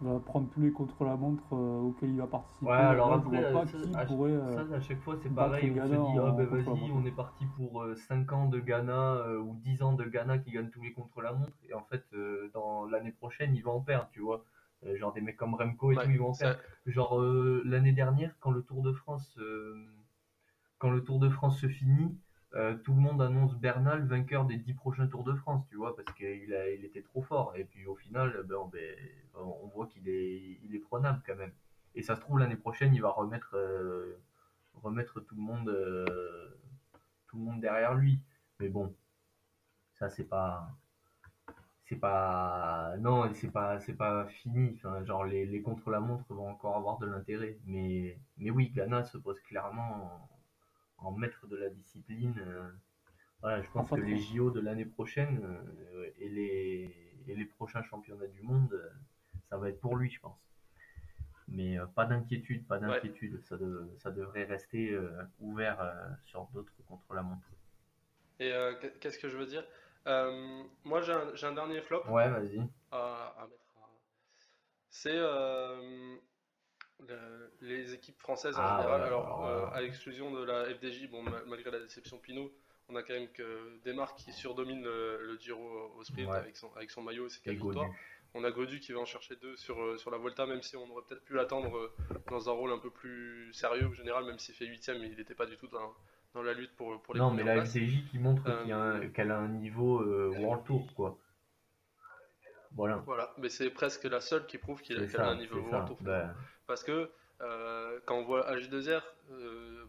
[0.00, 2.66] va prendre tous les contre-la-montre euh, auxquels il va participer.
[2.66, 5.70] Ouais, alors après, pas ça, qui à, pourrait, euh, ça, à chaque fois, c'est pareil.
[5.78, 9.28] On se dit, oh, ben vas-y, on est parti pour 5 euh, ans de Ghana
[9.40, 11.52] ou 10 ans de Ghana qui gagnent tous les contre-la-montre.
[11.68, 12.04] Et en fait,
[12.54, 14.42] dans l'année prochaine, il va en perdre, tu vois.
[14.84, 16.58] Euh, genre des mecs comme Remco et tout, ils vont faire.
[16.86, 19.86] Genre euh, l'année dernière, quand le Tour de France, euh,
[20.78, 22.18] quand le Tour de France se finit,
[22.84, 26.10] tout le monde annonce Bernal vainqueur des 10 prochains Tours de France, tu vois, parce
[26.16, 27.54] qu'il il était trop fort.
[27.54, 28.96] Et puis au final, ben, ben
[29.34, 31.52] on voit qu'il est, il est prenable quand même.
[31.94, 33.58] Et ça se trouve l'année prochaine, il va remettre,
[34.72, 35.66] remettre tout le monde,
[37.26, 38.20] tout le monde derrière lui.
[38.58, 38.96] Mais bon,
[39.92, 40.74] ça c'est pas,
[41.88, 44.72] c'est pas non c'est pas c'est pas fini.
[44.76, 47.58] Enfin, genre les, les contre la montre vont encore avoir de l'intérêt.
[47.64, 50.28] Mais mais oui Ghana se pose clairement
[50.98, 52.34] en, maître de la discipline.
[52.38, 52.68] Euh,
[53.40, 57.82] voilà je pense que les JO de l'année prochaine euh, et les et les prochains
[57.82, 58.88] championnats du monde euh,
[59.48, 60.40] ça va être pour lui je pense.
[61.48, 63.40] Mais pas d'inquiétude pas d'inquiétude.
[63.44, 63.56] Ça,
[63.98, 64.98] ça devrait rester
[65.38, 65.78] ouvert
[66.24, 67.46] sur d'autres contre la montre.
[68.40, 68.52] Et
[68.98, 69.62] qu'est-ce que je veux dire?
[70.06, 72.04] Euh, moi, j'ai un, un, dernier flop.
[72.08, 72.60] Ouais, vas-y.
[72.90, 73.62] À, mettre.
[74.88, 75.86] C'est euh,
[77.60, 79.02] les équipes françaises en ah, général.
[79.02, 82.50] alors, euh, à l'exclusion de la FDJ, bon, malgré la déception Pinot,
[82.88, 83.80] on a quand même que
[84.16, 87.90] qui surdomine le, Giro au sprint avec, son, avec son maillot, c'est quelle victoire.
[88.34, 90.88] On a Godu qui va en chercher deux sur, sur la Volta, même si on
[90.90, 91.92] aurait peut-être pu l'attendre
[92.28, 95.34] dans un rôle un peu plus sérieux au général, même s'il fait huitième, il n'était
[95.34, 95.94] pas du tout dans,
[96.36, 99.38] dans la lutte pour, pour les Non, mais la FCJ qui montre euh, qu'elle a,
[99.38, 101.18] un niveau euh, World Tour, quoi.
[102.72, 102.96] Voilà.
[103.06, 105.96] Voilà, mais c'est presque la seule qui prouve qu'elle a un niveau World Tour.
[106.02, 106.34] Ben.
[106.66, 107.10] Parce que
[107.40, 109.02] euh, quand on voit AG2R,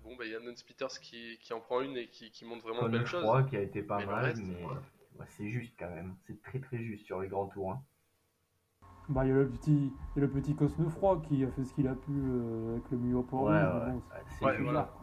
[0.04, 2.46] bon, bah, il y a Nance Peters qui, qui, en prend une et qui, qui
[2.46, 3.46] montre vraiment de belles choses.
[3.50, 6.16] qui a été pas mal, mais c'est juste quand même.
[6.28, 7.74] C'est très très juste sur les grands tours.
[7.74, 7.84] Hein.
[9.10, 11.74] Bah, il y a le petit, y a le petit Cosnefroy qui a fait ce
[11.74, 13.54] qu'il a pu avec le milieu pour ouais,
[14.42, 14.94] ouais, voilà.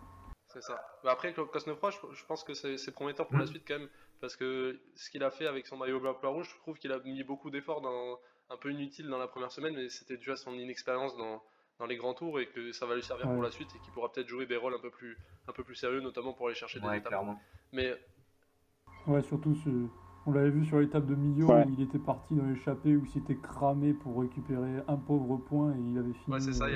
[0.47, 0.94] C'est ça.
[1.05, 3.49] Bah, après, Cosnefroy, je, je pense que c'est prometteur pour la mm.
[3.49, 3.89] suite quand même.
[4.21, 6.99] Parce que ce qu'il a fait avec son maillot blanc rouge, je trouve qu'il a
[7.01, 8.19] mis beaucoup d'efforts dans
[8.51, 11.43] un peu inutile dans la première semaine, mais c'était dû à son inexpérience dans,
[11.79, 13.93] dans, les grands tours et que ça va lui servir pour la suite et qu'il
[13.93, 16.55] pourra peut-être jouer des rôles un peu plus, un peu plus sérieux, notamment pour aller
[16.55, 17.13] chercher des ouais, étapes.
[17.73, 17.95] Mais
[19.07, 19.55] ouais, surtout
[20.27, 23.11] on l'avait vu sur l'étape de milieu où il était parti dans l'échappée où il
[23.11, 26.35] s'était cramé pour récupérer un pauvre point et il avait fini.
[26.35, 26.67] Ouais, c'est ça.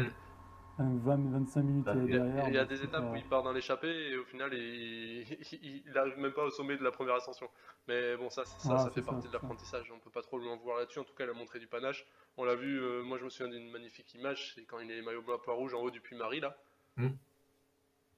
[0.84, 2.48] 20-25 minutes bah, derrière.
[2.48, 6.18] Il y a, des étapes où il part dans l'échappée et au final il n'arrive
[6.18, 7.48] même pas au sommet de la première ascension.
[7.88, 9.90] Mais bon, ça, ça, ça fait partie de l'apprentissage.
[9.92, 10.98] On peut pas trop lui en voir là-dessus.
[10.98, 12.06] En tout cas, il a montré du panache.
[12.36, 15.02] On l'a vu, euh, moi je me souviens d'une magnifique image, c'est quand il est
[15.02, 16.56] maillot blanc poids rouge en haut du Puy-Marie là.
[16.96, 17.10] Hmm.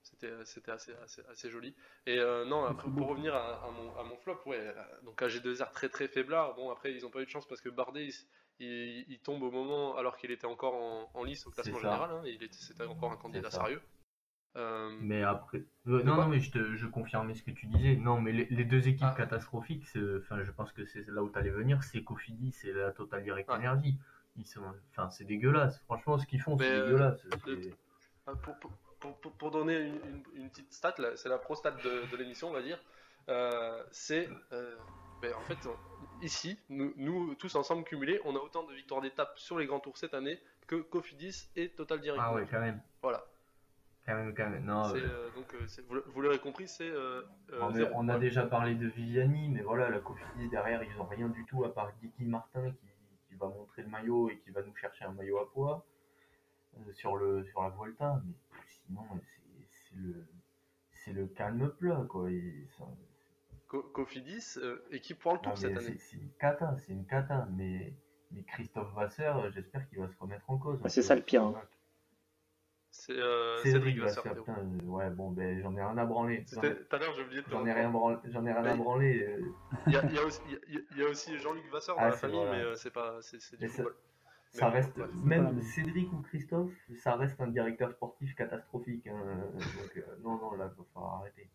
[0.03, 1.75] C'était assez, assez, assez, joli.
[2.07, 4.73] Et euh, non, pour revenir à, mon, à, mon, flop, ouais, euh,
[5.05, 6.55] donc AG2R très très faiblard.
[6.55, 8.15] Bon, après, ils n'ont pas eu de chance parce que Bardet, il,
[9.23, 10.75] tombe au moment alors qu'il était encore
[11.15, 12.11] en, lice au classement général.
[12.11, 13.83] Hein, il était, c'était encore un candidat sérieux.
[14.57, 17.97] Euh, mais après, non, non, mais je, te, je confirmais ce que tu disais.
[17.97, 19.15] Non, mais les, deux équipes ah.
[19.17, 19.87] catastrophiques,
[20.19, 23.23] enfin, je pense que c'est là où tu allais venir, c'est Cofidis c'est la Total
[23.23, 23.97] Direct Energy.
[24.37, 25.79] Ils sont, enfin, c'est dégueulasse.
[25.85, 27.27] Franchement, ce qu'ils font, c'est euh, dégueulasse.
[28.27, 28.57] Ah, pour,
[28.99, 32.53] pour, pour, donner une, une, petite stat, c'est la pro stat de, de l'émission, on
[32.53, 32.79] va dire.
[33.29, 34.29] Euh, c'est
[35.23, 35.59] ben, en fait,
[36.23, 39.97] ici, nous, tous ensemble cumulés, on a autant de victoires d'étape sur les grands tours
[39.97, 42.23] cette année que Cofidis et Total Direct.
[42.25, 42.81] Ah ouais, quand même.
[43.03, 43.25] Voilà.
[44.07, 44.65] Quand même, quand même.
[44.65, 46.89] Non, euh, donc, euh, vous, l'aurez compris, c'est.
[46.89, 47.23] Euh,
[47.95, 51.45] on, a déjà parlé de Viviani, mais voilà, la Cofidis derrière, ils n'ont rien du
[51.45, 52.87] tout à part Dicky Martin qui,
[53.29, 55.85] qui, va montrer le maillot et qui va nous chercher un maillot à poids
[56.95, 58.23] sur, le, sur la Volta.
[58.25, 58.35] Mais
[58.67, 59.07] sinon,
[59.71, 62.31] c'est le, le calme plat, quoi.
[62.31, 62.85] Et ça,
[63.71, 65.97] Cofidis, euh, équipe pour le tour cette année.
[65.99, 67.95] C'est une cata, c'est une cata, mais,
[68.33, 70.81] mais Christophe Vasseur, euh, j'espère qu'il va se remettre en cause.
[70.87, 71.45] c'est ça le pire.
[71.45, 71.63] Hein.
[72.91, 74.25] C'est euh, Cédric Vasseur.
[74.85, 76.45] ouais, bon, ben j'en ai rien à branler.
[76.45, 77.93] Tout à l'heure, j'ai oublié de J'en ai rien,
[78.25, 79.23] j'en ai rien à branler.
[79.23, 79.55] Euh.
[79.87, 80.41] Il y, a, y, a aussi,
[80.97, 83.95] y a aussi Jean-Luc Vasseur dans ah, la famille, mais c'est pas, c'est du football.
[84.53, 89.07] Ça, reste, même Cédric ou Christophe, ça reste un directeur sportif catastrophique.
[89.07, 89.23] Hein.
[89.55, 91.49] Donc, non, non, là, il va falloir arrêter.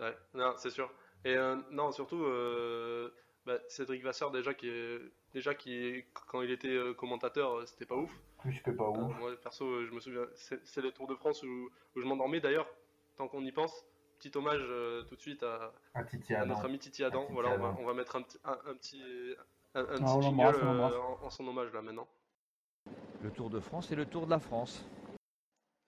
[0.00, 0.90] Ouais, non, c'est sûr.
[1.24, 3.10] Et euh, non, surtout, euh,
[3.44, 4.98] bah, Cédric Vasseur, déjà, qui est,
[5.34, 8.10] déjà qui quand il était euh, commentateur, c'était pas ouf.
[8.38, 9.18] Plus que pas ouf.
[9.18, 12.40] moi, perso, je me souviens, c'est le Tour de France où, où je m'endormais.
[12.40, 12.68] D'ailleurs,
[13.16, 13.84] tant qu'on y pense,
[14.18, 14.62] petit hommage
[15.08, 15.74] tout de suite à,
[16.46, 17.26] notre ami Titi Adam.
[17.30, 19.02] voilà, on va, on va, mettre un, un, un petit,
[19.74, 22.08] un, un petit jingle en, en, son hommage là maintenant.
[23.22, 24.88] Le Tour de France et le Tour de la France.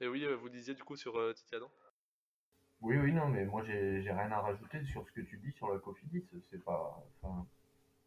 [0.01, 1.70] Et oui, vous disiez du coup sur Titi Adam
[2.82, 5.72] oui, oui, non, mais moi j'ai rien à rajouter sur ce que tu dis sur
[5.72, 6.24] la Cofidis.
[6.50, 7.02] C'est pas.
[7.22, 7.46] Enfin,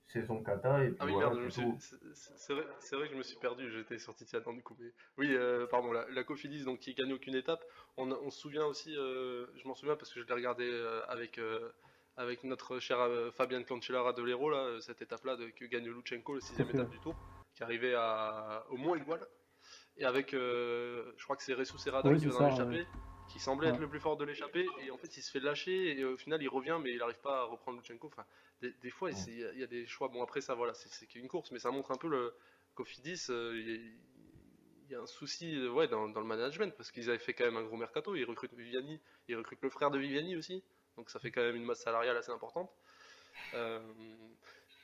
[0.07, 3.71] saison kata et puis ah oui, voilà, c'est vrai, vrai, que je me suis perdu,
[3.71, 4.75] j'étais sur Titiana du coup.
[4.79, 4.91] Mais...
[5.17, 7.63] Oui, euh, pardon, la, la, Cofidis donc, qui gagne aucune étape.
[7.97, 11.01] On, on se souvient aussi, euh, je m'en souviens parce que je l'ai regardé euh,
[11.07, 11.39] avec,
[12.17, 12.97] avec notre cher
[13.33, 17.15] Fabien Cancellara de l'Hérault, là, cette étape-là que gagne Lutsenko, le sixième étape du tour,
[17.53, 19.25] qui arrivait à, au moins igual.
[19.97, 22.85] Et avec, je crois que c'est Ressou Serrada qui va dans l'échappée
[23.35, 25.99] qui semblait être le plus fort de l'échappée, et en fait il se fait lâcher,
[25.99, 28.07] et au final il revient, mais il n'arrive pas à reprendre Lutsenko.
[28.07, 28.25] Enfin,
[28.61, 30.07] des, fois il y, a des choix.
[30.07, 32.33] Bon, après ça, voilà, c'est qu'une course, mais ça montre un peu le
[32.75, 33.25] Cofidis.
[33.29, 33.53] Euh,
[34.87, 37.43] il y, a un souci euh, ouais, dans, le management, parce qu'ils avaient fait quand
[37.43, 38.15] même un gros mercato.
[38.15, 40.63] Ils recrutent Viviani, ils recrutent le frère de Viviani aussi,
[40.95, 42.71] donc ça fait quand même une masse salariale assez importante.
[43.53, 43.81] Euh,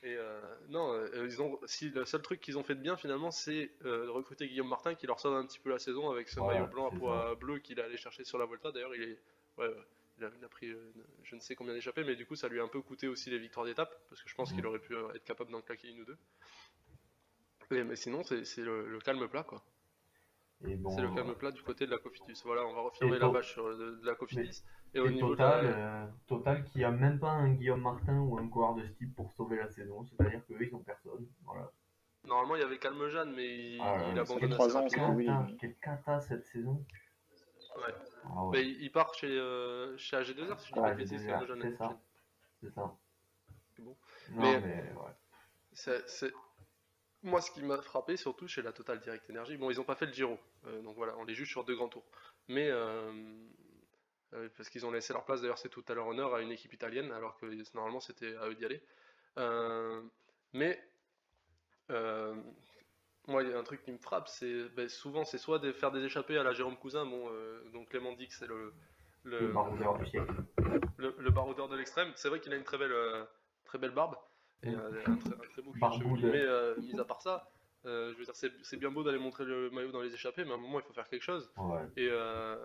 [0.04, 2.98] Et euh, non, euh, ils ont, si le seul truc qu'ils ont fait de bien
[2.98, 6.28] finalement, c'est euh, recruter Guillaume Martin qui leur sauve un petit peu la saison avec
[6.28, 8.72] ce maillot blanc à c'est poids bleu qu'il est allé chercher sur la Volta.
[8.72, 9.20] D'ailleurs, il est,
[9.58, 9.76] ouais, ouais,
[10.18, 10.92] il, a, il a pris euh,
[11.24, 13.30] je ne sais combien d'échappées, mais du coup, ça lui a un peu coûté aussi
[13.30, 14.56] les victoires d'étape parce que je pense Mhm.
[14.56, 16.18] qu'il aurait pu euh, être capable d'en claquer une ou deux.
[17.72, 19.64] Et- mais sinon, c'est c'est le, le calme plat quoi.
[20.66, 22.40] Et bon, c'est le calme plat du côté de la Cofidis.
[22.46, 24.64] Voilà, on va refermer la to- vache sur de, de la Cofidis.
[24.94, 27.82] Et au Et niveau Total, de la- euh, Total qui a même pas un Guillaume
[27.82, 30.84] Martin ou un coureur de ce type pour sauver la saison, c'est-à-dire qu'eux ils ont
[30.84, 31.28] personne.
[31.46, 31.72] Voilà.
[32.26, 35.16] Normalement, il y avait Calme Jeanne, mais il, Ah, il abandonne assez rapidement.
[35.16, 35.28] oui.
[35.60, 36.86] Quelle cata cette saison.
[37.78, 37.94] Ouais.
[38.26, 38.60] Ah ouais.
[38.60, 41.58] Mais il part chez, euh, chez AG2R, si je dis pas de AG2R, Calme Jeanne,
[41.62, 42.00] c'est l'année ça.
[42.62, 42.96] C'est ça.
[43.80, 43.98] Bon.
[44.34, 45.12] Non, Mais- mais, ouais.
[45.74, 46.34] C'est- c'est-
[47.24, 49.94] Moi, ce qui m'a frappé surtout chez la Total Direct Energy, bon, ils n'ont pas
[49.96, 50.38] fait le Giro, euh,
[50.84, 52.06] donc voilà, on les juge sur deux grands tours.
[52.48, 53.12] Mais euh,
[54.34, 56.52] euh, parce qu'ils ont laissé leur place, d'ailleurs, c'est tout à leur honneur à une
[56.52, 58.82] équipe italienne, alors que normalement c'était à eux d'y aller.
[59.38, 60.02] Euh,
[60.54, 60.82] mais
[61.90, 62.36] euh,
[63.28, 65.72] moi, il y a un truc qui me frappe, c'est ben, souvent c'est soit de
[65.72, 68.74] faire des échappées à la Jérôme Cousin, bon, euh, donc Clément Dix, c'est le,
[69.24, 70.34] le, Le baroudeur du siècle.
[70.98, 72.12] le, le baroudeur de l'extrême.
[72.16, 73.24] C'est vrai qu'il a une très belle, euh,
[73.66, 74.16] très belle barbe
[74.64, 76.32] et euh, un, très, un très beau chevelu.
[76.32, 77.50] Mais euh, mis à part ça,
[77.86, 80.52] euh, je veux dire, c'est bien beau d'aller montrer le maillot dans les échappées, mais
[80.52, 81.52] à un moment il faut faire quelque chose.
[81.58, 81.82] Ouais.
[81.98, 82.56] Et euh,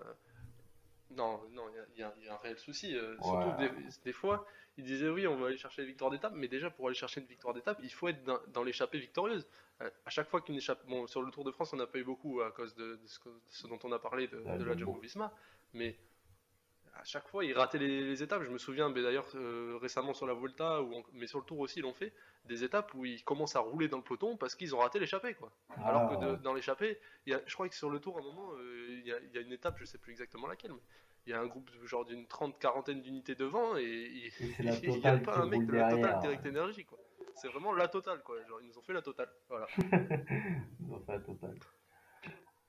[1.11, 1.63] non, non,
[1.95, 2.95] il y a- y, y un réel souci.
[2.95, 3.23] euh, Ouais.
[3.23, 3.69] Surtout des,
[4.03, 4.45] des fois,
[4.77, 7.21] il disait oui, on va aller chercher les victoires d'étape, mais déjà pour aller chercher
[7.21, 9.47] une victoire d'étape, il faut être dans, dans l'échappée victorieuse.
[9.81, 11.97] Euh, à chaque fois qu'une échappe, bon, sur le Tour de France, on n'a pas
[11.99, 14.37] eu beaucoup à cause de, de ce, que- de ce dont on a parlé de,
[14.57, 15.33] de la Jumbo Visma,
[15.73, 15.97] mais
[16.99, 18.43] à chaque fois, ils rataient les, les étapes.
[18.43, 21.59] Je me souviens, mais d'ailleurs, euh, récemment sur la Volta, ou mais sur le Tour
[21.59, 22.13] aussi, ils l'ont fait,
[22.45, 25.33] des étapes où ils commencent à rouler dans le peloton parce qu'ils ont raté l'échappée,
[25.33, 25.51] quoi.
[25.85, 28.51] Alors que Ah, de- dans l'échappée, je crois que sur le Tour, à un moment,
[28.55, 30.81] euh, il y, a, il y a une étape, je sais plus exactement laquelle, mais
[31.25, 34.25] il y a un groupe genre d'une trente, quarantaine d'unités devant et il
[34.85, 36.41] Et n'y a pas un mec de la Total derrière.
[36.51, 36.97] Direct quoi.
[37.35, 38.41] C'est vraiment la totale, quoi.
[38.47, 39.29] Genre, ils nous ont fait la totale.
[39.49, 39.67] Voilà.
[39.77, 41.55] Ils ont fait la totale.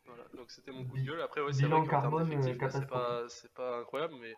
[0.08, 1.20] Voilà, donc c'était mon coup de gueule.
[1.20, 2.70] Après, ouais, c'est vrai carbone, euh, bah,
[3.28, 4.34] c'est pas, incroyable, mais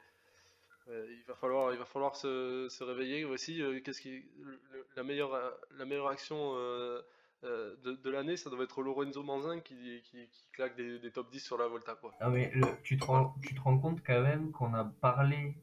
[0.88, 3.62] euh, il va falloir, il va falloir se, se réveiller aussi.
[3.62, 4.60] euh, Qu'est-ce qui, le-
[4.96, 5.32] la meilleure,
[5.78, 7.02] la meilleure action euh,
[7.42, 11.30] de, de l'année, ça doit être Lorenzo Manzin qui, qui, qui claque des, des top
[11.30, 12.12] 10 sur la Volta, quoi.
[12.20, 15.56] Ah mais le- tu, te rends, tu te rends compte quand même qu'on a parlé,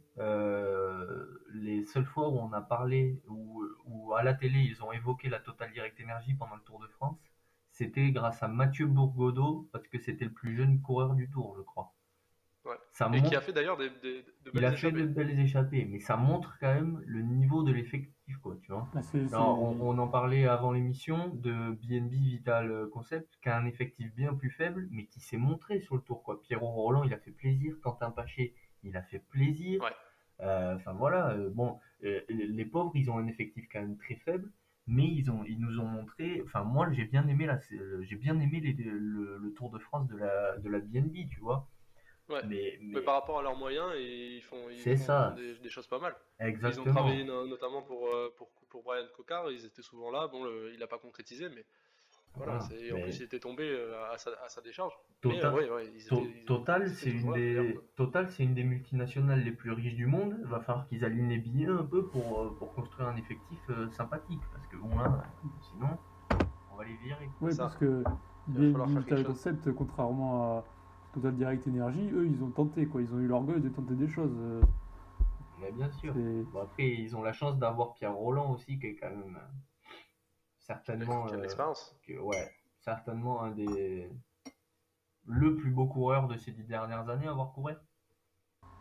[1.53, 5.29] les seules fois où on a parlé, où, où à la télé ils ont évoqué
[5.29, 7.17] la Total Direct Energy pendant le Tour de France,
[7.77, 11.61] c'était grâce à Mathieu Bourgodeau, parce que c'était le plus jeune coureur du Tour, je
[11.61, 11.93] crois.
[12.65, 12.75] Ouais.
[12.91, 15.05] Ça Et montre, qui a fait d'ailleurs des, des, de il belles a fait de
[15.05, 18.89] belles échappées, mais ça montre quand même le niveau de l'effectif, quoi, tu vois.
[18.93, 18.99] Ah,
[19.31, 24.13] Alors, on, on en parlait avant l'émission de BNB Vital Concept, qui a un effectif
[24.15, 26.23] bien plus faible, mais qui s'est montré sur le tour.
[26.23, 26.41] Quoi.
[26.41, 27.75] Pierrot Roland, il a fait plaisir.
[27.81, 29.81] Quentin Paché, il a fait plaisir.
[29.81, 29.91] Ouais.
[30.41, 34.15] Euh, Enfin voilà, euh, bon, euh, les pauvres, ils ont un effectif quand même très
[34.15, 34.51] faible,
[34.87, 36.41] mais ils ont, ils nous ont montré.
[36.45, 37.59] Enfin moi, j'ai bien aimé la,
[38.01, 41.39] j'ai bien aimé les- le, le Tour de France de la, de la BNB, tu
[41.39, 41.67] vois.
[42.29, 42.41] Ouais.
[42.45, 45.33] Mais, Mais mais par rapport à leurs moyens, ils font, ils font ça.
[45.37, 46.13] Des, des choses pas mal.
[46.39, 46.93] Ils ont exactement.
[46.93, 50.27] travaillé no- notamment pour, euh, pour, pour Brian Cocard, ils étaient souvent là.
[50.27, 51.65] Bon, le- il n'a pas concrétisé, mais
[52.37, 52.59] voilà.
[52.59, 52.65] Voilà.
[52.93, 54.93] En Mais- plus, il était tombé euh, à sa, à sa décharge.
[55.21, 57.83] Total- euh, ouais, ouais, ils To- étaient- ils- Total, c'est une des d'ailleurs, quoi.
[57.95, 60.35] Total, c'est une des multinationales les plus riches du monde.
[60.39, 63.59] Il va falloir qu'ils alignent les billets un peu pour, euh, pour construire un effectif
[63.69, 65.23] euh, sympathique, parce que bon là,
[65.61, 65.89] sinon,
[66.71, 67.27] on va les virer.
[67.51, 67.63] Ça.
[67.63, 68.03] parce que
[69.17, 69.23] chose.
[69.25, 70.63] Concept, contrairement à
[71.13, 73.01] Total Direct Energy, eux, ils ont tenté, quoi.
[73.01, 74.31] Ils ont eu l'orgueil de tenter des choses.
[75.59, 76.13] Mais bien sûr.
[76.53, 79.35] Bon, après, ils ont la chance d'avoir Pierre Roland aussi, qui est quand même
[80.67, 81.95] certainement, euh, l'expérience.
[82.05, 84.11] que- ouais, certainement un des
[85.25, 87.73] le plus beau coureur de ces dix dernières années à avoir couru.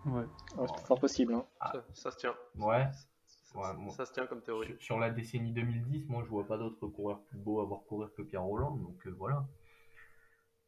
[0.05, 0.25] Ouais.
[0.57, 1.35] Ouais, c'est fort possible.
[1.35, 1.45] Hein.
[1.61, 1.73] Ah.
[1.73, 2.35] Ça, ça se tient.
[2.57, 2.89] Ouais.
[3.27, 4.67] Ça, Ouais, moi- ça se tient comme théorie.
[4.67, 7.81] Sur, sur la décennie 2010, moi je vois pas d'autres coureurs plus beaux à voir
[7.85, 9.47] courir que Pierre Roland, donc euh, voilà.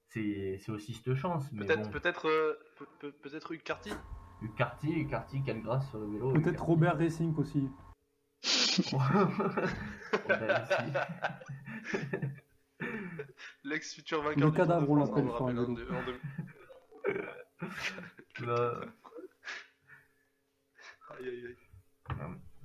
[0.09, 1.91] C'est c'est aussi cette chance, mais Peut-être, bon.
[1.91, 3.93] peut-être, euh, peut- peut- peut-être Hugues Carty.
[4.57, 6.33] Carty, Carty, quelle grâce sur le vélo.
[6.33, 6.65] Peut-être.
[6.65, 7.69] Robert Racing aussi.
[13.65, 16.21] L'ex-futur vainqueur Le cadavre, on l'appelle en deux- en deux-
[18.47, 18.81] Là,
[21.11, 21.57] Aïe, aïe, aïe.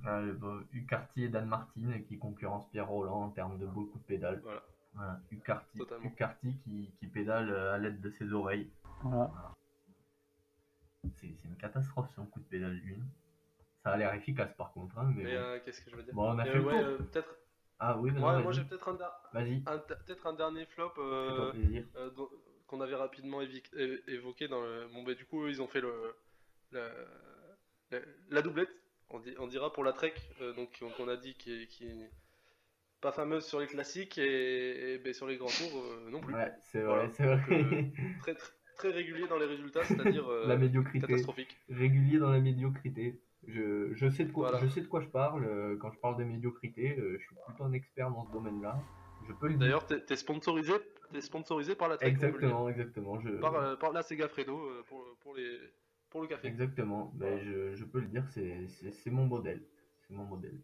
[0.06, 3.98] euh, bah, Hugh Carty et Dan Martin qui concurrencent Pierre Roland en termes de beaucoup
[3.98, 4.40] de pédales.
[4.44, 4.62] Voilà.
[4.94, 6.04] Voilà, Hugh Carty, Totalement.
[6.06, 8.70] Hugh Carty qui, qui pédale euh, à l'aide de ses oreilles.
[9.02, 9.32] Voilà.
[11.02, 11.10] C'est
[11.42, 13.04] c'est une catastrophe son coup de pédale d'une.
[13.84, 16.32] Ça a l'air efficace par contre, hein, mais, euh, qu'est-ce que je veux dire Bon,
[16.32, 17.36] on a Euh, fait le ouais, euh, peut-être.
[17.78, 20.92] Ah oui, Ouais, moi j'ai peut-être un, da- Vas-y, un- peut-être un dernier flop.
[20.98, 21.52] euh,
[21.96, 22.10] euh,
[22.66, 24.88] qu'on avait rapidement évoqué dans le...
[24.94, 26.14] Bon, bah, du coup, eux, ils ont fait le,
[28.30, 28.70] la, doublette,
[29.10, 31.86] on, dit- on dira pour la Trek, euh, donc qu'on a dit qui, qui,
[33.02, 36.32] pas fameuse sur les classiques et, ben, sur les grands tours non plus.
[36.32, 37.92] Ouais, c'est vrai, c'est vrai.
[38.22, 38.34] très,
[38.76, 41.06] très, régulier dans les résultats, c'est-à-dire la médiocrité.
[41.06, 41.54] catastrophique.
[41.68, 43.20] Régulier dans la médiocrité.
[43.48, 45.78] Je, je, sais de quoi, je sais de quoi je parle.
[45.80, 48.78] Quand je parle de médiocrité, je suis plutôt un expert dans ce domaine-là.
[49.28, 50.72] Je peux le D'ailleurs, tu es sponsorisé,
[51.14, 52.08] es sponsorisé par la Trek.
[52.08, 53.20] Exactement, exactement.
[53.20, 53.30] Je...
[53.30, 55.58] Par, par la Sega Fredo pour, pour les
[56.14, 56.46] pour le café.
[56.46, 59.60] Exactement, ben, je, je, peux le dire, c'est mon modèle.
[60.06, 60.56] C'est mon modèle.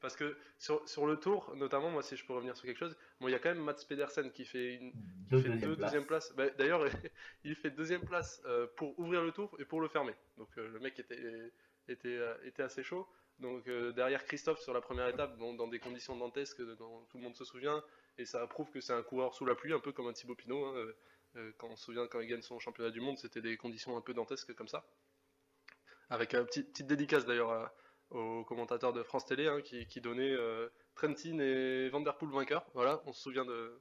[0.00, 2.96] Parce que sur, sur, le tour, notamment, moi, si je peux revenir sur quelque chose,
[3.20, 4.92] bon, il y a quand même Mats Pedersen qui fait, une,
[5.30, 6.34] deux, fait deux deuxième places.
[6.36, 6.84] Ben, D'ailleurs,
[7.44, 10.14] il fait deuxième place euh, pour ouvrir le tour et pour le fermer.
[10.36, 11.50] Donc euh, le mec était,
[11.88, 13.08] était, euh, était assez chaud.
[13.38, 17.24] Donc derrière Christophe sur la première étape, bon, dans des conditions dantesques, dont tout le
[17.24, 17.84] monde se souvient,
[18.16, 20.34] et ça prouve que c'est un coureur sous la pluie, un peu comme un Thibaut
[20.34, 20.64] Pinot.
[20.64, 20.86] Hein,
[21.58, 24.00] quand on se souvient quand il gagne son championnat du monde, c'était des conditions un
[24.00, 24.86] peu dantesques comme ça.
[26.08, 27.70] Avec une petite, petite dédicace d'ailleurs
[28.10, 32.64] aux commentateurs de France Télé hein, qui, qui donnaient euh, Trentin et Vanderpool vainqueurs.
[32.74, 33.80] Voilà, on se souvient de,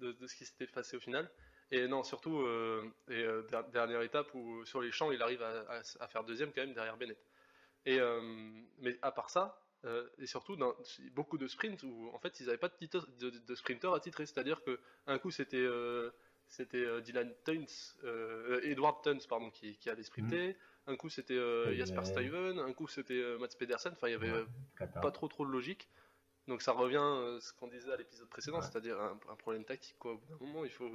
[0.00, 1.30] de, ce qui s'était passé au final.
[1.72, 3.26] Et non, surtout, euh, et,
[3.72, 7.18] dernière étape où sur les champs, il arrive à, faire deuxième quand même derrière Bennett.
[7.86, 7.98] Et,
[8.78, 9.60] mais à part ça,
[10.18, 10.74] et surtout dans
[11.12, 14.26] beaucoup de sprints où en fait ils n'avaient pas de, de, de, sprinter à titrer.
[14.26, 15.66] C'est-à-dire qu'un coup c'était
[16.48, 17.32] c'était euh, Dylan
[18.04, 20.50] euh, Edward Tuns pardon, qui, qui allait sprinter.
[20.50, 20.54] Mm.
[20.86, 23.92] Un coup c'était euh, Jasper Steven, un coup c'était Mats Pedersen.
[23.92, 24.44] Enfin, il y avait
[25.02, 25.88] pas trop trop de logique.
[26.48, 29.96] Donc ça revient à ce qu'on disait à l'épisode précédent, c'est-à-dire un, problème tactique.
[29.98, 30.12] Quoi.
[30.12, 30.88] Au bout d'un moment, il faut,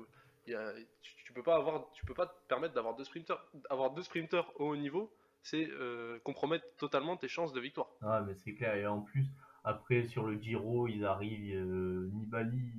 [0.48, 3.46] il y a, tu, peux pas avoir, tu peux pas te permettre d'avoir deux sprinters.
[3.70, 5.70] Avoir deux sprinters au haut niveau, c'est
[6.24, 7.90] compromettre totalement tes chances de victoire.
[8.02, 8.76] Ah, mais c'est clair.
[8.76, 9.26] Et en plus,
[9.66, 11.62] après sur le Giro, ils arrivent,
[12.14, 12.72] Nibali,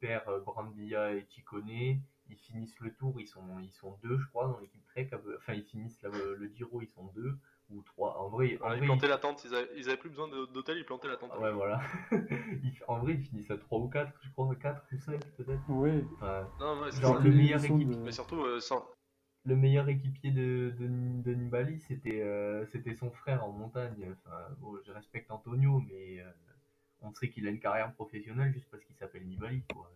[0.00, 2.00] perd euh, Brambilla et Ticone.
[2.28, 5.10] Ils finissent le tour, ils sont, ils sont deux, je crois, dans l'équipe Trek.
[5.36, 7.38] Enfin, ils finissent le Giro, ils sont deux
[7.70, 8.18] ou trois.
[8.18, 11.16] En vrai, en ils plantaient la tente, ils avaient, plus besoin d'hôtel, ils plantaient la
[11.16, 11.36] tente.
[11.38, 11.80] Ouais, voilà.
[12.88, 15.62] en vrai, ils finissent à 3 ou 4, je crois, 4 ou 5 peut-être.
[15.68, 16.04] Oui.
[16.60, 17.96] non, genre le meilleur équipe.
[18.04, 18.86] Mais surtout, euh, sans...
[19.46, 20.86] Le meilleur équipier de, de,
[21.22, 24.10] de Nibali, c'était euh, c'était son frère en montagne.
[24.10, 26.24] Enfin, bon, je respecte Antonio, mais
[27.02, 29.62] on sait qu'il a une carrière professionnelle juste parce qu'il s'appelle Nibali.
[29.70, 29.90] Quoi.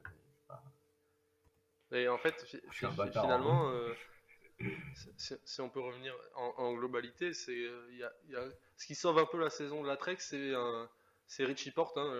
[1.93, 3.73] Et en fait, finalement, hein.
[4.63, 4.69] euh,
[5.17, 7.89] si, on peut revenir en, globalité, c'est euh,
[8.29, 8.43] y a,
[8.77, 10.53] ce qui sauve un peu la saison de la Trek, c'est
[11.31, 12.11] c'est Richie Porte, hein,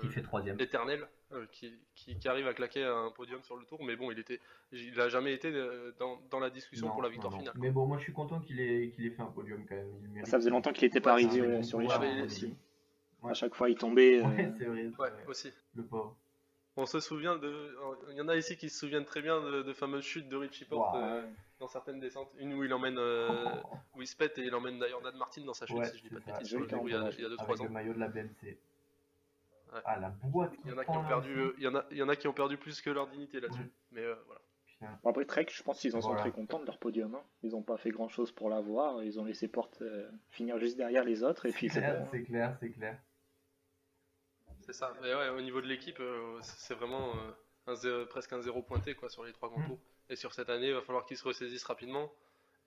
[0.00, 3.84] qui fait troisième, éternel, euh, qui, qui, arrive à claquer un podium sur le tour.
[3.84, 4.40] Mais bon, il était,
[4.72, 5.52] il a jamais été
[5.98, 7.52] dans, dans la discussion pour la victoire finale.
[7.56, 10.24] Mais bon, moi je suis content qu'il ait, qu'il ait fait un podium quand même.
[10.24, 12.00] Ça faisait longtemps qu'il n'était pas arrivé sur les champs.
[13.26, 14.20] À chaque fois, il tombait.
[14.20, 14.90] Ouais, c'est vrai.
[14.98, 15.50] Ouais, aussi.
[15.74, 16.14] Le pauvre.
[16.76, 17.76] On se souvient de.
[18.10, 20.64] Il y en a ici qui se souviennent très bien de, fameuses chutes de Richie
[20.64, 21.24] Porte euh,
[21.60, 22.34] dans certaines descentes.
[22.38, 22.98] Une où il emmène.
[22.98, 23.28] Euh,
[23.94, 26.02] où il se pète et il emmène d'ailleurs Nad Martin dans sa chute, si je
[26.02, 27.64] dis pas de bêtises, il y a 2-3 ans.
[27.64, 28.58] le maillot de la BMC.
[29.84, 31.96] Ah, la boîte il y, en a qui ont perdu, il, y en a, il
[31.96, 33.72] y en a qui ont perdu plus que leur dignité là-dessus.
[33.90, 34.40] Mais euh, voilà.
[35.02, 37.14] Bon, après Trek, je pense qu'ils en sont très contents de leur podium.
[37.14, 37.22] Hein.
[37.42, 39.02] Ils n'ont pas fait grand chose pour l'avoir.
[39.02, 39.82] Ils ont laissé Porte
[40.30, 41.46] finir juste derrière les autres.
[41.46, 41.70] Et puis.
[41.70, 41.80] C'est
[42.24, 42.98] clair, c'est clair.
[44.64, 44.92] C'est ça.
[45.02, 47.12] Mais ouais, au niveau de l'équipe, euh, c'est vraiment
[47.68, 49.66] euh, un presque un zéro pointé quoi, sur les trois grands mm.
[49.66, 49.78] tours.
[50.08, 52.10] Et sur cette année, il va falloir qu'ils se ressaisissent rapidement.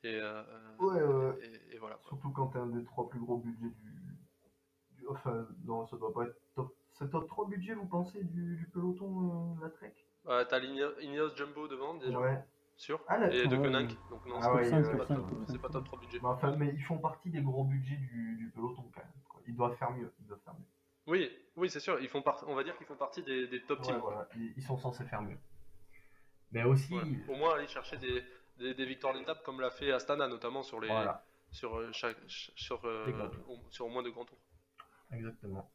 [0.04, 0.44] Et, euh,
[0.80, 1.52] ouais, ouais.
[1.72, 1.98] Et, voilà.
[2.08, 5.08] Surtout quand tu un des trois plus gros budgets du...
[5.10, 6.76] Enfin, non, ça doit pas être top.
[6.94, 9.94] C'est top 3 budget, vous pensez, du, peloton, la Trek?
[10.26, 12.20] Ouais, t'as l'Ineos Jumbo devant déjà.
[12.20, 12.44] Ouais.
[12.76, 13.96] Sûr ah, Et de Koenig.
[14.10, 16.20] Donc non, ah c'est pas, top 3 budget.
[16.20, 19.42] Bah, enfin, mais ils font partie des gros budgets du, du peloton quand même.
[19.48, 20.12] Ils doivent faire mieux.
[20.20, 20.66] Ils doivent faire mieux.
[21.08, 22.00] Oui, oui, c'est sûr.
[22.00, 24.02] Ils font on va dire qu'ils font partie des, top teams.
[24.56, 25.38] Ils sont censés faire mieux.
[26.52, 26.94] Mais aussi.
[27.28, 30.90] Au moins aller chercher des, des, victoires d'étape comme l'a fait Astana, notamment sur les.
[31.50, 33.30] Sur, euh, chaque, sur, euh,
[33.70, 34.38] sur au moins de grands tours.
[35.14, 35.72] Exactement.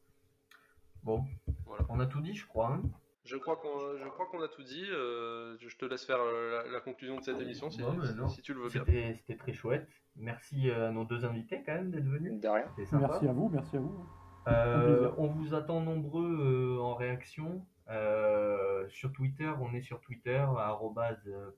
[1.03, 1.25] Bon,
[1.65, 1.87] voilà.
[1.89, 2.75] on a tout dit, je crois.
[2.75, 2.83] Hein.
[3.25, 4.87] je crois qu'on je crois qu'on a tout dit.
[4.91, 7.83] Euh, je te laisse faire la, conclusion de cette émission si,
[8.29, 9.15] si, tu le veux bien.
[9.17, 9.89] C'était très chouette.
[10.15, 12.39] Merci à nos deux invités quand même d'être venus.
[12.39, 12.71] De rien.
[12.77, 14.07] Merci à vous, merci à vous.
[14.49, 17.65] Euh, on vous attend nombreux euh, en réaction.
[17.89, 20.45] Euh, sur Twitter, on est sur Twitter,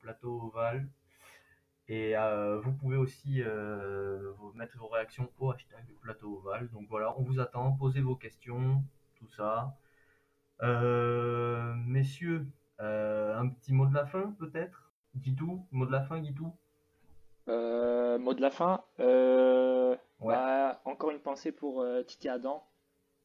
[0.01, 0.89] plateau oval.
[1.89, 2.15] Et
[2.63, 3.43] vous pouvez aussi
[4.55, 6.69] mettre vos réactions au hashtag plateau oval.
[6.71, 8.83] Donc voilà, on vous attend, posez vos questions,
[9.17, 9.77] tout ça.
[11.87, 12.47] messieurs,
[12.79, 14.93] un petit mot de la fin peut-être?
[15.17, 16.53] Guitou, mot de la fin Guitou?
[17.47, 18.83] Mot de la fin
[20.21, 22.65] bah, Encore une pensée pour Titi Adam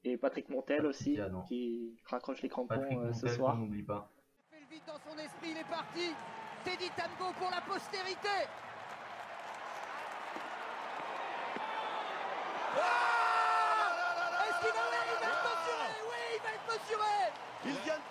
[0.03, 3.57] et Patrick Montel aussi, qui raccroche les crampons euh, ce soir.
[3.57, 4.09] n'oublie pas.
[4.51, 6.13] Il fait le vite dans son esprit, il est parti.
[6.63, 8.47] Teddy Tango pour la postérité.
[12.75, 14.88] Ah Est-ce qu'il va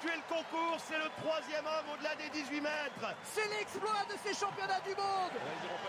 [0.00, 0.76] tuer le concours.
[0.78, 3.14] C'est le troisième homme au-delà des 18 mètres.
[3.24, 5.34] C'est l'exploit de ces championnats du monde.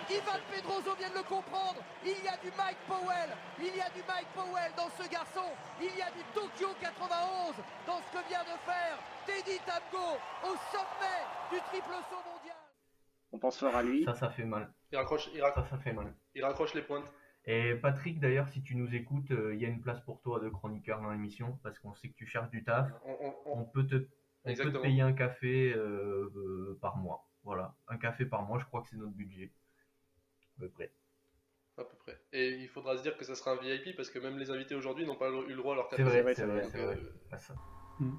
[0.10, 1.82] Ivan Pedroso vient de le comprendre.
[2.04, 3.30] Il y a du Mike Powell.
[3.60, 5.46] Il y a du Mike Powell dans ce garçon.
[5.82, 7.56] Il y a du Tokyo 91
[7.88, 12.56] dans ce que vient de faire Teddy Tamgo au sommet du triple saut mondial.
[13.32, 14.06] On pense fort à lui.
[14.06, 14.72] Ça, ça fait mal.
[14.92, 16.14] Il raccroche, il Ça, raccroche, ça fait mal.
[16.34, 17.12] il raccroche les pointes.
[17.46, 20.40] Et Patrick, d'ailleurs, si tu nous écoutes, euh, il y a une place pour toi
[20.40, 22.92] de chroniqueur dans l'émission parce qu'on sait que tu cherches du taf.
[23.06, 24.84] On, on- on- On peut te, on peut te Exactement.
[24.84, 27.28] payer un café euh, euh, par mois.
[27.44, 29.52] Voilà, un café par mois, je crois que c'est notre budget.
[30.58, 30.92] À peu près.
[31.78, 32.20] à peu près.
[32.32, 34.76] Et il faudra se dire que ça sera un VIP parce que même les invités
[34.76, 36.04] aujourd'hui n'ont pas eu le droit à leur C'est café.
[36.04, 36.64] vrai, vrai, c'est c'est vrai, vrai.
[36.64, 36.98] c'est vrai.
[36.98, 37.56] euh, Ah, ça.
[38.00, 38.16] Hmm.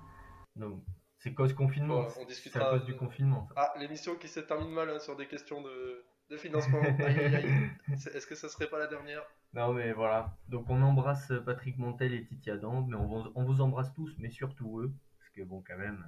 [0.56, 0.84] Donc,
[1.18, 2.06] c'est cause confinement.
[2.16, 3.48] On c'est discutera à cause du confinement.
[3.48, 3.54] ça.
[3.56, 6.80] Ah, l'émission qui se termine mal hein, sur des questions de, de financement.
[7.00, 7.70] Aïe, aïe, aïe.
[7.92, 9.22] Est-ce que ça serait pas la dernière?
[9.52, 10.36] Non, mais voilà.
[10.48, 14.14] Donc, on embrasse Patrick Montel et Titi Adam, mais on vous, on vous embrasse tous,
[14.18, 16.06] mais surtout eux, parce que bon, quand même,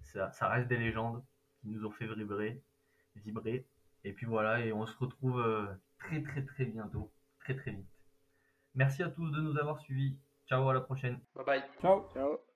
[0.00, 1.24] ça, ça reste des légendes
[1.60, 2.62] qui nous ont fait vibrer,
[3.16, 3.66] vibrer.
[4.04, 5.66] Et puis voilà, et on se retrouve euh,
[5.98, 7.88] très très très bientôt, très très vite.
[8.74, 10.18] Merci à tous de nous avoir suivis.
[10.48, 11.20] Ciao, à la prochaine.
[11.34, 11.62] Bye bye.
[11.80, 12.42] Ciao Ciao.